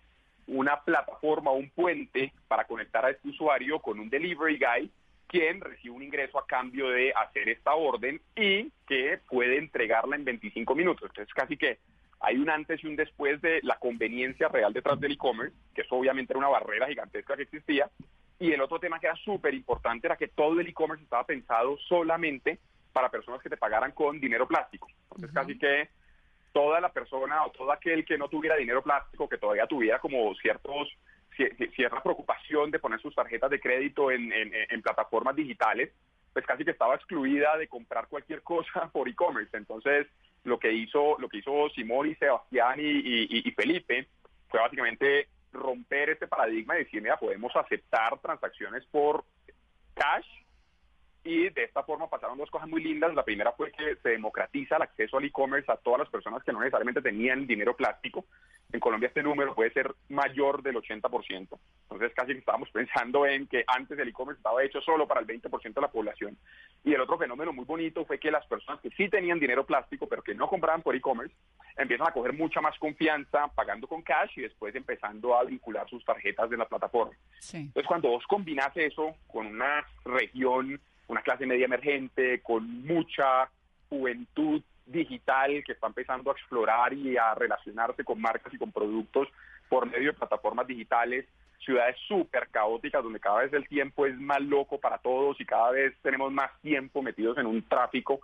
una 0.48 0.80
plataforma, 0.80 1.52
un 1.52 1.70
puente 1.70 2.32
para 2.48 2.64
conectar 2.64 3.04
a 3.04 3.10
este 3.10 3.28
usuario 3.28 3.78
con 3.78 4.00
un 4.00 4.10
delivery 4.10 4.58
guy, 4.58 4.90
quien 5.28 5.60
recibe 5.60 5.94
un 5.94 6.02
ingreso 6.02 6.38
a 6.38 6.46
cambio 6.46 6.88
de 6.90 7.12
hacer 7.12 7.48
esta 7.48 7.74
orden 7.74 8.20
y 8.36 8.70
que 8.86 9.20
puede 9.28 9.58
entregarla 9.58 10.16
en 10.16 10.24
25 10.24 10.74
minutos. 10.74 11.08
Entonces 11.10 11.32
casi 11.32 11.56
que 11.56 11.78
hay 12.20 12.36
un 12.36 12.50
antes 12.50 12.82
y 12.82 12.86
un 12.86 12.96
después 12.96 13.40
de 13.42 13.60
la 13.62 13.76
conveniencia 13.78 14.48
real 14.48 14.72
detrás 14.72 14.98
del 14.98 15.12
e-commerce, 15.12 15.56
que 15.74 15.82
eso 15.82 15.96
obviamente 15.96 16.32
era 16.32 16.38
una 16.38 16.48
barrera 16.48 16.88
gigantesca 16.88 17.36
que 17.36 17.42
existía. 17.42 17.88
Y 18.38 18.52
el 18.52 18.60
otro 18.60 18.78
tema 18.80 18.98
que 18.98 19.06
era 19.06 19.16
súper 19.16 19.54
importante 19.54 20.06
era 20.06 20.16
que 20.16 20.28
todo 20.28 20.58
el 20.60 20.66
e-commerce 20.66 21.04
estaba 21.04 21.24
pensado 21.24 21.76
solamente 21.88 22.58
para 22.92 23.10
personas 23.10 23.40
que 23.42 23.48
te 23.50 23.56
pagaran 23.56 23.92
con 23.92 24.20
dinero 24.20 24.46
plástico. 24.46 24.88
Entonces 25.12 25.32
casi 25.32 25.58
que 25.58 25.88
toda 26.52 26.80
la 26.80 26.90
persona 26.92 27.44
o 27.44 27.50
todo 27.50 27.72
aquel 27.72 28.04
que 28.04 28.18
no 28.18 28.28
tuviera 28.28 28.56
dinero 28.56 28.82
plástico, 28.82 29.28
que 29.28 29.38
todavía 29.38 29.66
tuviera 29.66 29.98
como 29.98 30.32
ciertos 30.36 30.88
ci- 31.36 31.50
ci- 31.56 31.74
cierta 31.74 32.02
preocupación 32.02 32.70
de 32.70 32.78
poner 32.78 33.00
sus 33.00 33.14
tarjetas 33.14 33.50
de 33.50 33.60
crédito 33.60 34.10
en, 34.10 34.32
en- 34.32 34.52
en 34.68 34.82
plataformas 34.82 35.34
digitales, 35.34 35.92
pues 36.32 36.44
casi 36.46 36.64
que 36.64 36.70
estaba 36.72 36.94
excluida 36.94 37.56
de 37.56 37.66
comprar 37.68 38.06
cualquier 38.08 38.42
cosa 38.44 38.88
por 38.92 39.08
e-commerce. 39.08 39.56
Entonces, 39.56 40.06
lo 40.44 40.58
que 40.58 40.72
hizo 40.72 41.16
lo 41.18 41.28
que 41.28 41.38
hizo 41.38 41.68
Simón 41.70 42.08
y 42.10 42.14
Sebastián 42.16 42.78
y, 42.78 42.82
y- 42.82 43.42
y 43.44 43.50
Felipe 43.52 44.06
fue 44.48 44.60
básicamente 44.60 45.28
romper 45.54 46.10
este 46.10 46.26
paradigma 46.26 46.76
y 46.76 46.84
decir, 46.84 47.02
mira, 47.02 47.16
podemos 47.16 47.54
aceptar 47.56 48.18
transacciones 48.20 48.84
por 48.86 49.24
cash 49.94 50.26
y 51.24 51.48
de 51.48 51.64
esta 51.64 51.82
forma 51.82 52.08
pasaron 52.08 52.36
dos 52.36 52.50
cosas 52.50 52.68
muy 52.68 52.82
lindas. 52.82 53.14
La 53.14 53.24
primera 53.24 53.52
fue 53.52 53.72
que 53.72 53.96
se 53.96 54.10
democratiza 54.10 54.76
el 54.76 54.82
acceso 54.82 55.16
al 55.16 55.24
e-commerce 55.24 55.72
a 55.72 55.76
todas 55.76 56.00
las 56.00 56.08
personas 56.10 56.44
que 56.44 56.52
no 56.52 56.60
necesariamente 56.60 57.00
tenían 57.00 57.46
dinero 57.46 57.74
plástico. 57.74 58.26
En 58.70 58.80
Colombia 58.80 59.06
este 59.06 59.22
número 59.22 59.54
puede 59.54 59.72
ser 59.72 59.94
mayor 60.10 60.62
del 60.62 60.76
80%. 60.76 61.58
Entonces 61.82 62.12
casi 62.14 62.32
estábamos 62.32 62.70
pensando 62.70 63.24
en 63.24 63.46
que 63.46 63.64
antes 63.66 63.98
el 63.98 64.08
e-commerce 64.08 64.38
estaba 64.38 64.62
hecho 64.62 64.80
solo 64.82 65.08
para 65.08 65.20
el 65.20 65.26
20% 65.26 65.72
de 65.72 65.80
la 65.80 65.90
población. 65.90 66.36
Y 66.84 66.92
el 66.92 67.00
otro 67.00 67.16
fenómeno 67.16 67.52
muy 67.52 67.64
bonito 67.64 68.04
fue 68.04 68.18
que 68.18 68.30
las 68.30 68.46
personas 68.46 68.80
que 68.82 68.90
sí 68.90 69.08
tenían 69.08 69.40
dinero 69.40 69.64
plástico 69.64 70.06
pero 70.06 70.22
que 70.22 70.34
no 70.34 70.48
compraban 70.48 70.82
por 70.82 70.94
e-commerce 70.94 71.34
empiezan 71.76 72.08
a 72.08 72.12
coger 72.12 72.32
mucha 72.34 72.60
más 72.60 72.78
confianza 72.78 73.48
pagando 73.54 73.86
con 73.86 74.02
cash 74.02 74.32
y 74.36 74.42
después 74.42 74.74
empezando 74.74 75.36
a 75.36 75.44
vincular 75.44 75.88
sus 75.88 76.04
tarjetas 76.04 76.50
de 76.50 76.56
la 76.56 76.66
plataforma. 76.66 77.14
Sí. 77.40 77.58
Entonces, 77.58 77.86
cuando 77.86 78.10
vos 78.10 78.24
combinas 78.26 78.76
eso 78.76 79.16
con 79.26 79.46
una 79.46 79.86
región, 80.04 80.80
una 81.08 81.22
clase 81.22 81.46
media 81.46 81.66
emergente, 81.66 82.40
con 82.40 82.84
mucha 82.84 83.48
juventud 83.88 84.62
digital 84.86 85.62
que 85.64 85.72
está 85.72 85.86
empezando 85.86 86.30
a 86.30 86.34
explorar 86.34 86.92
y 86.92 87.16
a 87.16 87.34
relacionarse 87.34 88.04
con 88.04 88.20
marcas 88.20 88.52
y 88.52 88.58
con 88.58 88.72
productos 88.72 89.28
por 89.68 89.90
medio 89.90 90.12
de 90.12 90.18
plataformas 90.18 90.66
digitales, 90.66 91.26
ciudades 91.58 91.96
súper 92.06 92.48
caóticas 92.48 93.02
donde 93.02 93.20
cada 93.20 93.40
vez 93.40 93.52
el 93.52 93.66
tiempo 93.66 94.06
es 94.06 94.18
más 94.18 94.40
loco 94.42 94.78
para 94.78 94.98
todos 94.98 95.40
y 95.40 95.46
cada 95.46 95.70
vez 95.70 95.94
tenemos 96.02 96.30
más 96.32 96.50
tiempo 96.60 97.02
metidos 97.02 97.38
en 97.38 97.46
un 97.46 97.62
tráfico, 97.62 98.20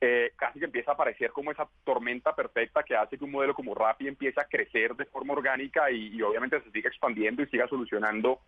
eh, 0.00 0.32
casi 0.36 0.58
que 0.58 0.64
empieza 0.64 0.92
a 0.92 0.94
aparecer 0.94 1.30
como 1.30 1.52
esa 1.52 1.68
tormenta 1.84 2.34
perfecta 2.34 2.82
que 2.82 2.96
hace 2.96 3.18
que 3.18 3.24
un 3.24 3.30
modelo 3.30 3.54
como 3.54 3.74
Rappi 3.74 4.08
empiece 4.08 4.40
a 4.40 4.46
crecer 4.46 4.96
de 4.96 5.04
forma 5.04 5.34
orgánica 5.34 5.90
y, 5.90 6.08
y 6.08 6.22
obviamente 6.22 6.60
se 6.62 6.70
siga 6.70 6.88
expandiendo 6.88 7.42
y 7.42 7.46
siga 7.46 7.68
solucionando 7.68 8.40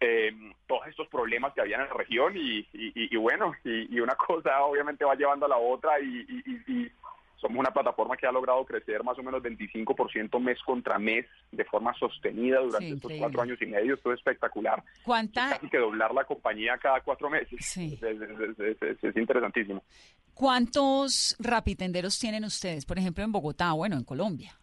eh, 0.00 0.32
todos 0.66 0.86
estos 0.88 1.08
problemas 1.08 1.52
que 1.54 1.60
había 1.62 1.76
en 1.76 1.88
la 1.88 1.94
región 1.94 2.36
y, 2.36 2.58
y- 2.58 2.92
y- 2.94 3.08
y 3.14 3.16
bueno, 3.16 3.52
y, 3.64 3.94
y 3.96 4.00
una 4.00 4.14
cosa 4.26 4.62
obviamente 4.64 5.04
va 5.04 5.14
llevando 5.14 5.46
a 5.46 5.48
la 5.48 5.56
otra 5.58 5.98
y, 6.00 6.90
somos 7.38 7.58
una 7.58 7.70
plataforma 7.70 8.16
que 8.16 8.26
ha 8.26 8.32
logrado 8.32 8.64
crecer 8.64 9.04
más 9.04 9.18
o 9.18 9.22
menos 9.22 9.42
25% 9.42 10.40
mes 10.40 10.58
contra 10.64 10.98
mes 10.98 11.26
de 11.52 11.64
forma 11.66 11.92
sostenida 11.98 12.60
durante 12.60 12.86
Sí, 12.88 12.94
estos 12.94 13.12
cuatro 13.18 13.42
años 13.42 13.58
y 13.60 13.66
medio. 13.66 13.94
Esto 13.94 14.10
es 14.10 14.18
espectacular. 14.18 14.82
¿Cuánta, 15.04 15.50
Casi 15.50 15.68
que 15.68 15.76
doblar 15.76 16.14
la 16.14 16.24
compañía 16.24 16.78
cada 16.78 17.02
cuatro 17.02 17.28
meses. 17.28 17.58
Sí. 17.60 17.98
Es, 18.00 18.02
es- 18.02 18.58
es- 18.58 18.82
es- 18.82 19.04
es 19.04 19.16
interesantísimo. 19.18 19.84
¿Cuántos 20.32 21.36
rapitenderos 21.38 22.18
tienen 22.18 22.44
ustedes, 22.44 22.86
por 22.86 22.98
ejemplo, 22.98 23.22
en 23.22 23.32
Bogotá, 23.32 23.72
bueno, 23.72 23.96
en 23.96 24.04
Colombia? 24.04 24.56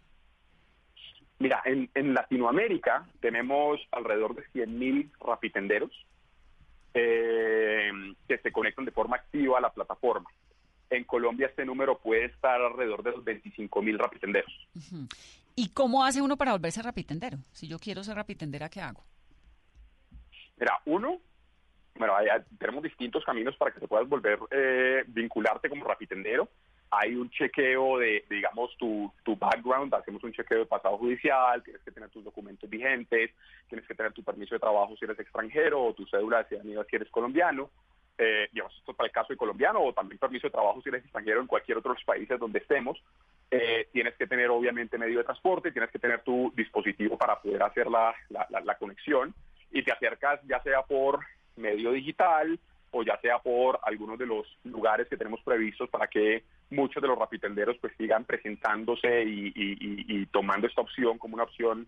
Mira, 1.43 1.61
en, 1.65 1.89
en 1.93 2.13
Latinoamérica 2.13 3.05
tenemos 3.19 3.77
alrededor 3.91 4.33
de 4.33 4.43
100.000 4.53 5.11
rapitenderos 5.19 5.91
eh, 6.93 7.91
que 8.29 8.37
se 8.37 8.51
conectan 8.53 8.85
de 8.85 8.91
forma 8.91 9.17
activa 9.17 9.57
a 9.57 9.61
la 9.61 9.69
plataforma. 9.73 10.29
En 10.89 11.03
Colombia 11.03 11.47
este 11.47 11.65
número 11.65 11.97
puede 11.97 12.25
estar 12.25 12.61
alrededor 12.61 13.03
de 13.03 13.11
los 13.11 13.25
25.000 13.25 13.97
rapitenderos. 13.97 14.53
¿Y 15.53 15.67
cómo 15.73 16.05
hace 16.05 16.21
uno 16.21 16.37
para 16.37 16.53
volverse 16.53 16.81
rapitendero? 16.81 17.39
Si 17.51 17.67
yo 17.67 17.77
quiero 17.77 18.05
ser 18.05 18.15
rapitendera, 18.15 18.69
¿qué 18.69 18.79
hago? 18.79 19.03
Mira, 20.57 20.79
uno, 20.85 21.19
bueno, 21.95 22.15
hay- 22.15 22.29
hay- 22.29 22.41
tenemos 22.57 22.83
distintos 22.83 23.25
caminos 23.25 23.57
para 23.57 23.73
que 23.73 23.81
te 23.81 23.87
puedas 23.89 24.07
volver 24.07 24.39
eh, 24.49 25.03
vincularte 25.07 25.67
como 25.67 25.83
rapitendero. 25.83 26.47
Hay 26.99 27.15
un 27.15 27.29
chequeo 27.29 27.97
de, 27.99 28.23
digamos, 28.29 28.75
tu, 28.77 29.11
tu 29.23 29.35
background, 29.35 29.93
hacemos 29.93 30.23
un 30.23 30.31
chequeo 30.33 30.59
de 30.59 30.65
pasado 30.65 30.97
judicial, 30.97 31.63
tienes 31.63 31.81
que 31.83 31.91
tener 31.91 32.09
tus 32.09 32.23
documentos 32.23 32.69
vigentes, 32.69 33.31
tienes 33.69 33.87
que 33.87 33.95
tener 33.95 34.11
tu 34.13 34.23
permiso 34.23 34.55
de 34.55 34.59
trabajo 34.59 34.95
si 34.97 35.05
eres 35.05 35.19
extranjero 35.19 35.83
o 35.83 35.93
tu 35.93 36.05
cédula 36.07 36.39
de 36.43 36.49
ciudadanía 36.49 36.83
si 36.89 36.95
eres 36.95 37.09
colombiano. 37.09 37.69
Eh, 38.17 38.47
digamos, 38.51 38.75
esto 38.77 38.91
es 38.91 38.97
para 38.97 39.07
el 39.07 39.11
caso 39.13 39.33
de 39.33 39.37
colombiano 39.37 39.81
o 39.81 39.91
también 39.93 40.19
permiso 40.19 40.45
de 40.47 40.51
trabajo 40.51 40.81
si 40.81 40.89
eres 40.89 41.03
extranjero 41.03 41.41
en 41.41 41.47
cualquier 41.47 41.79
otro 41.79 41.93
de 41.93 41.97
los 41.99 42.05
países 42.05 42.39
donde 42.39 42.59
estemos. 42.59 43.01
Eh, 43.49 43.87
tienes 43.91 44.13
que 44.15 44.27
tener 44.27 44.49
obviamente 44.51 44.97
medio 44.99 45.17
de 45.17 45.23
transporte, 45.23 45.71
tienes 45.71 45.89
que 45.89 45.99
tener 45.99 46.21
tu 46.21 46.51
dispositivo 46.55 47.17
para 47.17 47.39
poder 47.41 47.63
hacer 47.63 47.87
la, 47.87 48.13
la, 48.29 48.45
la- 48.49 48.61
la 48.61 48.75
conexión 48.77 49.33
y 49.71 49.81
te 49.83 49.91
acercas 49.91 50.39
ya 50.47 50.61
sea 50.61 50.83
por 50.83 51.19
medio 51.55 51.91
digital 51.91 52.59
o 52.91 53.01
ya 53.03 53.17
sea 53.21 53.39
por 53.39 53.79
algunos 53.83 54.19
de 54.19 54.27
los 54.27 54.45
lugares 54.63 55.07
que 55.07 55.17
tenemos 55.17 55.41
previstos 55.41 55.89
para 55.89 56.05
que 56.07 56.43
muchos 56.73 57.01
de 57.01 57.07
los 57.07 57.17
rapitenderos 57.17 57.77
pues 57.79 57.93
sigan 57.97 58.25
presentándose 58.25 59.23
y, 59.23 59.47
y- 59.47 59.77
y- 59.79 60.05
y 60.21 60.25
tomando 60.27 60.67
esta 60.67 60.81
opción 60.81 61.17
como 61.17 61.35
una 61.35 61.43
opción 61.43 61.87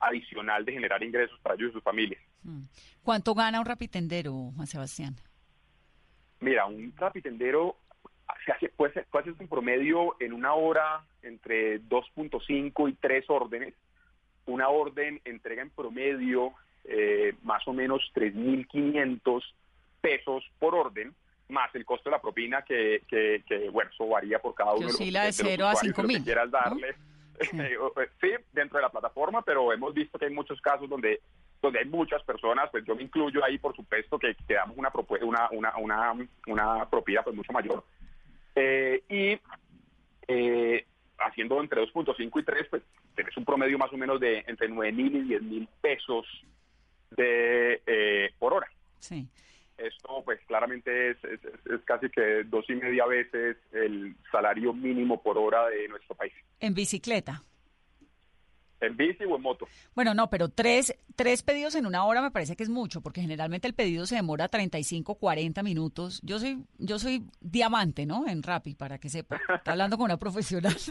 adicional 0.00 0.64
de 0.64 0.72
generar 0.72 1.02
ingresos 1.02 1.38
para 1.40 1.54
ellos 1.54 1.70
y 1.70 1.72
sus 1.74 1.82
familias. 1.82 2.20
¿Cuánto 3.02 3.34
gana 3.34 3.60
un 3.60 3.66
rapitendero, 3.66 4.32
Juan 4.54 4.66
Sebastián? 4.66 5.16
Mira, 6.40 6.66
un 6.66 6.92
rapitendero 6.96 7.76
se 8.44 8.52
hace, 8.52 8.68
puede, 8.70 8.92
ser, 8.92 9.06
puede 9.06 9.30
hacer 9.30 9.40
un 9.40 9.48
promedio 9.48 10.16
en 10.20 10.32
una 10.34 10.52
hora 10.54 11.04
entre 11.22 11.80
2.5 11.82 12.90
y 12.90 12.92
3 12.94 13.24
órdenes. 13.30 13.74
Una 14.46 14.68
orden 14.68 15.20
entrega 15.24 15.62
en 15.62 15.70
promedio 15.70 16.52
eh, 16.84 17.34
más 17.42 17.66
o 17.66 17.72
menos 17.72 18.02
3.500 18.14 19.42
pesos 20.02 20.44
por 20.58 20.74
orden, 20.74 21.14
más 21.54 21.74
el 21.74 21.86
costo 21.86 22.10
de 22.10 22.16
la 22.16 22.20
propina 22.20 22.62
que, 22.62 23.02
que, 23.08 23.42
que, 23.46 23.70
bueno, 23.70 23.90
eso 23.90 24.06
varía 24.06 24.38
por 24.38 24.54
cada 24.54 24.74
uno 24.74 24.86
los, 24.86 24.94
oscila 24.94 25.22
de 25.22 25.26
los 25.28 25.36
cero 25.36 25.66
a 25.66 25.72
usuarios, 25.72 25.80
cinco 25.80 26.02
lo 26.02 26.08
que 26.08 26.14
mil, 26.14 26.24
quieras 26.24 26.50
darle. 26.50 26.94
Sí, 28.20 28.28
dentro 28.52 28.78
de 28.78 28.82
la 28.82 28.90
plataforma, 28.90 29.42
pero 29.42 29.72
hemos 29.72 29.92
visto 29.92 30.20
que 30.20 30.26
hay 30.26 30.32
muchos 30.32 30.60
casos 30.60 30.88
donde 30.88 31.20
donde 31.64 31.80
hay 31.80 31.86
muchas 31.86 32.22
personas, 32.22 32.68
pues 32.70 32.84
yo 32.84 32.94
me 32.94 33.02
incluyo 33.02 33.42
ahí, 33.42 33.58
por 33.58 33.74
supuesto, 33.74 34.18
que, 34.18 34.36
que 34.46 34.54
damos 34.54 34.76
una, 34.76 34.92
una, 35.22 35.48
una, 35.50 35.76
una, 35.78 36.28
una 36.46 36.90
propiedad 36.90 37.24
pues 37.24 37.34
mucho 37.34 37.52
mayor. 37.52 37.82
Eh, 38.54 39.02
y 39.08 39.40
eh, 40.28 40.86
haciendo 41.18 41.60
entre 41.60 41.82
2.5 41.82 42.40
y 42.40 42.44
3, 42.44 42.66
pues 42.68 42.82
tenés 43.14 43.36
un 43.36 43.44
promedio 43.44 43.78
más 43.78 43.92
o 43.92 43.96
menos 43.96 44.20
de 44.20 44.44
entre 44.46 44.68
9 44.68 44.92
mil 44.92 45.16
y 45.16 45.22
10 45.22 45.42
mil 45.42 45.68
pesos 45.80 46.26
de 47.10 47.80
eh, 47.86 48.30
por 48.38 48.52
hora. 48.52 48.68
Sí. 48.98 49.26
Esto 49.76 50.22
pues 50.24 50.40
claramente 50.46 51.10
es, 51.10 51.16
es, 51.24 51.40
es- 51.44 51.80
casi 51.84 52.08
que 52.10 52.44
dos 52.44 52.64
y 52.68 52.74
media 52.74 53.06
veces 53.06 53.56
el 53.72 54.14
salario 54.30 54.72
mínimo 54.72 55.22
por 55.22 55.36
hora 55.38 55.66
de 55.68 55.88
nuestro 55.88 56.14
país. 56.14 56.32
En 56.60 56.74
bicicleta. 56.74 57.42
En 58.80 58.96
bici 58.96 59.24
o 59.24 59.36
en 59.36 59.42
moto. 59.42 59.66
Bueno, 59.94 60.12
no, 60.14 60.28
pero 60.28 60.48
tres, 60.50 60.94
tres 61.16 61.42
pedidos 61.42 61.74
en 61.74 61.86
una 61.86 62.04
hora 62.04 62.20
me 62.20 62.30
parece 62.30 62.54
que 62.54 62.62
es 62.64 62.68
mucho, 62.68 63.00
porque 63.00 63.22
generalmente 63.22 63.66
el 63.66 63.74
pedido 63.74 64.04
se 64.04 64.16
demora 64.16 64.48
35, 64.48 65.14
40 65.14 65.62
minutos. 65.62 66.20
Yo 66.22 66.38
soy, 66.38 66.64
yo 66.78 66.98
soy 66.98 67.24
diamante, 67.40 68.04
¿no? 68.04 68.28
En 68.28 68.42
Rappi, 68.42 68.74
para 68.74 68.98
que 68.98 69.08
sepa. 69.08 69.40
Está 69.54 69.72
hablando 69.72 69.96
con 69.96 70.04
una 70.04 70.18
profesional. 70.18 70.76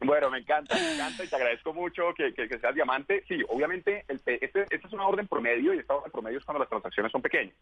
Bueno, 0.00 0.30
me 0.30 0.38
encanta, 0.38 0.76
me 0.76 0.94
encanta 0.94 1.24
y 1.24 1.28
te 1.28 1.34
agradezco 1.36 1.74
mucho 1.74 2.14
que, 2.16 2.32
que, 2.32 2.48
que 2.48 2.58
seas 2.60 2.74
diamante. 2.74 3.24
Sí, 3.26 3.42
obviamente, 3.48 4.04
el, 4.06 4.16
este, 4.24 4.38
esta 4.70 4.86
es 4.86 4.92
una 4.92 5.06
orden 5.06 5.26
promedio 5.26 5.74
y 5.74 5.78
esta 5.78 5.94
orden 5.94 6.12
promedio 6.12 6.38
es 6.38 6.44
cuando 6.44 6.60
las 6.60 6.68
transacciones 6.68 7.10
son 7.10 7.20
pequeñas. 7.20 7.54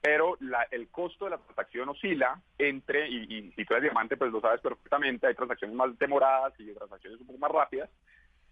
Pero 0.00 0.36
la- 0.40 0.66
el 0.70 0.88
costo 0.88 1.24
de 1.24 1.32
la 1.32 1.38
transacción 1.38 1.88
oscila 1.88 2.40
entre, 2.58 3.08
y, 3.08 3.24
y 3.34 3.52
si 3.52 3.64
tú 3.64 3.74
eres 3.74 3.82
diamante, 3.82 4.16
pues 4.16 4.30
lo 4.30 4.40
sabes 4.40 4.60
perfectamente, 4.60 5.26
hay 5.26 5.34
transacciones 5.34 5.76
más 5.76 5.98
demoradas 5.98 6.54
y 6.58 6.72
transacciones 6.72 7.20
un 7.20 7.26
poco 7.26 7.38
más 7.40 7.50
rápidas. 7.50 7.90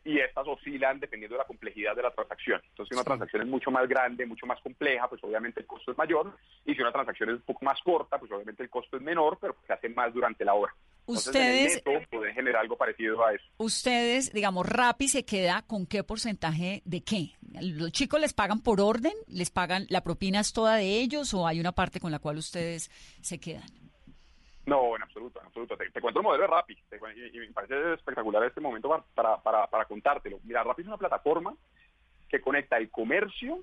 Y 0.09 0.19
estas 0.21 0.47
oscilan 0.47 0.99
dependiendo 1.01 1.35
de 1.35 1.41
la 1.41 1.47
complejidad 1.47 1.95
de 1.95 2.03
la 2.03 2.11
transacción. 2.11 2.63
Entonces, 2.71 2.89
si 2.89 2.95
una 2.95 3.05
transacción 3.05 3.43
es 3.43 3.49
mucho 3.49 3.71
más 3.71 3.87
grande, 3.87 4.25
mucho 4.25 4.47
más 4.47 4.59
compleja, 4.63 5.07
pues 5.07 5.23
obviamente 5.23 5.61
el 5.61 5.67
costo 5.67 5.93
es 5.93 5.99
mayor. 5.99 6.35
Y 6.65 6.75
si 6.75 6.81
una 6.81 6.93
transacción 6.93 7.29
es 7.29 7.35
un 7.37 7.43
poco 7.43 7.65
más 7.67 7.79
corta, 7.83 8.19
pues 8.19 8.33
obviamente 8.33 8.63
el 8.63 8.71
costo 8.71 8.97
es 8.97 9.03
menor, 9.03 9.37
pero 9.39 9.55
se 9.67 9.73
hace 9.75 9.91
más 9.91 10.15
durante 10.15 10.47
la 10.47 10.55
hora. 10.55 10.75
Entonces, 11.01 11.27
Ustedes- 11.27 11.73
en 11.85 11.93
el 11.93 11.99
neto 12.01 12.09
puede 12.11 12.33
generar 12.33 12.63
algo 12.63 12.77
parecido 12.79 13.23
a 13.23 13.35
eso. 13.35 13.45
Ustedes, 13.59 14.33
digamos, 14.33 14.67
Rappi 14.67 15.09
se 15.09 15.25
queda 15.27 15.63
con 15.67 15.87
qué 15.87 16.03
porcentaje 16.05 16.81
de 16.87 17.03
qué? 17.03 17.33
¿Los 17.61 17.93
chicos 17.93 18.19
les 18.21 18.33
pagan 18.33 18.61
por 18.63 18.81
orden? 18.81 19.13
¿Les 19.27 19.51
pagan, 19.51 19.87
la 19.91 20.03
propina 20.03 20.41
es 20.41 20.53
toda 20.55 20.77
de 20.77 21.01
ellos 21.01 21.35
o 21.35 21.47
hay 21.47 21.61
una 21.61 21.73
parte 21.73 22.01
con 22.01 22.11
la 22.13 22.19
cual 22.19 22.39
ustedes 22.39 22.91
se 23.21 23.39
quedan? 23.39 23.69
No, 24.69 24.95
en 24.97 25.03
absoluto, 25.03 25.41
en 25.41 25.47
absoluto. 25.47 25.77
Te, 25.77 25.91
te 25.91 26.01
cuento 26.01 26.21
el 26.21 26.25
modelo 26.25 26.43
de 26.43 26.49
Rappi 26.49 26.77
te 26.91 27.01
y, 27.16 27.37
y 27.37 27.41
me 27.41 27.53
parece 27.53 27.95
espectacular 27.95 28.45
este 28.45 28.61
momento 28.61 29.05
para 29.14 29.85
contártelo. 29.87 30.39
Mira, 30.45 30.62
Rappi 30.62 30.83
es 30.83 30.89
una 30.89 30.99
plataforma 30.99 31.55
que 32.29 32.41
conecta 32.41 32.77
el 32.77 32.91
comercio 32.91 33.61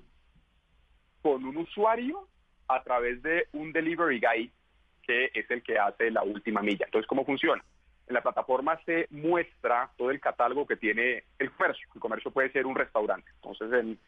con 1.22 1.44
un 1.44 1.56
usuario 1.58 2.26
a 2.68 2.82
través 2.82 3.22
de 3.22 3.46
un 3.52 3.72
delivery 3.72 4.20
guy 4.20 4.50
que 5.02 5.30
es 5.32 5.48
el 5.50 5.62
que 5.62 5.78
hace 5.78 6.10
la 6.10 6.24
última 6.24 6.60
milla. 6.62 6.86
Entonces, 6.86 7.06
¿cómo 7.06 7.24
funciona? 7.24 7.64
En 8.08 8.14
la 8.14 8.22
plataforma 8.22 8.76
se 8.84 9.06
muestra 9.10 9.90
todo 9.96 10.10
el 10.10 10.20
catálogo 10.20 10.66
que 10.66 10.76
tiene 10.76 11.22
el 11.38 11.52
comercio. 11.52 11.88
El 11.94 12.00
comercio 12.00 12.30
puede 12.32 12.50
ser 12.50 12.66
un 12.66 12.74
restaurante. 12.74 13.30
Entonces, 13.36 13.72
en 13.72 13.98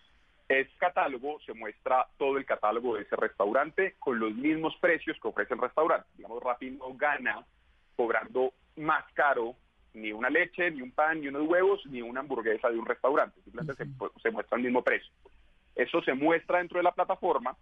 ese 0.48 0.70
catálogo 0.78 1.38
se 1.44 1.52
muestra 1.52 2.06
todo 2.16 2.38
el 2.38 2.46
catálogo 2.46 2.96
de 2.96 3.02
ese 3.02 3.16
restaurante 3.16 3.96
con 3.98 4.18
los 4.18 4.34
mismos 4.34 4.74
precios 4.80 5.18
que 5.20 5.28
ofrece 5.28 5.54
el 5.54 5.60
restaurante. 5.60 6.08
Digamos, 6.16 6.42
Rappi 6.42 6.70
no 6.70 6.94
gana 6.94 7.44
cobrando 7.96 8.52
más 8.76 9.04
caro 9.12 9.54
ni 9.92 10.12
una 10.12 10.30
leche, 10.30 10.70
ni 10.70 10.80
un 10.80 10.92
pan, 10.92 11.20
ni 11.20 11.28
unos 11.28 11.46
huevos, 11.46 11.84
ni 11.86 12.00
una 12.00 12.20
hamburguesa 12.20 12.70
de 12.70 12.78
un 12.78 12.86
restaurante. 12.86 13.40
Simplemente 13.42 13.84
se, 13.84 13.90
se 14.22 14.30
muestra 14.30 14.56
el 14.56 14.64
mismo 14.64 14.82
precio. 14.82 15.12
Eso 15.74 16.02
se 16.02 16.14
muestra 16.14 16.58
dentro 16.58 16.78
de 16.78 16.84
la 16.84 16.92
plataforma 16.92 17.56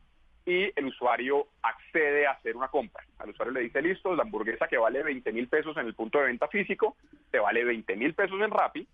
y 0.45 0.71
el 0.77 0.87
usuario 0.87 1.49
accede 1.63 2.27
a 2.27 2.33
hacer 2.33 2.57
una 2.57 2.69
compra. 2.69 3.05
Al 3.19 3.31
usuario 3.31 3.53
le 3.53 3.63
dice, 3.63 3.83
listo, 3.83 4.15
la 4.15 4.23
hamburguesa 4.23 4.69
que 4.69 4.79
vale 4.79 5.03
20 5.03 5.33
mil 5.33 5.49
pesos 5.49 5.77
en 5.77 5.87
el 5.87 5.95
punto 5.95 6.19
de 6.19 6.27
venta 6.27 6.47
físico, 6.47 6.97
te 7.33 7.41
vale 7.41 7.65
20 7.65 7.97
mil 7.97 8.15
pesos 8.15 8.41
en 8.41 8.51
Rappi 8.51 8.87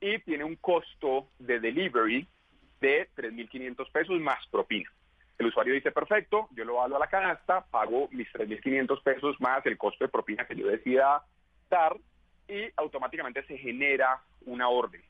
y 0.00 0.18
tiene 0.20 0.42
un 0.42 0.56
costo 0.56 1.28
de 1.38 1.60
delivery 1.60 2.26
de 2.82 3.08
3.500 3.16 3.90
pesos 3.90 4.20
más 4.20 4.46
propina. 4.48 4.90
El 5.38 5.46
usuario 5.46 5.72
dice, 5.72 5.90
perfecto, 5.92 6.48
yo 6.50 6.64
lo 6.64 6.74
valo 6.74 6.96
a 6.96 6.98
la 6.98 7.06
canasta, 7.06 7.64
pago 7.70 8.08
mis 8.10 8.28
3.500 8.32 9.02
pesos 9.02 9.40
más 9.40 9.64
el 9.64 9.78
costo 9.78 10.04
de 10.04 10.10
propina 10.10 10.46
que 10.46 10.56
yo 10.56 10.66
decida 10.66 11.24
dar 11.70 11.96
y 12.46 12.64
automáticamente 12.76 13.44
se 13.44 13.56
genera 13.56 14.20
una 14.44 14.68
orden. 14.68 15.00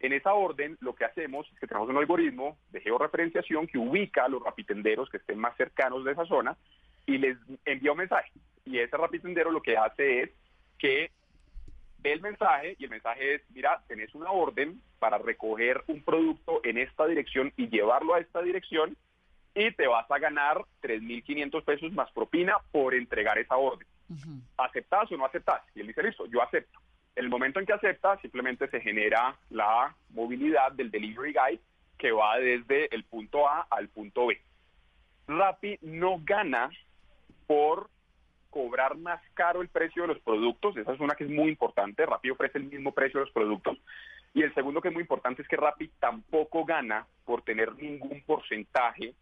En 0.00 0.12
esa 0.12 0.34
orden 0.34 0.76
lo 0.80 0.94
que 0.94 1.04
hacemos 1.04 1.48
es 1.52 1.58
que 1.60 1.66
tenemos 1.66 1.88
un 1.88 1.96
algoritmo 1.96 2.58
de 2.70 2.80
georreferenciación 2.80 3.68
que 3.68 3.78
ubica 3.78 4.24
a 4.24 4.28
los 4.28 4.42
rapitenderos 4.42 5.08
que 5.08 5.18
estén 5.18 5.38
más 5.38 5.56
cercanos 5.56 6.04
de 6.04 6.12
esa 6.12 6.26
zona 6.26 6.56
y 7.06 7.18
les 7.18 7.38
envía 7.64 7.92
un 7.92 7.98
mensaje. 7.98 8.32
Y 8.64 8.78
ese 8.78 8.96
rapitendero 8.96 9.50
lo 9.50 9.62
que 9.62 9.76
hace 9.76 10.22
es 10.22 10.30
que 10.76 11.12
ve 12.02 12.12
el 12.12 12.20
mensaje 12.20 12.76
y 12.78 12.84
el 12.84 12.90
mensaje 12.90 13.34
es, 13.34 13.42
mira, 13.50 13.82
tenés 13.86 14.14
una 14.14 14.30
orden 14.30 14.80
para 14.98 15.18
recoger 15.18 15.82
un 15.86 16.02
producto 16.02 16.60
en 16.64 16.78
esta 16.78 17.06
dirección 17.06 17.52
y 17.56 17.68
llevarlo 17.68 18.14
a 18.14 18.20
esta 18.20 18.42
dirección 18.42 18.96
y 19.54 19.70
te 19.72 19.86
vas 19.86 20.10
a 20.10 20.18
ganar 20.18 20.64
3.500 20.82 21.64
pesos 21.64 21.92
más 21.92 22.10
propina 22.12 22.56
por 22.72 22.94
entregar 22.94 23.38
esa 23.38 23.56
orden. 23.56 23.86
¿Aceptas 24.58 25.10
o 25.10 25.16
no 25.16 25.24
aceptas? 25.24 25.62
Y 25.74 25.80
él 25.80 25.86
dice, 25.86 26.02
listo, 26.02 26.26
yo 26.26 26.42
acepto. 26.42 26.78
En 27.14 27.24
el 27.24 27.30
momento 27.30 27.60
en 27.60 27.66
que 27.66 27.72
acepta, 27.72 28.18
simplemente 28.20 28.68
se 28.68 28.80
genera 28.80 29.36
la 29.50 29.94
movilidad 30.10 30.72
del 30.72 30.90
delivery 30.90 31.32
guy 31.32 31.60
que 31.98 32.10
va 32.10 32.38
desde 32.38 32.94
el 32.94 33.04
punto 33.04 33.48
A 33.48 33.66
al 33.70 33.88
punto 33.88 34.26
B. 34.26 34.40
Rappi 35.28 35.78
no 35.82 36.20
gana 36.24 36.70
por 37.46 37.88
cobrar 38.52 38.96
más 38.98 39.20
caro 39.32 39.62
el 39.62 39.68
precio 39.68 40.02
de 40.02 40.08
los 40.08 40.20
productos, 40.20 40.76
esa 40.76 40.92
es 40.92 41.00
una 41.00 41.14
que 41.14 41.24
es 41.24 41.30
muy 41.30 41.48
importante, 41.48 42.04
Rappi 42.04 42.30
ofrece 42.30 42.58
el 42.58 42.64
mismo 42.64 42.92
precio 42.92 43.18
de 43.18 43.26
los 43.26 43.32
productos, 43.32 43.78
y 44.34 44.42
el 44.42 44.54
segundo 44.54 44.80
que 44.80 44.88
es 44.88 44.94
muy 44.94 45.00
importante 45.00 45.40
es 45.42 45.48
que 45.48 45.56
Rappi 45.56 45.88
tampoco 45.98 46.64
gana 46.64 47.06
por 47.24 47.42
tener 47.42 47.74
ningún 47.74 48.22
porcentaje 48.26 49.14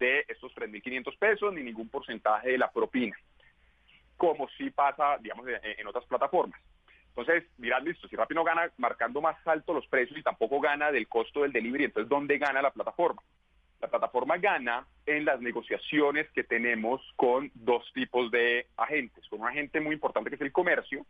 de 0.00 0.24
estos 0.28 0.52
3.500 0.54 1.16
pesos 1.16 1.54
ni 1.54 1.62
ningún 1.62 1.88
porcentaje 1.88 2.50
de 2.50 2.58
la 2.58 2.70
propina, 2.72 3.16
como 4.16 4.48
sí 4.58 4.70
pasa, 4.70 5.16
digamos, 5.20 5.46
en, 5.46 5.86
otras 5.86 6.04
plataformas. 6.06 6.60
Entonces, 7.10 7.44
dirás, 7.58 7.84
listo, 7.84 8.08
si 8.08 8.16
Rappi 8.16 8.34
no 8.34 8.42
gana 8.42 8.68
marcando 8.78 9.20
más 9.20 9.36
alto 9.46 9.74
los 9.74 9.86
precios 9.86 10.18
y 10.18 10.22
tampoco 10.22 10.60
gana 10.60 10.90
del 10.90 11.06
costo 11.06 11.42
del 11.42 11.52
delivery, 11.52 11.84
entonces, 11.84 12.08
¿dónde 12.08 12.38
gana 12.38 12.60
la 12.60 12.72
plataforma? 12.72 13.22
La 13.82 13.88
plataforma 13.88 14.38
gana 14.38 14.86
en 15.06 15.24
las 15.24 15.40
negociaciones 15.40 16.30
que 16.30 16.44
tenemos 16.44 17.02
con 17.16 17.50
dos 17.54 17.84
tipos 17.92 18.30
de 18.30 18.66
agentes. 18.76 19.28
Con 19.28 19.40
un 19.40 19.48
agente 19.48 19.80
muy 19.80 19.94
importante 19.94 20.30
que 20.30 20.36
es 20.36 20.40
el 20.40 20.52
comercio. 20.52 21.04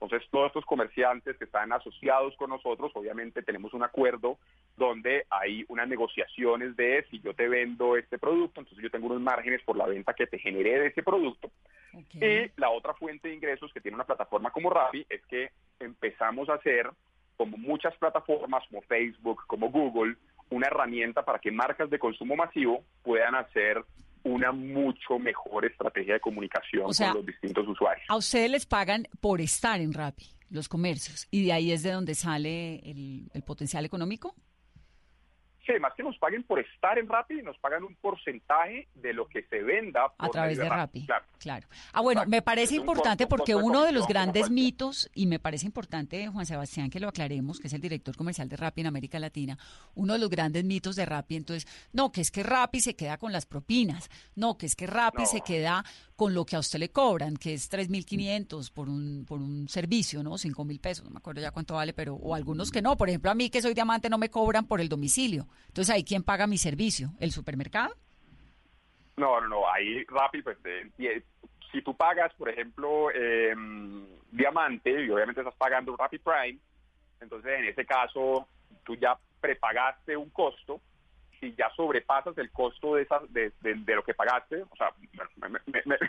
Entonces, 0.00 0.28
todos 0.30 0.48
estos 0.48 0.66
comerciantes 0.66 1.38
que 1.38 1.44
están 1.44 1.72
asociados 1.72 2.36
con 2.36 2.50
nosotros, 2.50 2.92
obviamente 2.94 3.42
tenemos 3.42 3.72
un 3.72 3.82
acuerdo 3.82 4.38
donde 4.76 5.24
hay 5.30 5.64
unas 5.68 5.88
negociaciones 5.88 6.76
de 6.76 7.06
si 7.10 7.20
yo 7.20 7.32
te 7.32 7.48
vendo 7.48 7.96
este 7.96 8.18
producto, 8.18 8.60
entonces 8.60 8.82
yo 8.82 8.90
tengo 8.90 9.06
unos 9.06 9.22
márgenes 9.22 9.62
por 9.62 9.76
la 9.76 9.86
venta 9.86 10.12
que 10.12 10.26
te 10.26 10.38
generé 10.38 10.80
de 10.80 10.86
ese 10.88 11.02
producto. 11.02 11.50
Y 12.12 12.50
la 12.60 12.70
otra 12.70 12.92
fuente 12.92 13.28
de 13.28 13.34
ingresos 13.34 13.72
que 13.72 13.80
tiene 13.80 13.94
una 13.94 14.04
plataforma 14.04 14.50
como 14.50 14.68
Rappi 14.68 15.06
es 15.08 15.24
que 15.26 15.50
empezamos 15.80 16.50
a 16.50 16.54
hacer, 16.54 16.90
como 17.38 17.56
muchas 17.56 17.96
plataformas, 17.96 18.64
como 18.68 18.82
Facebook, 18.82 19.44
como 19.46 19.70
Google, 19.70 20.16
una 20.50 20.66
herramienta 20.68 21.24
para 21.24 21.38
que 21.38 21.50
marcas 21.50 21.90
de 21.90 21.98
consumo 21.98 22.36
masivo 22.36 22.84
puedan 23.02 23.34
hacer 23.34 23.84
una 24.22 24.52
mucho 24.52 25.18
mejor 25.18 25.64
estrategia 25.64 26.14
de 26.14 26.20
comunicación 26.20 26.86
O 26.86 26.92
sea, 26.92 27.08
con 27.08 27.18
los 27.18 27.26
distintos 27.26 27.66
usuarios. 27.68 28.06
A 28.08 28.16
ustedes 28.16 28.50
les 28.50 28.66
pagan 28.66 29.06
por 29.20 29.40
estar 29.40 29.80
en 29.80 29.92
Rappi, 29.92 30.26
los 30.50 30.68
comercios, 30.68 31.28
y 31.30 31.44
de 31.44 31.52
ahí 31.52 31.72
es 31.72 31.82
de 31.82 31.92
donde 31.92 32.14
sale 32.14 32.80
el, 32.90 33.30
el 33.32 33.42
potencial 33.42 33.84
económico. 33.84 34.34
Sí, 35.66 35.72
más 35.80 35.92
que 35.96 36.04
nos 36.04 36.16
paguen 36.18 36.44
por 36.44 36.60
estar 36.60 36.96
en 36.98 37.08
Rappi, 37.08 37.42
nos 37.42 37.58
pagan 37.58 37.82
un 37.82 37.96
porcentaje 37.96 38.86
de 38.94 39.12
lo 39.12 39.26
que 39.26 39.42
se 39.50 39.62
venda 39.62 40.08
por 40.16 40.26
a 40.26 40.30
través 40.30 40.58
de 40.58 40.68
Rappi. 40.68 41.04
Claro. 41.06 41.24
Claro. 41.38 41.68
Ah, 41.92 42.00
bueno, 42.02 42.22
me 42.26 42.40
parece 42.42 42.74
Es 42.74 42.80
un 42.80 42.86
importante 42.86 43.24
costo- 43.24 43.36
porque 43.36 43.52
costo 43.52 43.66
uno 43.66 43.82
de 43.84 43.92
los 43.92 44.06
grandes 44.06 44.48
mitos, 44.50 45.10
y 45.14 45.26
me 45.26 45.38
parece 45.40 45.66
importante, 45.66 46.26
Juan 46.28 46.46
Sebastián, 46.46 46.88
que 46.88 47.00
lo 47.00 47.08
aclaremos, 47.08 47.58
que 47.58 47.66
es 47.66 47.72
el 47.72 47.80
director 47.80 48.16
comercial 48.16 48.48
de 48.48 48.56
Rappi 48.56 48.82
en 48.82 48.86
América 48.86 49.18
Latina, 49.18 49.58
uno 49.94 50.12
de 50.12 50.18
los 50.20 50.30
grandes 50.30 50.64
mitos 50.64 50.94
de 50.96 51.04
Rappi, 51.04 51.36
entonces, 51.36 51.66
no, 51.92 52.12
que 52.12 52.20
es 52.20 52.30
que 52.30 52.42
Rappi 52.44 52.80
se 52.80 52.94
queda 52.94 53.18
con 53.18 53.32
las 53.32 53.44
propinas, 53.46 54.08
no, 54.36 54.56
que 54.56 54.66
es 54.66 54.76
que 54.76 54.86
Rappi 54.86 55.22
No. 55.22 55.26
se 55.28 55.40
queda 55.40 55.84
con 56.14 56.32
lo 56.32 56.46
que 56.46 56.56
a 56.56 56.60
usted 56.60 56.78
le 56.78 56.90
cobran, 56.90 57.36
que 57.36 57.54
es 57.54 57.68
3.500 57.70 58.70
por 58.70 58.88
un, 58.88 59.24
por 59.26 59.40
un 59.40 59.68
servicio, 59.68 60.22
¿no? 60.22 60.38
5.000 60.38 60.80
pesos, 60.80 61.04
no 61.04 61.10
me 61.10 61.18
acuerdo 61.18 61.40
ya 61.40 61.50
cuánto 61.50 61.74
vale, 61.74 61.92
pero, 61.92 62.14
o 62.14 62.34
algunos 62.34 62.70
que 62.70 62.80
no, 62.82 62.96
por 62.96 63.08
ejemplo, 63.08 63.30
a 63.30 63.34
mí 63.34 63.50
que 63.50 63.60
soy 63.60 63.74
diamante 63.74 64.08
no 64.08 64.16
me 64.18 64.30
cobran 64.30 64.64
por 64.66 64.80
el 64.80 64.88
domicilio, 64.88 65.46
entonces 65.68 65.94
ahí, 65.94 66.04
¿quién 66.04 66.22
paga 66.22 66.46
mi 66.46 66.58
servicio? 66.58 67.10
¿El 67.20 67.32
supermercado? 67.32 67.94
No, 69.16 69.40
no, 69.40 69.48
no, 69.48 69.70
ahí 69.72 70.04
Rappi, 70.04 70.42
pues, 70.42 70.58
eh, 70.64 70.90
eh, 70.98 71.22
si 71.72 71.82
tú 71.82 71.96
pagas, 71.96 72.32
por 72.34 72.48
ejemplo, 72.48 73.10
eh, 73.14 73.54
Diamante, 74.30 74.90
y 75.04 75.10
obviamente 75.10 75.40
estás 75.40 75.54
pagando 75.56 75.96
Rappi 75.96 76.18
Prime, 76.18 76.58
entonces 77.20 77.52
en 77.58 77.64
ese 77.66 77.84
caso 77.86 78.46
tú 78.84 78.94
ya 78.96 79.18
prepagaste 79.40 80.16
un 80.16 80.30
costo, 80.30 80.80
si 81.40 81.54
ya 81.54 81.70
sobrepasas 81.76 82.36
el 82.38 82.50
costo 82.50 82.94
de, 82.94 83.02
esa, 83.02 83.20
de, 83.28 83.52
de- 83.60 83.94
lo 83.94 84.02
que 84.02 84.14
pagaste, 84.14 84.62
o 84.62 84.76
sea, 84.76 84.90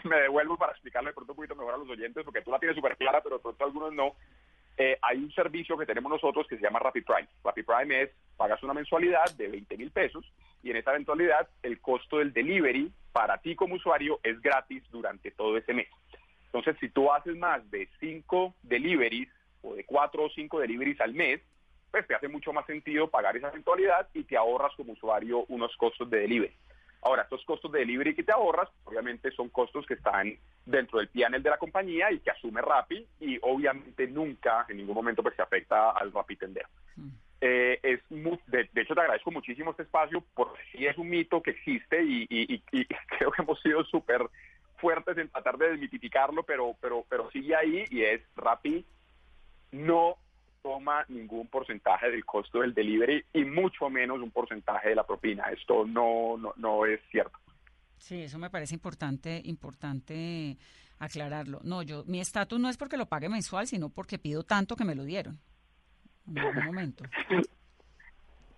me, 0.05 0.17
devuelvo 0.21 0.57
para 0.57 0.71
explicarlo 0.71 1.09
de 1.09 1.13
pronto 1.13 1.33
un 1.33 1.37
poquito 1.37 1.55
mejor 1.55 1.73
a 1.73 1.77
los 1.77 1.89
oyentes, 1.89 2.23
porque 2.23 2.41
tú 2.41 2.51
la 2.51 2.59
tienes 2.59 2.75
súper 2.75 2.95
clara, 2.97 3.21
pero 3.21 3.37
de 3.37 3.41
pronto 3.43 3.63
algunos 3.65 3.93
no. 3.93 4.13
Eh, 4.77 4.97
hay 5.01 5.17
un 5.17 5.31
servicio 5.33 5.77
que 5.77 5.85
tenemos 5.85 6.11
nosotros 6.11 6.45
que 6.47 6.55
se 6.55 6.61
llama 6.63 6.79
Rappi 6.79 7.01
Prime. 7.01 7.27
Rappi 7.43 7.63
Prime 7.63 8.03
es, 8.03 8.11
pagas 8.37 8.61
una 8.63 8.73
mensualidad 8.73 9.29
de 9.35 9.47
20 9.49 9.77
mil 9.77 9.91
pesos 9.91 10.25
y 10.63 10.71
en 10.71 10.77
esa 10.77 10.93
mensualidad 10.93 11.49
el 11.63 11.81
costo 11.81 12.19
del 12.19 12.33
delivery 12.33 12.91
para 13.11 13.39
ti 13.39 13.55
como 13.55 13.75
usuario 13.75 14.19
es 14.23 14.39
gratis 14.41 14.83
durante 14.91 15.31
todo 15.31 15.57
ese 15.57 15.73
mes. 15.73 15.87
Entonces, 16.45 16.77
si 16.79 16.89
tú 16.89 17.11
haces 17.11 17.35
más 17.35 17.69
de 17.71 17.89
5 17.99 18.55
deliveries 18.63 19.29
o 19.61 19.75
de 19.75 19.83
4 19.83 20.23
o 20.23 20.29
5 20.29 20.59
deliveries 20.59 21.01
al 21.01 21.13
mes, 21.13 21.41
pues 21.91 22.07
te 22.07 22.15
hace 22.15 22.27
mucho 22.27 22.53
más 22.53 22.65
sentido 22.65 23.09
pagar 23.09 23.35
esa 23.35 23.51
mensualidad 23.51 24.07
y 24.13 24.23
te 24.23 24.37
ahorras 24.37 24.73
como 24.75 24.93
usuario 24.93 25.45
unos 25.49 25.75
costos 25.77 26.09
de 26.09 26.19
delivery. 26.19 26.53
Ahora, 27.01 27.23
estos 27.23 27.43
costos 27.45 27.71
de 27.71 27.79
delivery 27.79 28.15
que 28.15 28.23
te 28.23 28.31
ahorras, 28.31 28.69
obviamente 28.83 29.31
son 29.31 29.49
costos 29.49 29.85
que 29.85 29.93
están 29.93 30.37
dentro 30.65 30.99
del 30.99 31.07
PNL 31.09 31.41
de 31.41 31.49
la 31.49 31.57
compañía 31.57 32.11
y 32.11 32.19
que 32.19 32.31
asume 32.31 32.61
Rappi 32.61 33.05
y 33.19 33.37
obviamente 33.41 34.07
nunca, 34.07 34.65
en 34.67 34.77
ningún 34.77 34.95
momento, 34.95 35.21
pues 35.23 35.35
se 35.35 35.41
afecta 35.41 35.91
al 35.91 36.11
Rappi 36.11 36.35
tendero. 36.35 36.67
Eh, 37.41 37.79
es 37.83 37.99
mu- 38.09 38.37
de, 38.47 38.69
de 38.73 38.81
hecho, 38.81 38.95
te 38.95 39.01
agradezco 39.01 39.31
muchísimo 39.31 39.71
este 39.71 39.83
espacio 39.83 40.23
porque 40.33 40.59
sí 40.71 40.85
es 40.85 40.97
un 40.97 41.09
mito 41.09 41.41
que 41.41 41.51
existe 41.51 42.03
y 42.03 42.27
creo 43.17 43.31
que 43.31 43.41
hemos 43.41 43.59
sido 43.61 43.83
súper 43.85 44.21
fuertes 44.77 45.17
en 45.17 45.29
tratar 45.29 45.57
de 45.57 45.69
desmitificarlo, 45.71 46.43
pero, 46.43 46.75
pero, 46.81 47.05
pero 47.09 47.29
sigue 47.31 47.55
ahí 47.55 47.83
y 47.89 48.01
es 48.03 48.21
Rappi 48.35 48.85
no 49.71 50.15
toma 50.63 51.05
ningún 51.09 51.47
porcentaje 51.47 52.09
del 52.09 52.25
costo 52.25 52.59
del 52.61 52.73
delivery 52.73 53.23
y 53.33 53.45
mucho 53.45 53.89
menos 53.89 54.19
un 54.19 54.31
porcentaje 54.31 54.89
de 54.89 54.95
la 54.95 55.05
propina. 55.05 55.45
Esto 55.51 55.85
no, 55.85 56.37
no, 56.37 56.53
no 56.57 56.85
es 56.85 56.99
cierto. 57.11 57.37
Sí, 57.97 58.23
eso 58.23 58.37
me 58.37 58.49
parece 58.49 58.75
importante, 58.75 59.41
importante 59.45 60.57
aclararlo. 60.99 61.59
No, 61.63 61.81
yo, 61.83 62.03
mi 62.05 62.19
estatus 62.19 62.59
no 62.59 62.69
es 62.69 62.77
porque 62.77 62.97
lo 62.97 63.07
pague 63.07 63.29
mensual, 63.29 63.67
sino 63.67 63.89
porque 63.89 64.19
pido 64.19 64.43
tanto 64.43 64.75
que 64.75 64.85
me 64.85 64.95
lo 64.95 65.03
dieron. 65.03 65.39
En 66.27 66.39
algún 66.39 66.65
momento. 66.65 67.03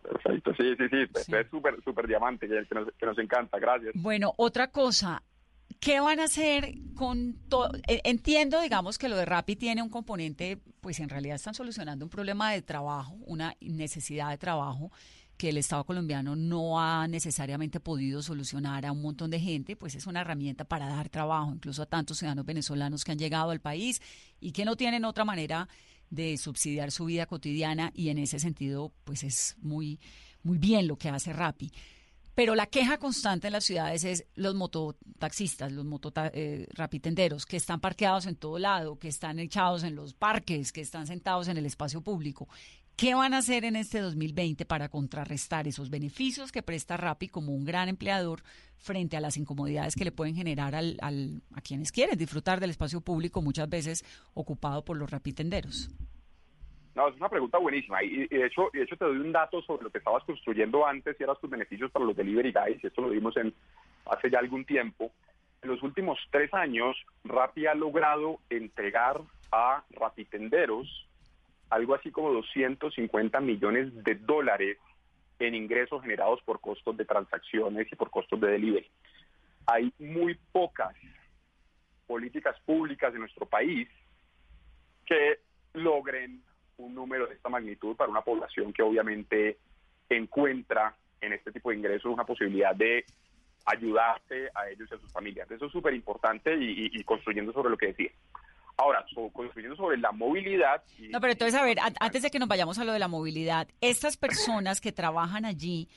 Perfecto, 0.02 0.54
sí, 0.56 0.76
sí, 0.78 0.86
sí, 0.90 1.34
es 1.36 1.50
súper, 1.50 1.84
súper 1.84 2.08
diamante, 2.08 2.48
que, 2.48 2.66
que 2.68 2.76
nos, 2.76 2.88
que 2.94 3.06
nos 3.06 3.18
encanta, 3.20 3.60
gracias. 3.60 3.94
Bueno, 3.96 4.34
otra 4.38 4.72
cosa, 4.72 5.22
¿qué 5.80 6.00
van 6.00 6.20
a 6.20 6.24
hacer 6.24 6.74
con 6.96 7.36
todo? 7.48 7.72
Entiendo, 7.88 8.60
digamos, 8.62 8.98
que 8.98 9.10
lo 9.10 9.18
de 9.18 9.26
Rappi 9.26 9.56
tiene 9.56 9.84
un 9.84 9.90
componente, 9.90 10.58
pues 10.82 11.00
en 11.00 11.10
realidad 11.10 11.36
están 11.36 11.54
solucionando 11.54 12.06
un 12.06 12.10
problema 12.10 12.52
de 12.52 12.62
trabajo, 12.62 13.18
una 13.26 13.56
necesidad 13.62 14.30
de 14.30 14.38
trabajo 14.38 14.92
que 15.40 15.50
el 15.50 15.58
Estado 15.58 15.86
colombiano 15.86 16.36
no 16.36 16.82
ha 16.82 17.08
necesariamente 17.08 17.80
podido 17.80 18.22
solucionar 18.22 18.86
a 18.86 18.92
un 18.92 19.02
montón 19.02 19.32
de 19.32 19.40
gente, 19.40 19.78
pues 19.78 19.96
es 19.96 20.06
una 20.06 20.20
herramienta 20.20 20.66
para 20.66 20.90
dar 20.90 21.08
trabajo, 21.08 21.54
incluso 21.54 21.82
a 21.82 21.86
tantos 21.86 22.18
ciudadanos 22.18 22.46
venezolanos 22.46 23.06
que 23.06 23.14
han 23.14 23.20
llegado 23.20 23.52
al 23.52 23.62
país 23.62 24.02
y 24.42 24.52
que 24.52 24.66
no 24.66 24.76
tienen 24.76 25.06
otra 25.06 25.24
manera 25.24 25.70
de 26.10 26.38
subsidiar 26.38 26.92
su 26.92 27.06
vida 27.06 27.26
cotidiana 27.26 27.92
y 27.94 28.10
en 28.10 28.18
ese 28.18 28.40
sentido, 28.40 28.92
pues 29.04 29.24
es 29.24 29.56
muy, 29.62 30.00
muy 30.44 30.58
bien 30.58 30.88
lo 30.88 30.98
que 30.98 31.10
hace 31.10 31.34
Rappi. 31.34 31.72
Pero 32.40 32.56
la 32.56 32.68
queja 32.68 32.98
constante 32.98 33.48
en 33.48 33.54
las 33.54 33.66
ciudades 33.66 34.06
es 34.06 34.26
los 34.36 34.56
mototaxistas, 34.56 35.74
los 35.74 35.84
motota, 35.84 36.32
eh, 36.34 36.68
rapitenderos, 36.72 37.46
que 37.46 37.58
están 37.58 37.82
parqueados 37.82 38.28
en 38.28 38.38
todo 38.38 38.58
lado, 38.60 38.98
que 38.98 39.10
están 39.10 39.40
echados 39.40 39.84
en 39.84 39.94
los 39.94 40.14
parques, 40.14 40.72
que 40.72 40.80
están 40.80 41.06
sentados 41.06 41.50
en 41.50 41.58
el 41.58 41.66
espacio 41.66 42.00
público. 42.00 42.48
¿Qué 43.00 43.16
van 43.16 43.34
a 43.34 43.38
hacer 43.38 43.64
en 43.64 43.78
este 43.78 44.02
2020 44.02 44.66
para 44.66 44.90
contrarrestar 44.90 45.70
esos 45.70 45.90
beneficios 45.90 46.52
que 46.52 46.62
presta 46.62 46.98
Rappi 46.98 47.30
como 47.30 47.54
un 47.54 47.64
gran 47.64 47.88
empleador 47.88 48.42
frente 48.78 49.16
a 49.16 49.22
las 49.22 49.38
incomodidades 49.38 49.96
que 49.96 50.04
le 50.04 50.12
pueden 50.12 50.36
generar 50.36 50.76
al, 50.76 50.98
a 51.56 51.62
quienes 51.62 51.94
quieren 51.94 52.18
disfrutar 52.18 52.60
del 52.60 52.72
espacio 52.72 53.00
público, 53.00 53.42
muchas 53.42 53.70
veces 53.70 54.04
ocupado 54.34 54.84
por 54.84 54.98
los 54.98 55.10
rapitenderos? 55.10 55.90
No, 56.94 57.08
es 57.08 57.16
una 57.16 57.30
pregunta 57.30 57.58
buenísima. 57.58 58.04
Y, 58.04 58.28
de 58.28 58.46
hecho, 58.46 58.70
de 58.74 58.84
hecho 58.84 58.98
te 58.98 59.06
doy 59.06 59.16
un 59.16 59.32
dato 59.32 59.62
sobre 59.62 59.84
lo 59.84 59.92
que 59.92 60.00
estabas 60.00 60.26
construyendo 60.26 60.86
antes 60.86 61.16
y 61.18 61.24
eran 61.24 61.38
tus 61.40 61.50
beneficios 61.50 61.90
para 61.92 62.04
los 62.04 62.18
delivery 62.18 62.52
guys. 62.52 62.84
Esto 62.84 63.02
lo 63.02 63.12
vimos 63.12 63.38
en, 63.38 63.54
hace 64.12 64.30
ya 64.30 64.40
algún 64.40 64.66
tiempo. 64.66 65.10
En 65.62 65.70
los 65.70 65.82
últimos 65.84 66.20
tres 66.32 66.54
años, 66.54 66.98
Rappi 67.24 67.66
ha 67.66 67.76
logrado 67.76 68.42
entregar 68.50 69.22
a 69.54 69.86
rapitenderos 69.92 71.09
algo 71.70 71.96
así 71.96 72.12
como 72.12 72.32
250 72.32 73.40
millones 73.42 74.04
de 74.04 74.16
dólares 74.16 74.78
en 75.40 75.56
ingresos 75.56 76.02
generados 76.02 76.42
por 76.44 76.60
costos 76.60 76.98
de 76.98 77.06
transacciones 77.06 77.88
y 77.92 77.96
por 77.96 78.10
costos 78.10 78.40
de 78.42 78.52
delivery. 78.52 78.90
Hay 79.68 79.94
muy 80.00 80.38
pocas 80.52 80.96
políticas 82.08 82.60
públicas 82.62 83.14
en 83.14 83.22
nuestro 83.22 83.46
país 83.46 83.88
que 85.06 85.40
logren 85.74 86.44
un 86.78 86.96
número 86.96 87.28
de 87.28 87.36
esta 87.36 87.50
magnitud 87.50 87.96
para 87.96 88.10
una 88.10 88.22
población 88.22 88.74
que 88.74 88.82
obviamente 88.82 89.60
encuentra 90.10 90.96
en 91.22 91.34
este 91.34 91.52
tipo 91.52 91.70
de 91.70 91.78
ingresos 91.78 92.12
una 92.12 92.26
posibilidad 92.26 92.76
de 92.76 93.06
ayudarse 93.66 94.50
a 94.56 94.70
ellos 94.70 94.90
y 94.90 94.96
a 94.96 95.00
sus 95.00 95.12
familias. 95.12 95.50
Eso 95.52 95.68
es 95.68 95.72
súper 95.72 95.94
importante 95.94 96.56
y 96.60 97.04
construyendo 97.04 97.54
sobre 97.54 97.70
lo 97.70 97.78
que 97.78 97.88
decía. 97.88 98.12
Ahora, 98.82 99.06
so- 99.14 99.30
construyendo 99.34 99.76
sobre 99.76 99.98
la 99.98 100.12
movilidad, 100.12 100.82
y- 100.98 101.10
No, 101.10 101.20
pero 101.20 101.34
entonces, 101.34 101.60
a 101.60 101.64
ver, 101.64 101.80
an- 101.80 101.96
antes 102.00 102.22
de 102.24 102.32
que 102.32 102.40
nos 102.40 102.48
vayamos 102.48 102.78
a 102.80 102.86
lo 102.86 102.94
de 102.94 103.00
la 103.00 103.08
movilidad, 103.10 103.68
estas 103.82 104.16
personas 104.16 104.80
que 104.80 104.92
trabajan 104.92 105.44
allí, 105.46 105.90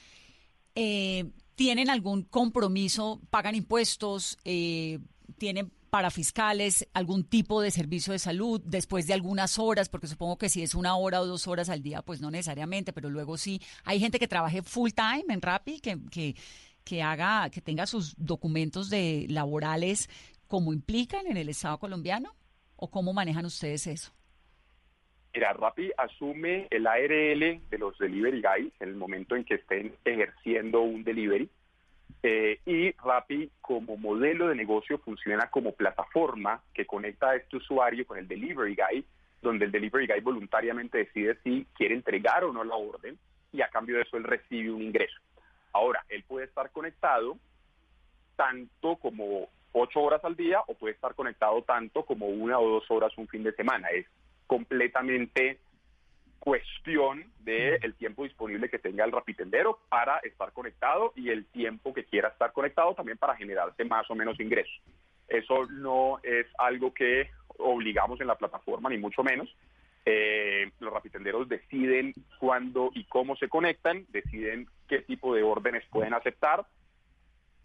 eh, 0.75 1.31
¿tienen 1.55 1.91
algún 1.91 2.23
compromiso, 2.25 3.21
pagan 3.31 3.55
impuestos, 3.55 4.39
eh, 4.45 4.99
tienen 5.39 5.71
parafiscales, 5.91 6.89
algún 6.95 7.23
tipo 7.25 7.61
de 7.61 7.71
servicio 7.71 8.13
de 8.15 8.19
salud 8.19 8.61
después 8.65 9.07
de 9.07 9.13
algunas 9.15 9.59
horas? 9.59 9.89
Porque 9.89 10.07
supongo 10.07 10.39
que 10.39 10.49
si 10.49 10.63
es 10.63 10.75
una 10.75 10.97
hora 10.97 11.21
o 11.21 11.27
dos 11.27 11.47
horas 11.47 11.69
al 11.69 11.83
día, 11.83 12.03
pues 12.03 12.21
no 12.21 12.31
necesariamente, 12.31 12.93
pero 12.93 13.11
luego 13.11 13.37
sí. 13.37 13.61
Hay 13.85 14.01
gente 14.01 14.19
que 14.19 14.27
trabaje 14.29 14.63
full 14.63 14.91
time 14.91 15.25
en 15.29 15.43
Rappi, 15.43 15.81
que, 15.81 15.99
que, 16.11 16.35
que 16.85 17.03
haga, 17.03 17.49
que 17.51 17.61
tenga 17.61 17.87
sus 17.87 18.15
documentos 18.17 18.89
de 18.91 19.27
laborales 19.29 20.09
como 20.49 20.73
implican 20.73 21.27
en 21.27 21.37
el 21.37 21.49
Estado 21.49 21.79
colombiano, 21.79 22.35
o 22.83 22.91
cómo 22.91 23.13
manejan 23.13 23.47
ustedes 23.47 23.87
eso? 23.87 24.13
Mira, 25.33 25.53
Rappi 25.53 25.93
asume 25.97 26.67
el 26.69 26.85
ARL 26.85 27.61
de 27.71 27.79
los 27.79 27.97
delivery 27.97 28.43
guys 28.43 28.73
en 28.81 28.89
el 28.89 28.97
momento 28.97 29.37
en 29.37 29.45
que 29.45 29.55
estén 29.55 29.95
ejerciendo 30.05 30.81
un 30.81 31.05
delivery. 31.05 31.49
Eh, 32.25 32.59
y 32.67 32.91
Rappi 32.93 33.53
como 33.61 33.97
modelo 33.97 34.49
de 34.49 34.57
negocio 34.57 34.99
funciona 34.99 35.49
como 35.49 35.73
plataforma 35.73 36.61
que 36.75 36.85
conecta 36.85 37.31
a 37.31 37.37
este 37.37 37.57
usuario 37.57 38.05
con 38.05 38.19
el 38.19 38.27
delivery 38.27 38.75
guy, 38.75 39.07
donde 39.41 39.67
el 39.67 39.71
delivery 39.71 40.09
guy 40.09 40.21
voluntariamente 40.21 40.99
decide 40.99 41.39
si 41.45 41.65
quiere 41.77 41.95
entregar 41.95 42.43
o 42.43 42.53
no 42.53 42.65
la 42.65 42.75
orden 42.75 43.17
y 43.53 43.63
a 43.63 43.69
cambio 43.69 43.95
de 43.97 44.03
eso 44.03 44.17
él 44.17 44.25
recibe 44.25 44.73
un 44.73 44.83
ingreso. 44.83 45.21
Ahora, 45.73 46.05
él 46.09 46.25
puede 46.25 46.47
estar 46.47 46.71
conectado 46.73 47.39
tanto 48.35 48.97
como 48.97 49.49
ocho 49.73 50.01
horas 50.01 50.25
al 50.25 50.37
día 50.37 50.61
o 50.67 50.75
puede 50.75 50.95
estar 50.95 51.15
conectado 51.15 51.63
tanto 51.63 52.05
como 52.05 52.27
una 52.27 52.59
o 52.59 52.69
dos 52.69 52.91
horas 52.91 53.17
un 53.17 53.29
fin 53.29 53.43
de 53.43 53.53
semana. 53.53 53.89
Es 53.89 54.07
completamente 54.47 55.59
cuestión 56.39 57.25
del 57.39 57.95
tiempo 57.95 58.25
disponible 58.25 58.69
que 58.69 58.81
tenga 58.81 59.05
el 59.05 59.13
rapitendero 59.13 59.79
para 59.89 60.19
estar 60.19 60.53
conectado 60.53 61.13
y 61.15 61.31
el 61.31 61.47
tiempo 61.47 61.95
que 61.95 62.05
quiera 62.05 62.29
estar 62.29 62.53
conectado 62.53 62.95
también 62.95 63.17
para 63.17 63.37
generarse 63.37 63.85
más 63.85 64.11
o 64.11 64.15
menos 64.15 64.41
ingresos. 64.41 64.75
Eso 65.29 65.67
no 65.71 66.19
es 66.23 66.47
algo 66.59 66.93
que 66.93 67.31
obligamos 67.59 68.21
en 68.21 68.27
la 68.27 68.35
plataforma, 68.35 68.91
ni 68.91 68.99
mucho 68.99 69.23
menos. 69.23 69.55
Eh, 70.05 70.71
los 70.81 70.93
rapitenderos 70.93 71.49
deciden 71.49 72.13
cuándo 72.41 72.91
y 72.93 73.05
cómo 73.05 73.37
se 73.37 73.49
conectan, 73.49 74.05
deciden 74.09 74.67
qué 74.89 74.99
tipo 74.99 75.35
de 75.35 75.45
órdenes 75.45 75.85
pueden 75.91 76.13
aceptar, 76.13 76.67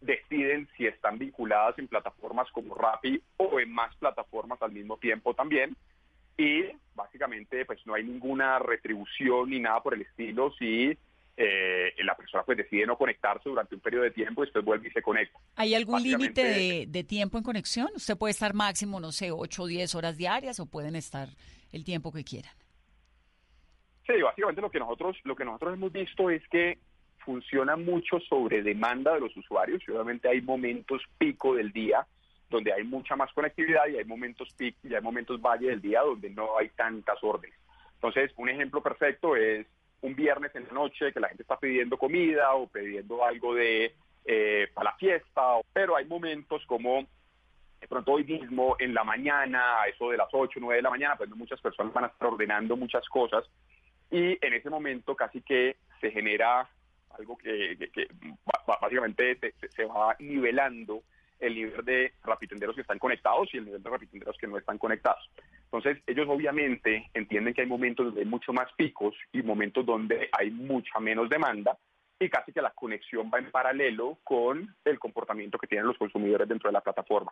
deciden 0.01 0.67
si 0.77 0.85
están 0.85 1.17
vinculadas 1.17 1.77
en 1.79 1.87
plataformas 1.87 2.49
como 2.51 2.75
Rappi 2.75 3.21
o 3.37 3.59
en 3.59 3.71
más 3.71 3.95
plataformas 3.95 4.61
al 4.61 4.71
mismo 4.71 4.97
tiempo 4.97 5.33
también. 5.33 5.75
Y 6.37 6.63
básicamente 6.93 7.65
pues 7.65 7.79
no 7.85 7.95
hay 7.95 8.03
ninguna 8.03 8.59
retribución 8.59 9.49
ni 9.49 9.59
nada 9.59 9.81
por 9.81 9.95
el 9.95 10.01
estilo 10.01 10.51
si 10.59 10.95
eh, 11.35 11.93
la 12.03 12.15
persona 12.15 12.43
pues 12.43 12.57
decide 12.57 12.85
no 12.85 12.97
conectarse 12.97 13.49
durante 13.49 13.75
un 13.75 13.81
periodo 13.81 14.03
de 14.03 14.11
tiempo 14.11 14.43
y 14.43 14.47
después 14.47 14.65
vuelve 14.65 14.87
y 14.89 14.91
se 14.91 15.01
conecta. 15.01 15.39
¿Hay 15.55 15.75
algún 15.75 16.01
límite 16.01 16.43
de, 16.43 16.85
de 16.87 17.03
tiempo 17.03 17.37
en 17.37 17.43
conexión? 17.43 17.89
Usted 17.95 18.17
puede 18.17 18.31
estar 18.31 18.53
máximo, 18.53 18.99
no 18.99 19.11
sé, 19.11 19.31
8 19.31 19.63
o 19.63 19.67
10 19.67 19.95
horas 19.95 20.17
diarias 20.17 20.59
o 20.59 20.65
pueden 20.65 20.95
estar 20.95 21.29
el 21.71 21.83
tiempo 21.83 22.11
que 22.11 22.23
quieran. 22.23 22.53
Sí, 24.07 24.13
básicamente 24.21 24.61
lo 24.61 24.71
que 24.71 24.79
nosotros 24.79 25.17
lo 25.23 25.35
que 25.35 25.43
nosotros 25.43 25.73
hemos 25.73 25.91
visto 25.91 26.29
es 26.29 26.41
que 26.49 26.79
funciona 27.27 27.75
mucho 27.75 28.21
sobre 28.21 28.63
demanda 28.63 29.13
de 29.13 29.19
los 29.19 29.35
usuarios 29.35 29.83
y 29.85 29.91
obviamente 29.91 30.29
hay 30.29 30.39
momentos 30.39 31.03
pico 31.17 31.55
del 31.55 31.73
día 31.73 32.07
donde 32.49 32.71
hay 32.71 32.85
mucha 32.85 33.17
más 33.17 33.33
conectividad 33.33 33.85
y 33.87 33.97
hay 33.97 34.05
momentos 34.05 34.53
pico 34.53 34.77
y 34.83 34.95
hay 34.95 35.01
momentos 35.01 35.41
valle 35.41 35.67
del 35.67 35.81
día 35.81 35.99
donde 36.03 36.29
no 36.29 36.57
hay 36.57 36.69
tantas 36.69 37.21
órdenes. 37.21 37.59
Entonces, 37.95 38.31
un 38.37 38.47
ejemplo 38.47 38.81
perfecto 38.81 39.35
es 39.35 39.67
un 39.99 40.15
viernes 40.15 40.55
en 40.55 40.67
la 40.67 40.71
noche 40.71 41.11
que 41.11 41.19
la 41.19 41.27
gente 41.27 41.43
está 41.43 41.59
pidiendo 41.59 41.97
comida 41.97 42.53
o 42.53 42.67
pidiendo 42.67 43.25
algo 43.25 43.53
de 43.53 43.93
eh, 44.23 44.69
para 44.73 44.91
la 44.91 44.97
fiesta, 44.97 45.41
pero 45.73 45.97
hay 45.97 46.05
momentos 46.05 46.65
como 46.65 47.05
de 47.81 47.87
pronto 47.89 48.13
hoy 48.13 48.23
mismo 48.23 48.77
en 48.79 48.93
la 48.93 49.03
mañana, 49.03 49.81
a 49.81 49.87
eso 49.87 50.11
de 50.11 50.17
las 50.17 50.29
8, 50.31 50.59
9 50.61 50.77
de 50.77 50.81
la 50.81 50.89
mañana, 50.89 51.17
pues 51.17 51.29
muchas 51.31 51.59
personas 51.59 51.91
van 51.91 52.05
a 52.05 52.07
estar 52.07 52.29
ordenando 52.29 52.77
muchas 52.77 53.05
cosas 53.09 53.43
y 54.09 54.37
en 54.45 54.53
ese 54.53 54.69
momento 54.69 55.13
casi 55.13 55.41
que 55.41 55.75
se 55.99 56.11
genera 56.11 56.69
algo 57.11 57.37
que, 57.37 57.77
básicamente 58.81 59.37
se, 59.75 59.85
va 59.85 60.15
nivelando 60.19 61.03
el 61.39 61.55
nivel 61.55 61.85
de 61.85 62.13
rapitenderos 62.23 62.75
que 62.75 62.81
están 62.81 62.99
conectados 62.99 63.49
y 63.53 63.57
el 63.57 63.65
nivel 63.65 63.83
de 63.83 63.89
rapitenderos 63.89 64.37
que 64.37 64.47
no 64.47 64.57
están 64.57 64.77
conectados. 64.77 65.29
Entonces, 65.65 66.01
ellos 66.07 66.27
obviamente 66.29 67.09
entienden 67.13 67.53
que 67.53 67.61
hay 67.61 67.67
momentos 67.67 68.07
donde 68.07 68.21
hay 68.21 68.27
mucho 68.27 68.53
más 68.53 68.71
picos 68.75 69.15
y 69.31 69.41
momentos 69.43 69.85
donde 69.85 70.29
hay 70.31 70.49
mucha 70.49 70.99
menos 70.99 71.29
demanda 71.29 71.77
y 72.19 72.29
casi 72.29 72.51
que 72.51 72.61
la 72.61 72.71
conexión 72.71 73.29
va 73.31 73.37
en 73.39 73.51
paralelo 73.51 74.17
con 74.23 74.75
el 74.83 74.99
comportamiento 74.99 75.59
que 75.59 75.67
tienen 75.67 75.87
los 75.87 75.97
consumidores 75.97 76.47
dentro 76.47 76.69
de 76.69 76.73
la 76.73 76.81
plataforma. 76.81 77.31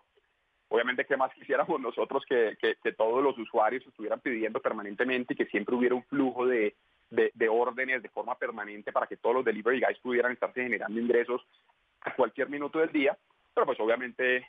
Obviamente, 0.68 1.06
¿qué 1.06 1.18
más 1.18 1.34
quisiéramos 1.34 1.80
nosotros 1.82 2.24
que 2.28 2.92
todos 2.96 3.24
los 3.24 3.38
usuarios 3.38 3.86
estuvieran 3.88 4.20
pidiendo 4.20 4.62
permanentemente 4.62 5.34
y 5.34 5.38
que 5.38 5.46
siempre 5.46 5.76
hubiera 5.76 5.96
un 5.96 6.04
flujo 6.04 6.46
de, 6.46 6.76
de- 7.10 7.32
de 7.34 7.50
órdenes 7.50 8.02
de 8.02 8.10
forma 8.10 8.36
permanente 8.38 8.92
para 8.92 9.08
que 9.08 9.18
todos 9.18 9.36
los 9.36 9.46
delivery 9.46 9.80
guys 9.80 10.00
pudieran 10.00 10.32
estarse 10.32 10.64
generando 10.64 11.00
ingresos 11.00 11.42
a 12.02 12.14
cualquier 12.16 12.50
minuto 12.50 12.80
del 12.80 12.92
día? 12.92 13.18
Pero 13.54 13.66
pues 13.68 13.80
obviamente 13.80 14.48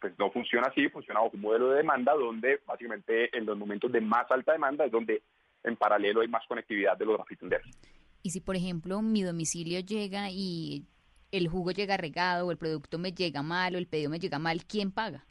pues, 0.00 0.18
no 0.18 0.30
funciona 0.30 0.66
así, 0.68 0.88
funciona 0.88 1.20
bajo 1.20 1.36
un 1.36 1.42
modelo 1.42 1.70
de 1.70 1.76
demanda 1.78 2.14
donde 2.14 2.60
básicamente 2.66 3.36
en 3.36 3.46
los 3.46 3.56
momentos 3.56 3.92
de 3.92 4.00
más 4.00 4.28
alta 4.30 4.52
demanda 4.52 4.84
es 4.84 4.90
donde 4.90 5.22
en 5.62 5.76
paralelo 5.76 6.20
hay 6.22 6.28
más 6.28 6.44
conectividad 6.46 6.96
de 6.96 7.04
los 7.06 7.18
rapitenderos. 7.18 7.68
Y 8.22 8.30
si, 8.30 8.40
por 8.40 8.56
ejemplo, 8.56 9.00
mi 9.00 9.22
domicilio 9.22 9.78
llega 9.80 10.28
y 10.30 10.84
el 11.30 11.46
jugo 11.48 11.70
llega 11.70 11.96
regado 11.96 12.46
o 12.46 12.50
el 12.50 12.56
producto 12.58 12.98
me 12.98 13.12
llega 13.12 13.42
mal 13.42 13.74
o 13.74 13.78
el 13.78 13.86
pedido 13.86 14.10
me 14.10 14.18
llega 14.18 14.38
mal, 14.40 14.64
¿quién 14.64 14.90
paga? 14.90 15.24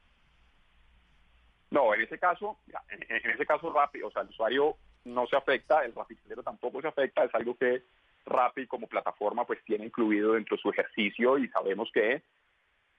No, 1.70 1.94
en 1.94 2.02
ese 2.02 2.18
caso, 2.18 2.58
en, 2.90 3.04
en 3.26 3.32
ese 3.32 3.46
caso 3.46 3.72
Rappi, 3.74 4.02
o 4.02 4.12
sea, 4.12 4.22
el 4.22 4.30
usuario 4.30 4.78
no 5.08 5.26
se 5.28 5.36
afecta, 5.36 5.84
el 5.84 5.94
rapidero 5.94 6.44
tampoco 6.44 6.82
se 6.82 6.88
afecta, 6.88 7.24
es 7.24 7.34
algo 7.34 7.56
que 7.56 7.84
Rappi 8.26 8.68
como 8.68 8.88
plataforma 8.88 9.46
pues 9.46 9.64
tiene 9.64 9.86
incluido 9.86 10.34
dentro 10.34 10.58
de 10.58 10.62
su 10.62 10.70
ejercicio 10.70 11.38
y 11.38 11.48
sabemos 11.48 11.90
que 11.94 12.22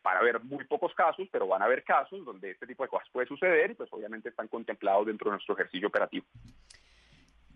van 0.02 0.16
a 0.16 0.20
haber 0.20 0.42
muy 0.42 0.64
pocos 0.64 0.94
casos, 0.94 1.28
pero 1.30 1.46
van 1.46 1.62
a 1.62 1.66
haber 1.66 1.84
casos 1.84 2.24
donde 2.24 2.52
este 2.52 2.66
tipo 2.66 2.82
de 2.82 2.88
cosas 2.88 3.09
puede 3.12 3.26
suceder 3.26 3.70
y 3.70 3.74
pues 3.74 3.92
obviamente 3.92 4.30
están 4.30 4.48
contemplados 4.48 5.06
dentro 5.06 5.30
de 5.30 5.36
nuestro 5.36 5.54
ejercicio 5.54 5.88
operativo. 5.88 6.24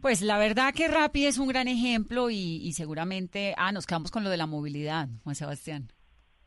Pues 0.02 0.20
la 0.20 0.36
verdad 0.36 0.74
que 0.74 0.88
Rappi 0.88 1.26
es 1.26 1.38
un 1.38 1.48
gran 1.48 1.68
ejemplo 1.68 2.28
y, 2.28 2.58
y 2.62 2.72
seguramente, 2.72 3.54
ah, 3.56 3.72
nos 3.72 3.86
quedamos 3.86 4.10
con 4.10 4.24
lo 4.24 4.30
de 4.30 4.36
la 4.36 4.46
movilidad, 4.46 5.08
Juan 5.22 5.36
Sebastián. 5.36 5.88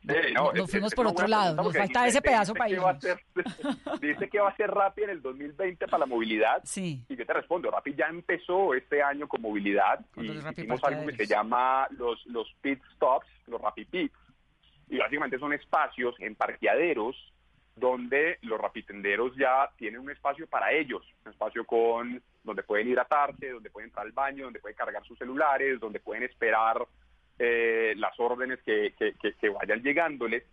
Sí, 0.06 0.32
no, 0.32 0.52
Nos 0.52 0.70
fuimos 0.70 0.94
por 0.94 1.06
otro 1.06 1.26
lado, 1.26 1.56
nos 1.56 1.76
falta 1.76 2.06
ese 2.06 2.22
pedazo 2.22 2.54
para 2.54 3.00
ser- 3.00 3.20
Dice 4.00 4.28
que 4.28 4.38
va 4.38 4.50
a 4.50 4.56
ser 4.56 4.70
Rappi 4.70 5.02
en 5.02 5.10
el 5.10 5.22
2020 5.22 5.86
para 5.86 5.98
la 5.98 6.06
movilidad. 6.06 6.60
Sí. 6.64 7.04
Y 7.08 7.16
yo 7.16 7.26
te 7.26 7.32
respondo, 7.32 7.70
Rappi 7.70 7.94
ya 7.94 8.06
empezó 8.06 8.74
este 8.74 9.02
año 9.02 9.26
con 9.26 9.42
movilidad. 9.42 10.04
Y 10.16 10.30
hicimos 10.30 10.82
algo 10.84 11.06
que 11.06 11.16
se 11.16 11.26
llama 11.26 11.88
los, 11.90 12.24
los 12.26 12.46
pit 12.60 12.80
stops, 12.94 13.26
los 13.46 13.60
Rappi 13.60 13.84
Pits. 13.84 14.14
Y 14.88 14.98
básicamente 14.98 15.38
son 15.38 15.52
espacios 15.52 16.14
en 16.20 16.36
parqueaderos 16.36 17.16
donde 17.74 18.38
los 18.42 18.58
rapitenderos 18.58 19.36
ya 19.36 19.68
tienen 19.76 20.00
un 20.00 20.10
espacio 20.10 20.46
para 20.46 20.72
ellos, 20.72 21.02
un 21.24 21.32
espacio 21.32 21.64
con 21.66 22.22
donde 22.42 22.62
pueden 22.62 22.88
hidratarse, 22.88 23.50
donde 23.50 23.70
pueden 23.70 23.88
entrar 23.88 24.06
al 24.06 24.12
baño, 24.12 24.44
donde 24.44 24.60
pueden 24.60 24.76
cargar 24.76 25.04
sus 25.04 25.18
celulares, 25.18 25.78
donde 25.78 26.00
pueden 26.00 26.22
esperar 26.22 26.78
eh, 27.38 27.94
las 27.96 28.18
órdenes 28.18 28.58
que, 28.64 28.94
que- 28.98 29.14
que- 29.20 29.34
que 29.34 29.48
vayan 29.48 29.82
llegándoles. 29.82 30.44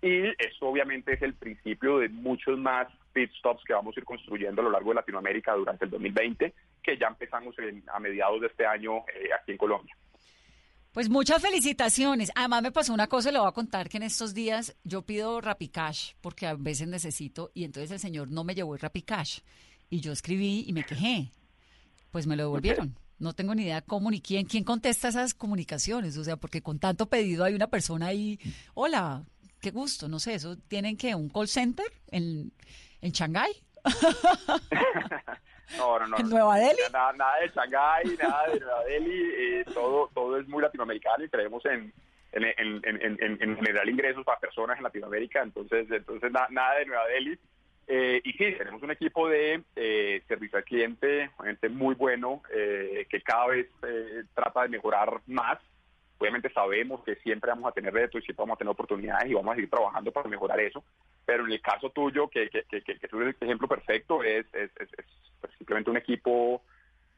Y 0.00 0.22
eso 0.38 0.66
obviamente 0.66 1.12
es 1.14 1.22
el 1.22 1.34
principio 1.34 1.98
de 1.98 2.08
muchos 2.08 2.58
más 2.58 2.88
pit 3.12 3.30
stops 3.38 3.62
que 3.64 3.72
vamos 3.72 3.96
a 3.96 4.00
ir 4.00 4.04
construyendo 4.04 4.60
a 4.60 4.64
lo 4.64 4.70
largo 4.70 4.90
de 4.90 4.96
Latinoamérica 4.96 5.54
durante 5.54 5.84
el 5.84 5.90
2020, 5.92 6.52
que 6.82 6.98
ya 6.98 7.06
empezamos 7.06 7.56
en- 7.60 7.84
a 7.92 8.00
mediados 8.00 8.40
de 8.40 8.48
este 8.48 8.66
año 8.66 8.98
eh, 9.14 9.28
aquí 9.40 9.52
en 9.52 9.58
Colombia. 9.58 9.94
Pues 10.92 11.08
muchas 11.08 11.40
felicitaciones. 11.40 12.30
Además 12.34 12.62
me 12.62 12.72
pasó 12.72 12.92
una 12.92 13.06
cosa, 13.06 13.30
le 13.32 13.38
voy 13.38 13.48
a 13.48 13.52
contar 13.52 13.88
que 13.88 13.96
en 13.96 14.02
estos 14.02 14.34
días 14.34 14.76
yo 14.84 15.02
pido 15.02 15.40
Rapicash 15.40 16.12
porque 16.20 16.46
a 16.46 16.54
veces 16.54 16.86
necesito 16.88 17.50
y 17.54 17.64
entonces 17.64 17.90
el 17.92 17.98
señor 17.98 18.30
no 18.30 18.44
me 18.44 18.54
llevó 18.54 18.74
el 18.74 18.80
Rapicash 18.80 19.38
y 19.88 20.00
yo 20.00 20.12
escribí 20.12 20.64
y 20.66 20.72
me 20.72 20.82
quejé. 20.84 21.30
Pues 22.10 22.26
me 22.26 22.36
lo 22.36 22.42
devolvieron. 22.42 22.94
No 23.22 23.32
tengo 23.32 23.54
ni 23.54 23.62
idea 23.62 23.80
cómo 23.82 24.10
ni 24.10 24.20
quién, 24.20 24.44
quién 24.46 24.64
contesta 24.64 25.08
esas 25.08 25.32
comunicaciones, 25.32 26.16
o 26.18 26.24
sea, 26.24 26.36
porque 26.36 26.60
con 26.60 26.78
tanto 26.78 27.06
pedido 27.06 27.44
hay 27.44 27.54
una 27.54 27.68
persona 27.68 28.06
ahí, 28.08 28.38
hola, 28.74 29.22
qué 29.60 29.70
gusto, 29.70 30.08
no 30.08 30.18
sé, 30.18 30.34
eso 30.34 30.56
tienen 30.68 30.96
que 30.96 31.14
un 31.14 31.28
call 31.30 31.48
center 31.48 31.86
en 32.10 32.52
en 33.00 33.12
Shanghái. 33.12 33.52
No, 35.78 35.98
no, 35.98 36.06
no. 36.06 36.18
¿En 36.18 36.28
Nueva 36.28 36.56
Delhi? 36.58 36.76
Nada, 36.92 37.12
nada 37.14 37.36
de 37.40 37.48
Shanghái, 37.48 38.16
nada 38.20 38.46
de 38.52 38.60
Nueva 38.60 38.84
Delhi. 38.84 39.22
eh, 39.38 39.64
todo, 39.72 40.10
todo 40.14 40.38
es 40.38 40.46
muy 40.46 40.60
latinoamericano 40.62 41.24
y 41.24 41.28
creemos 41.30 41.64
en, 41.64 41.92
en, 42.32 42.44
en, 42.44 42.80
en, 42.84 43.18
en- 43.22 43.42
en 43.42 43.56
generar 43.56 43.88
ingresos 43.88 44.22
para 44.24 44.38
personas 44.38 44.76
en 44.76 44.82
Latinoamérica. 44.84 45.42
Entonces, 45.42 45.86
entonces 45.90 46.30
na- 46.30 46.46
nada 46.50 46.74
de 46.74 46.84
Nueva 46.86 47.06
Delhi. 47.06 47.38
Eh, 47.94 48.22
y 48.24 48.32
sí, 48.32 48.54
tenemos 48.56 48.82
un 48.82 48.90
equipo 48.90 49.28
de 49.28 49.64
eh, 49.76 50.22
servicio 50.26 50.56
al 50.56 50.64
cliente, 50.64 51.30
gente 51.44 51.68
muy 51.68 51.94
bueno, 51.94 52.40
eh, 52.50 53.06
que 53.10 53.20
cada 53.20 53.48
vez 53.48 53.68
eh, 53.86 54.22
trata 54.32 54.62
de 54.62 54.70
mejorar 54.70 55.20
más. 55.26 55.58
Obviamente 56.16 56.50
sabemos 56.54 57.04
que 57.04 57.16
siempre 57.16 57.50
vamos 57.50 57.68
a 57.68 57.72
tener 57.72 57.92
retos 57.92 58.22
y 58.22 58.24
siempre 58.24 58.44
vamos 58.44 58.54
a 58.54 58.60
tener 58.60 58.70
oportunidades 58.70 59.30
y 59.30 59.34
vamos 59.34 59.52
a 59.52 59.56
seguir 59.56 59.68
trabajando 59.68 60.10
para 60.10 60.26
mejorar 60.26 60.58
eso. 60.60 60.82
Pero 61.26 61.44
en 61.44 61.52
el 61.52 61.60
caso 61.60 61.90
tuyo, 61.90 62.28
que, 62.28 62.48
que, 62.48 62.62
que, 62.62 62.80
que, 62.80 62.94
eres 62.94 63.36
el 63.38 63.46
ejemplo 63.46 63.68
perfecto, 63.68 64.24
es, 64.24 64.46
es, 64.54 64.70
es, 64.80 64.88
es, 64.96 65.04
pues, 65.38 65.52
simplemente 65.58 65.90
un 65.90 65.98
equipo 65.98 66.62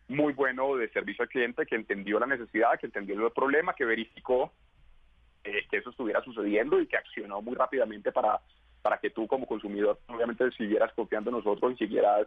muy 0.08 0.32
bueno 0.32 0.74
de 0.74 0.88
servicio 0.88 1.22
al 1.22 1.28
cliente 1.28 1.66
que 1.66 1.76
entendió 1.76 2.18
la 2.18 2.26
necesidad, 2.26 2.80
que 2.80 2.86
entendió 2.86 3.14
el 3.24 3.32
problema, 3.32 3.74
que 3.74 3.84
verificó 3.84 4.52
eh, 5.44 5.68
que 5.70 5.76
eso 5.76 5.90
estuviera 5.90 6.20
sucediendo 6.24 6.80
y 6.80 6.88
que 6.88 6.96
accionó 6.96 7.40
muy 7.42 7.54
rápidamente 7.54 8.10
para, 8.10 8.40
para 8.84 8.98
que 8.98 9.08
tú 9.08 9.26
como 9.26 9.46
consumidor 9.46 9.98
obviamente 10.08 10.50
siguieras 10.52 10.92
confiando 10.92 11.30
en 11.30 11.36
nosotros 11.38 11.72
y 11.72 11.76
siguieras 11.78 12.26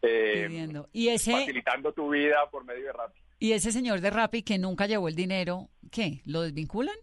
eh. 0.00 0.72
Y 0.92 1.08
ese, 1.08 1.32
facilitando 1.32 1.92
tu 1.92 2.08
vida 2.08 2.48
por 2.50 2.64
medio 2.64 2.86
de 2.86 2.92
Rappi. 2.92 3.20
y 3.38 3.52
ese 3.52 3.70
señor 3.72 4.00
de 4.00 4.08
Rappi 4.08 4.42
que 4.42 4.56
nunca 4.58 4.86
llevó 4.86 5.08
el 5.08 5.14
dinero, 5.14 5.68
¿qué? 5.90 6.22
¿Lo 6.24 6.40
desvinculan? 6.40 6.96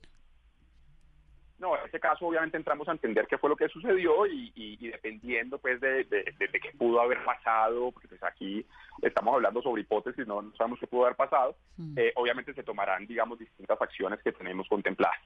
No, 1.60 1.78
en 1.78 1.86
ese 1.88 2.00
caso 2.00 2.26
obviamente 2.26 2.58
entramos 2.58 2.88
a 2.88 2.94
entender 2.94 3.28
qué 3.30 3.38
fue 3.38 3.50
lo 3.50 3.56
que 3.56 3.68
sucedió 3.68 4.26
y, 4.26 4.52
y- 4.56 4.78
y 4.80 4.88
dependiendo 4.88 5.60
pues 5.60 5.80
de, 5.82 6.06
de, 6.06 6.24
de- 6.24 6.48
de 6.48 6.60
qué 6.60 6.72
pudo 6.78 7.00
haber 7.00 7.24
pasado, 7.24 7.92
porque 7.92 8.08
pues 8.08 8.24
aquí 8.24 8.66
estamos 9.04 9.36
hablando 9.36 9.62
sobre 9.62 9.82
hipótesis, 9.84 10.26
no, 10.26 10.42
no 10.42 10.56
sabemos 10.56 10.80
qué 10.80 10.88
pudo 10.88 11.04
haber 11.04 11.16
pasado, 11.16 11.56
eh, 11.96 12.12
obviamente 12.16 12.54
se 12.56 12.64
tomarán, 12.64 13.06
digamos, 13.06 13.38
distintas 13.38 13.80
acciones 13.82 14.20
que 14.24 14.32
tenemos 14.32 14.68
contempladas. 14.68 15.20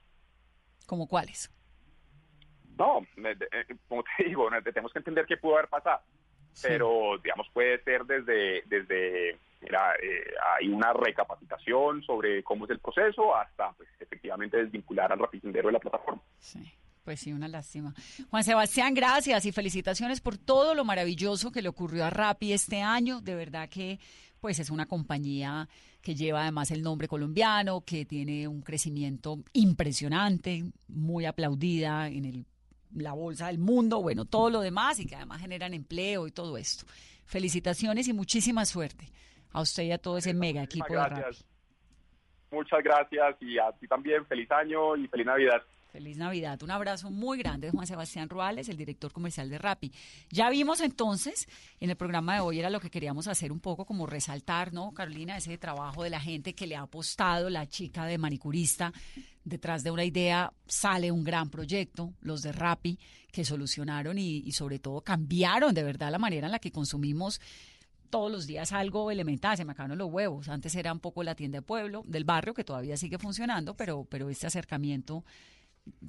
¿Como 0.86 1.08
cuáles? 1.08 1.50
No, 2.78 3.06
eh, 3.16 3.76
como 3.88 4.02
te 4.02 4.24
digo, 4.24 4.48
tenemos 4.62 4.92
que 4.92 4.98
entender 4.98 5.26
qué 5.26 5.36
pudo 5.36 5.54
haber 5.54 5.68
pasado, 5.68 6.00
pero 6.62 7.18
digamos 7.22 7.48
puede 7.52 7.82
ser 7.82 8.04
desde, 8.04 8.62
desde 8.66 9.38
mira, 9.60 9.94
eh, 10.02 10.24
hay 10.56 10.68
una 10.68 10.92
recapacitación 10.92 12.02
sobre 12.02 12.42
cómo 12.42 12.64
es 12.64 12.70
el 12.70 12.78
proceso 12.80 13.34
hasta 13.34 13.72
pues 13.72 13.88
efectivamente 14.00 14.56
desvincular 14.56 15.12
al 15.12 15.18
rapidindero 15.18 15.68
de 15.68 15.72
la 15.72 15.80
plataforma. 15.80 16.22
Pues 17.04 17.20
sí, 17.20 17.32
una 17.32 17.48
lástima. 17.48 17.94
Juan 18.30 18.44
Sebastián, 18.44 18.94
gracias 18.94 19.44
y 19.44 19.52
felicitaciones 19.52 20.20
por 20.20 20.38
todo 20.38 20.74
lo 20.74 20.84
maravilloso 20.84 21.52
que 21.52 21.60
le 21.60 21.68
ocurrió 21.68 22.04
a 22.04 22.10
Rappi 22.10 22.52
este 22.52 22.80
año. 22.80 23.20
De 23.20 23.34
verdad 23.34 23.68
que 23.68 23.98
pues 24.40 24.58
es 24.58 24.70
una 24.70 24.86
compañía 24.86 25.68
que 26.02 26.14
lleva 26.14 26.42
además 26.42 26.70
el 26.70 26.82
nombre 26.82 27.08
colombiano, 27.08 27.82
que 27.82 28.04
tiene 28.04 28.46
un 28.46 28.60
crecimiento 28.60 29.38
impresionante, 29.54 30.64
muy 30.88 31.24
aplaudida 31.24 32.08
en 32.08 32.26
el, 32.26 32.46
la 32.94 33.12
bolsa 33.12 33.48
del 33.48 33.58
mundo, 33.58 34.00
bueno, 34.00 34.24
todo 34.24 34.50
lo 34.50 34.60
demás 34.60 34.98
y 35.00 35.06
que 35.06 35.16
además 35.16 35.40
generan 35.40 35.74
empleo 35.74 36.26
y 36.26 36.30
todo 36.30 36.56
esto. 36.56 36.86
Felicitaciones 37.26 38.08
y 38.08 38.12
muchísima 38.12 38.64
suerte 38.64 39.06
a 39.52 39.60
usted 39.60 39.84
y 39.84 39.92
a 39.92 39.98
todo 39.98 40.18
ese 40.18 40.34
mega 40.34 40.62
equipo 40.62 40.92
de 40.92 40.96
Rappi. 40.96 41.20
gracias. 41.20 41.46
Muchas 42.50 42.82
gracias 42.84 43.36
y 43.40 43.58
a 43.58 43.72
ti 43.72 43.88
también. 43.88 44.24
Feliz 44.26 44.50
año 44.50 44.96
y 44.96 45.08
feliz 45.08 45.26
Navidad. 45.26 45.62
Feliz 45.94 46.16
Navidad. 46.16 46.60
Un 46.64 46.72
abrazo 46.72 47.08
muy 47.08 47.38
grande 47.38 47.68
de 47.68 47.70
Juan 47.70 47.86
Sebastián 47.86 48.28
Ruales, 48.28 48.68
el 48.68 48.76
director 48.76 49.12
comercial 49.12 49.48
de 49.48 49.58
Rappi. 49.58 49.92
Ya 50.28 50.50
vimos 50.50 50.80
entonces, 50.80 51.46
en 51.78 51.88
el 51.88 51.94
programa 51.94 52.34
de 52.34 52.40
hoy 52.40 52.58
era 52.58 52.68
lo 52.68 52.80
que 52.80 52.90
queríamos 52.90 53.28
hacer 53.28 53.52
un 53.52 53.60
poco 53.60 53.84
como 53.84 54.04
resaltar, 54.04 54.72
¿no, 54.72 54.90
Carolina? 54.90 55.36
Ese 55.36 55.56
trabajo 55.56 56.02
de 56.02 56.10
la 56.10 56.18
gente 56.18 56.52
que 56.52 56.66
le 56.66 56.74
ha 56.74 56.80
apostado, 56.80 57.48
la 57.48 57.68
chica 57.68 58.06
de 58.06 58.18
manicurista, 58.18 58.92
detrás 59.44 59.84
de 59.84 59.92
una 59.92 60.04
idea 60.04 60.52
sale 60.66 61.12
un 61.12 61.22
gran 61.22 61.48
proyecto, 61.48 62.12
los 62.22 62.42
de 62.42 62.50
Rappi, 62.50 62.98
que 63.30 63.44
solucionaron 63.44 64.18
y, 64.18 64.38
y 64.38 64.50
sobre 64.50 64.80
todo 64.80 65.00
cambiaron 65.00 65.72
de 65.74 65.84
verdad 65.84 66.10
la 66.10 66.18
manera 66.18 66.48
en 66.48 66.52
la 66.52 66.58
que 66.58 66.72
consumimos 66.72 67.40
todos 68.10 68.32
los 68.32 68.48
días 68.48 68.72
algo 68.72 69.12
elemental, 69.12 69.56
se 69.56 69.64
me 69.64 69.72
acabaron 69.72 69.98
los 69.98 70.10
huevos. 70.10 70.48
Antes 70.48 70.74
era 70.74 70.92
un 70.92 70.98
poco 70.98 71.22
la 71.22 71.36
tienda 71.36 71.58
de 71.58 71.62
pueblo, 71.62 72.02
del 72.04 72.24
barrio, 72.24 72.52
que 72.52 72.64
todavía 72.64 72.96
sigue 72.96 73.18
funcionando, 73.18 73.76
pero, 73.76 74.04
pero 74.10 74.28
este 74.28 74.48
acercamiento, 74.48 75.24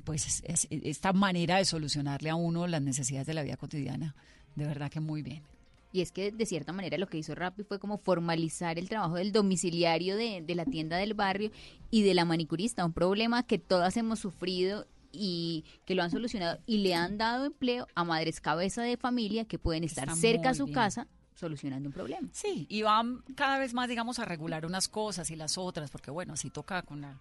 pues 0.04 0.26
es- 0.28 0.44
es- 0.46 0.68
esta 0.70 1.14
manera 1.14 1.58
de 1.58 1.66
solucionarle 1.66 2.30
a 2.30 2.36
uno 2.36 2.68
las 2.68 2.82
necesidades 2.82 3.28
de 3.28 3.34
la 3.34 3.44
vida 3.44 3.58
cotidiana, 3.58 4.16
de 4.56 4.66
verdad 4.66 4.90
que 4.92 5.00
muy 5.00 5.22
bien. 5.22 5.44
Y 5.92 6.02
es 6.02 6.12
que 6.12 6.32
de 6.32 6.46
cierta 6.46 6.74
manera 6.74 6.98
lo 6.98 7.08
que 7.08 7.18
hizo 7.18 7.36
Rappi 7.36 7.64
fue 7.64 7.80
como 7.80 7.98
formalizar 7.98 8.78
el 8.78 8.90
trabajo 8.90 9.16
del 9.16 9.32
domiciliario 9.32 10.18
de, 10.18 10.42
de 10.42 10.56
la 10.56 10.66
tienda 10.66 10.98
del 10.98 11.14
barrio 11.14 11.52
y 11.90 12.04
de 12.04 12.14
la 12.14 12.26
manicurista, 12.26 12.84
un 12.86 12.92
problema 12.92 13.44
que 13.44 13.60
todas 13.60 13.96
hemos 13.96 14.20
sufrido 14.20 14.88
y 15.14 15.64
que 15.86 15.96
lo 15.96 16.04
han 16.04 16.12
solucionado 16.12 16.60
y 16.66 16.80
le 16.80 16.94
han 16.96 17.18
dado 17.18 17.46
empleo 17.46 17.88
a 17.96 18.04
madres 18.04 18.42
cabeza 18.42 18.82
de 18.84 18.98
familia 18.98 19.46
que 19.46 19.58
pueden 19.58 19.86
estar 19.86 20.10
Está 20.10 20.20
cerca 20.20 20.50
a 20.50 20.54
su 20.54 20.66
bien. 20.66 20.76
casa 20.76 21.08
solucionando 21.34 21.88
un 21.88 21.94
problema. 21.94 22.28
Sí, 22.34 22.66
y 22.70 22.82
van 22.82 23.24
cada 23.36 23.58
vez 23.60 23.74
más, 23.74 23.88
digamos, 23.88 24.20
a 24.20 24.26
regular 24.26 24.66
unas 24.66 24.90
cosas 24.90 25.30
y 25.32 25.38
las 25.38 25.58
otras, 25.58 25.90
porque 25.92 26.12
bueno, 26.12 26.34
así 26.34 26.50
toca 26.50 26.82
con 26.82 27.00
la, 27.02 27.18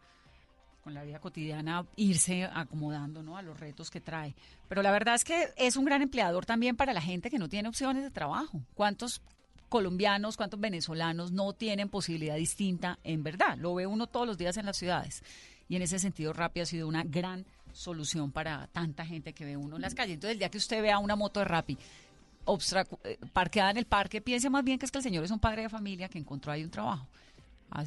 con 0.85 0.93
la 0.93 1.03
vida 1.03 1.19
cotidiana 1.19 1.87
irse 1.97 2.45
acomodando 2.45 3.23
¿no? 3.23 3.39
a 3.39 3.43
los 3.43 3.59
retos 3.59 3.91
que 3.91 4.03
trae. 4.03 4.35
Pero 4.69 4.83
la 4.83 4.93
verdad 4.93 5.15
es 5.15 5.25
que 5.25 5.49
es 5.57 5.77
un 5.77 5.87
gran 5.87 6.03
empleador 6.03 6.45
también 6.45 6.77
para 6.77 6.93
la 6.93 7.01
gente 7.01 7.31
que 7.31 7.39
no 7.39 7.49
tiene 7.49 7.71
opciones 7.71 8.03
de 8.03 8.11
trabajo. 8.11 8.61
¿Cuántos 8.75 9.23
colombianos, 9.71 10.37
cuántos 10.37 10.61
venezolanos 10.61 11.33
no 11.33 11.55
tienen 11.55 11.89
posibilidad 11.89 12.37
distinta 12.37 12.99
en 13.03 13.23
verdad? 13.23 13.57
Lo 13.57 13.75
ve 13.75 13.87
uno 13.87 14.07
todos 14.07 14.27
los 14.27 14.37
días 14.37 14.59
en 14.59 14.67
las 14.67 14.77
ciudades. 14.77 15.23
Y 15.71 15.77
en 15.77 15.83
ese 15.83 15.99
sentido, 15.99 16.35
Rappi 16.35 16.61
ha 16.61 16.67
sido 16.67 16.87
una 16.87 17.03
gran 17.03 17.47
solución 17.73 18.31
para 18.31 18.67
tanta 18.69 19.07
gente 19.07 19.33
que 19.33 19.47
ve 19.47 19.57
uno 19.57 19.77
en 19.77 19.83
las 19.83 19.95
calles. 19.95 20.15
Entonces, 20.15 20.35
el 20.35 20.39
día 20.39 20.51
que 20.51 20.59
usted 20.59 20.83
vea 20.83 20.99
una 20.99 21.17
moto 21.17 21.41
de 21.41 21.47
Rappi 21.47 21.79
eh, 22.47 23.19
parqueada 23.33 23.71
en 23.71 23.79
el 23.79 23.87
parque, 23.87 24.21
piense 24.21 24.51
más 24.51 24.63
bien 24.63 24.79
que 24.79 24.85
es 24.85 24.93
que 24.93 24.99
el 24.99 25.05
señor 25.05 25.25
es 25.25 25.31
un 25.31 25.41
padre 25.41 25.63
de 25.63 25.71
familia 25.71 26.11
que 26.11 26.19
encontró 26.19 26.53
ahí 26.53 26.63
un 26.63 26.71
trabajo. 26.71 27.09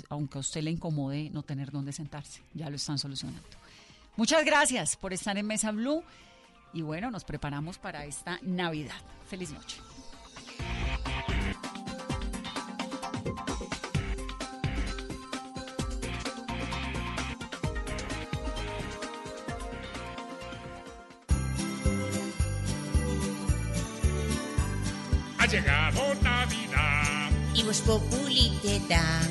Aunque 0.10 0.38
a 0.38 0.42
usted 0.42 0.62
le 0.62 0.72
incomode 0.72 1.30
no 1.30 1.44
tener 1.44 1.72
dónde 1.72 1.94
sentarse, 1.94 2.42
ya 2.54 2.70
lo 2.70 2.76
están 2.76 3.00
solucionando. 3.00 3.42
Muchas 4.18 4.44
gracias 4.44 4.96
por 4.96 5.14
estar 5.14 5.38
en 5.38 5.46
Mesa 5.46 5.72
Blue 5.72 6.04
y 6.74 6.82
bueno, 6.82 7.12
nos 7.12 7.24
preparamos 7.24 7.78
para 7.78 8.06
esta 8.06 8.40
Navidad. 8.42 8.96
Feliz 9.30 9.52
noche. 9.52 9.78
Ha 25.40 25.46
llegado 25.46 26.16
Navidad. 26.22 27.32
Y 27.54 27.64
Voz 27.64 27.82
Populi 27.82 28.52
te 28.62 28.80
da 28.88 29.22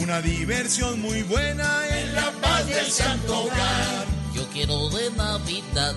Una 0.00 0.22
diversión 0.22 0.98
muy 1.02 1.22
buena 1.24 1.86
en 1.88 2.14
la 2.14 2.32
paz 2.40 2.66
del 2.66 2.90
santo 2.90 3.44
hogar. 3.44 4.06
Yo 4.34 4.48
quiero 4.48 4.88
de 4.88 5.10
Navidad 5.10 5.94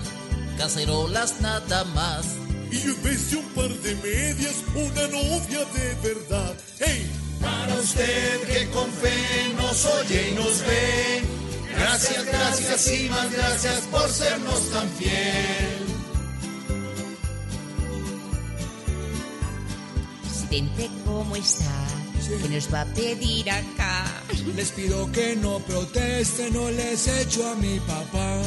cacerolas 0.58 1.40
nada 1.40 1.84
más. 1.84 2.26
Y 2.70 2.82
en 2.82 3.02
vez 3.02 3.30
de 3.30 3.36
un 3.38 3.48
par 3.54 3.70
de 3.70 3.94
medias, 3.96 4.56
una 4.74 5.08
novia 5.08 5.64
de 5.72 5.94
verdad. 6.02 6.54
¡Hey! 6.78 7.10
Para 7.40 7.74
usted 7.76 8.40
que 8.42 8.68
con 8.70 8.90
fe 8.92 9.54
nos 9.56 9.86
oye 9.86 10.30
y 10.30 10.34
nos 10.34 10.60
ve. 10.60 11.22
Gracias, 11.74 12.24
gracias 12.26 12.88
y 12.92 13.08
más 13.08 13.32
gracias 13.32 13.80
por 13.90 14.08
sernos 14.08 14.70
tan 14.70 14.88
fiel. 14.90 15.78
Presidente, 20.22 20.90
¿cómo 21.06 21.36
está? 21.36 21.93
¿Qué 22.28 22.48
nos 22.48 22.72
va 22.72 22.80
a 22.80 22.84
pedir 22.86 23.50
acá? 23.50 24.06
Les 24.56 24.70
pido 24.72 25.10
que 25.12 25.36
no 25.36 25.58
protesten, 25.58 26.54
no 26.54 26.70
les 26.70 27.06
echo 27.06 27.46
a 27.50 27.54
mi 27.56 27.78
papá. 27.80 28.40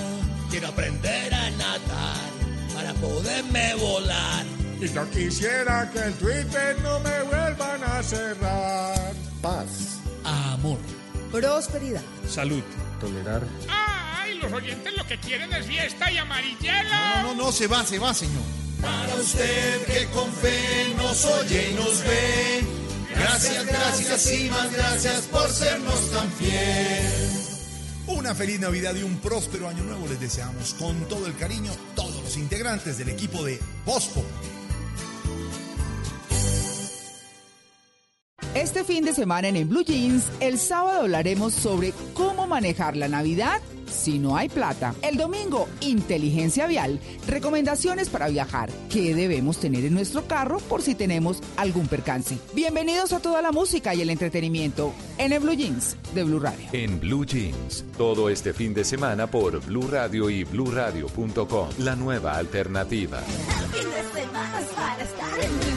Quiero 0.49 0.69
aprender 0.69 1.31
a 1.33 1.51
nadar 1.51 2.29
para 2.73 2.93
poderme 2.95 3.75
volar. 3.75 4.45
Y 4.81 4.87
yo 4.87 5.09
quisiera 5.11 5.89
que 5.91 5.99
el 5.99 6.13
Twitter 6.15 6.77
no 6.81 6.99
me 7.01 7.21
vuelvan 7.23 7.83
a 7.83 8.01
cerrar. 8.01 9.13
Paz. 9.41 9.99
Amor. 10.23 10.79
Prosperidad. 11.31 12.01
Salud. 12.27 12.63
Tolerar. 12.99 13.43
¡Ay! 13.69 14.39
Los 14.39 14.51
oyentes 14.53 14.91
lo 14.97 15.05
que 15.05 15.19
quieren 15.19 15.53
es 15.53 15.65
fiesta 15.67 16.11
y 16.11 16.17
amarillelo. 16.17 16.89
No, 16.89 17.23
no, 17.23 17.35
no, 17.35 17.51
se 17.51 17.67
va, 17.67 17.85
se 17.85 17.99
va, 17.99 18.13
señor. 18.13 18.43
Para 18.81 19.15
usted 19.15 19.85
que 19.85 20.05
con 20.07 20.31
fe 20.33 20.93
nos 20.97 21.25
oye 21.25 21.71
y 21.71 21.73
nos 21.75 22.01
ve. 22.03 22.86
Gracias, 23.09 23.65
gracias 23.65 24.33
y 24.33 24.49
más 24.49 24.71
gracias 24.71 25.21
por 25.23 25.49
sernos 25.49 26.11
tan 26.11 26.31
fiel. 26.33 27.47
Una 28.07 28.33
feliz 28.33 28.59
Navidad 28.59 28.95
y 28.95 29.03
un 29.03 29.17
próspero 29.17 29.67
año 29.67 29.83
nuevo 29.83 30.07
les 30.07 30.19
deseamos 30.19 30.73
con 30.75 31.07
todo 31.07 31.27
el 31.27 31.35
cariño 31.35 31.71
todos 31.95 32.23
los 32.23 32.37
integrantes 32.37 32.97
del 32.97 33.09
equipo 33.09 33.43
de 33.43 33.59
Bospo. 33.85 34.23
Este 38.57 38.83
fin 38.83 39.05
de 39.05 39.13
semana 39.13 39.49
en, 39.49 39.55
En 39.55 39.69
Blue 39.69 39.83
Jeans, 39.83 40.31
el 40.39 40.57
sábado 40.57 41.01
hablaremos 41.01 41.53
sobre 41.53 41.93
cómo 42.15 42.47
manejar 42.47 42.97
la 42.97 43.07
Navidad 43.07 43.61
si 43.85 44.17
no 44.17 44.35
hay 44.35 44.49
plata. 44.49 44.95
El 45.03 45.15
domingo, 45.15 45.69
inteligencia 45.79 46.65
vial, 46.65 46.99
recomendaciones 47.27 48.09
para 48.09 48.29
viajar, 48.29 48.71
qué 48.89 49.13
debemos 49.13 49.59
tener 49.59 49.85
en 49.85 49.93
nuestro 49.93 50.25
carro 50.25 50.57
por 50.57 50.81
si 50.81 50.95
tenemos 50.95 51.39
algún 51.55 51.87
percance. 51.87 52.39
Bienvenidos 52.55 53.13
a 53.13 53.19
toda 53.19 53.43
la 53.43 53.51
música 53.51 53.93
y 53.93 54.01
el 54.01 54.09
entretenimiento 54.09 54.91
en 55.19 55.33
En 55.33 55.43
Blue 55.43 55.53
Jeans 55.53 55.95
de 56.15 56.23
Blue 56.23 56.39
Radio. 56.39 56.65
En 56.73 56.99
Blue 56.99 57.27
Jeans, 57.27 57.85
todo 57.95 58.27
este 58.27 58.53
fin 58.53 58.73
de 58.73 58.83
semana 58.83 59.27
por 59.27 59.63
Blue 59.67 59.87
Radio 59.87 60.31
y 60.31 60.45
bluradio.com, 60.45 61.69
la 61.77 61.95
nueva 61.95 62.35
alternativa. 62.37 63.19
Fin 63.19 63.87
de 63.91 64.21
semana 64.21 64.61
para 64.75 65.03
estar 65.03 65.39
en 65.41 65.76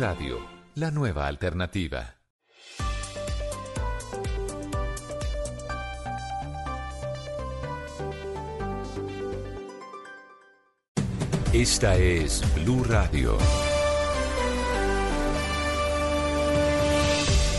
Radio, 0.00 0.40
la 0.76 0.90
nueva 0.90 1.26
alternativa. 1.26 2.19
Esta 11.60 11.94
es 11.94 12.42
Blue 12.54 12.84
Radio. 12.84 13.36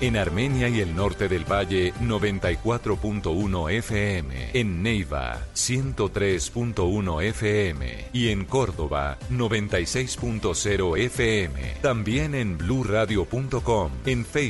En 0.00 0.16
Armenia 0.16 0.68
y 0.68 0.80
el 0.80 0.94
norte 0.94 1.28
del 1.28 1.50
Valle 1.50 1.94
94.1 2.02 3.72
FM, 3.72 4.50
en 4.52 4.82
Neiva 4.82 5.40
103.1 5.54 7.22
FM 7.22 8.06
y 8.12 8.28
en 8.28 8.44
Córdoba 8.44 9.18
96.0 9.30 10.98
FM. 10.98 11.74
También 11.80 12.34
en 12.34 12.58
bluradio.com, 12.58 13.90
en 14.06 14.24
Facebook 14.24 14.44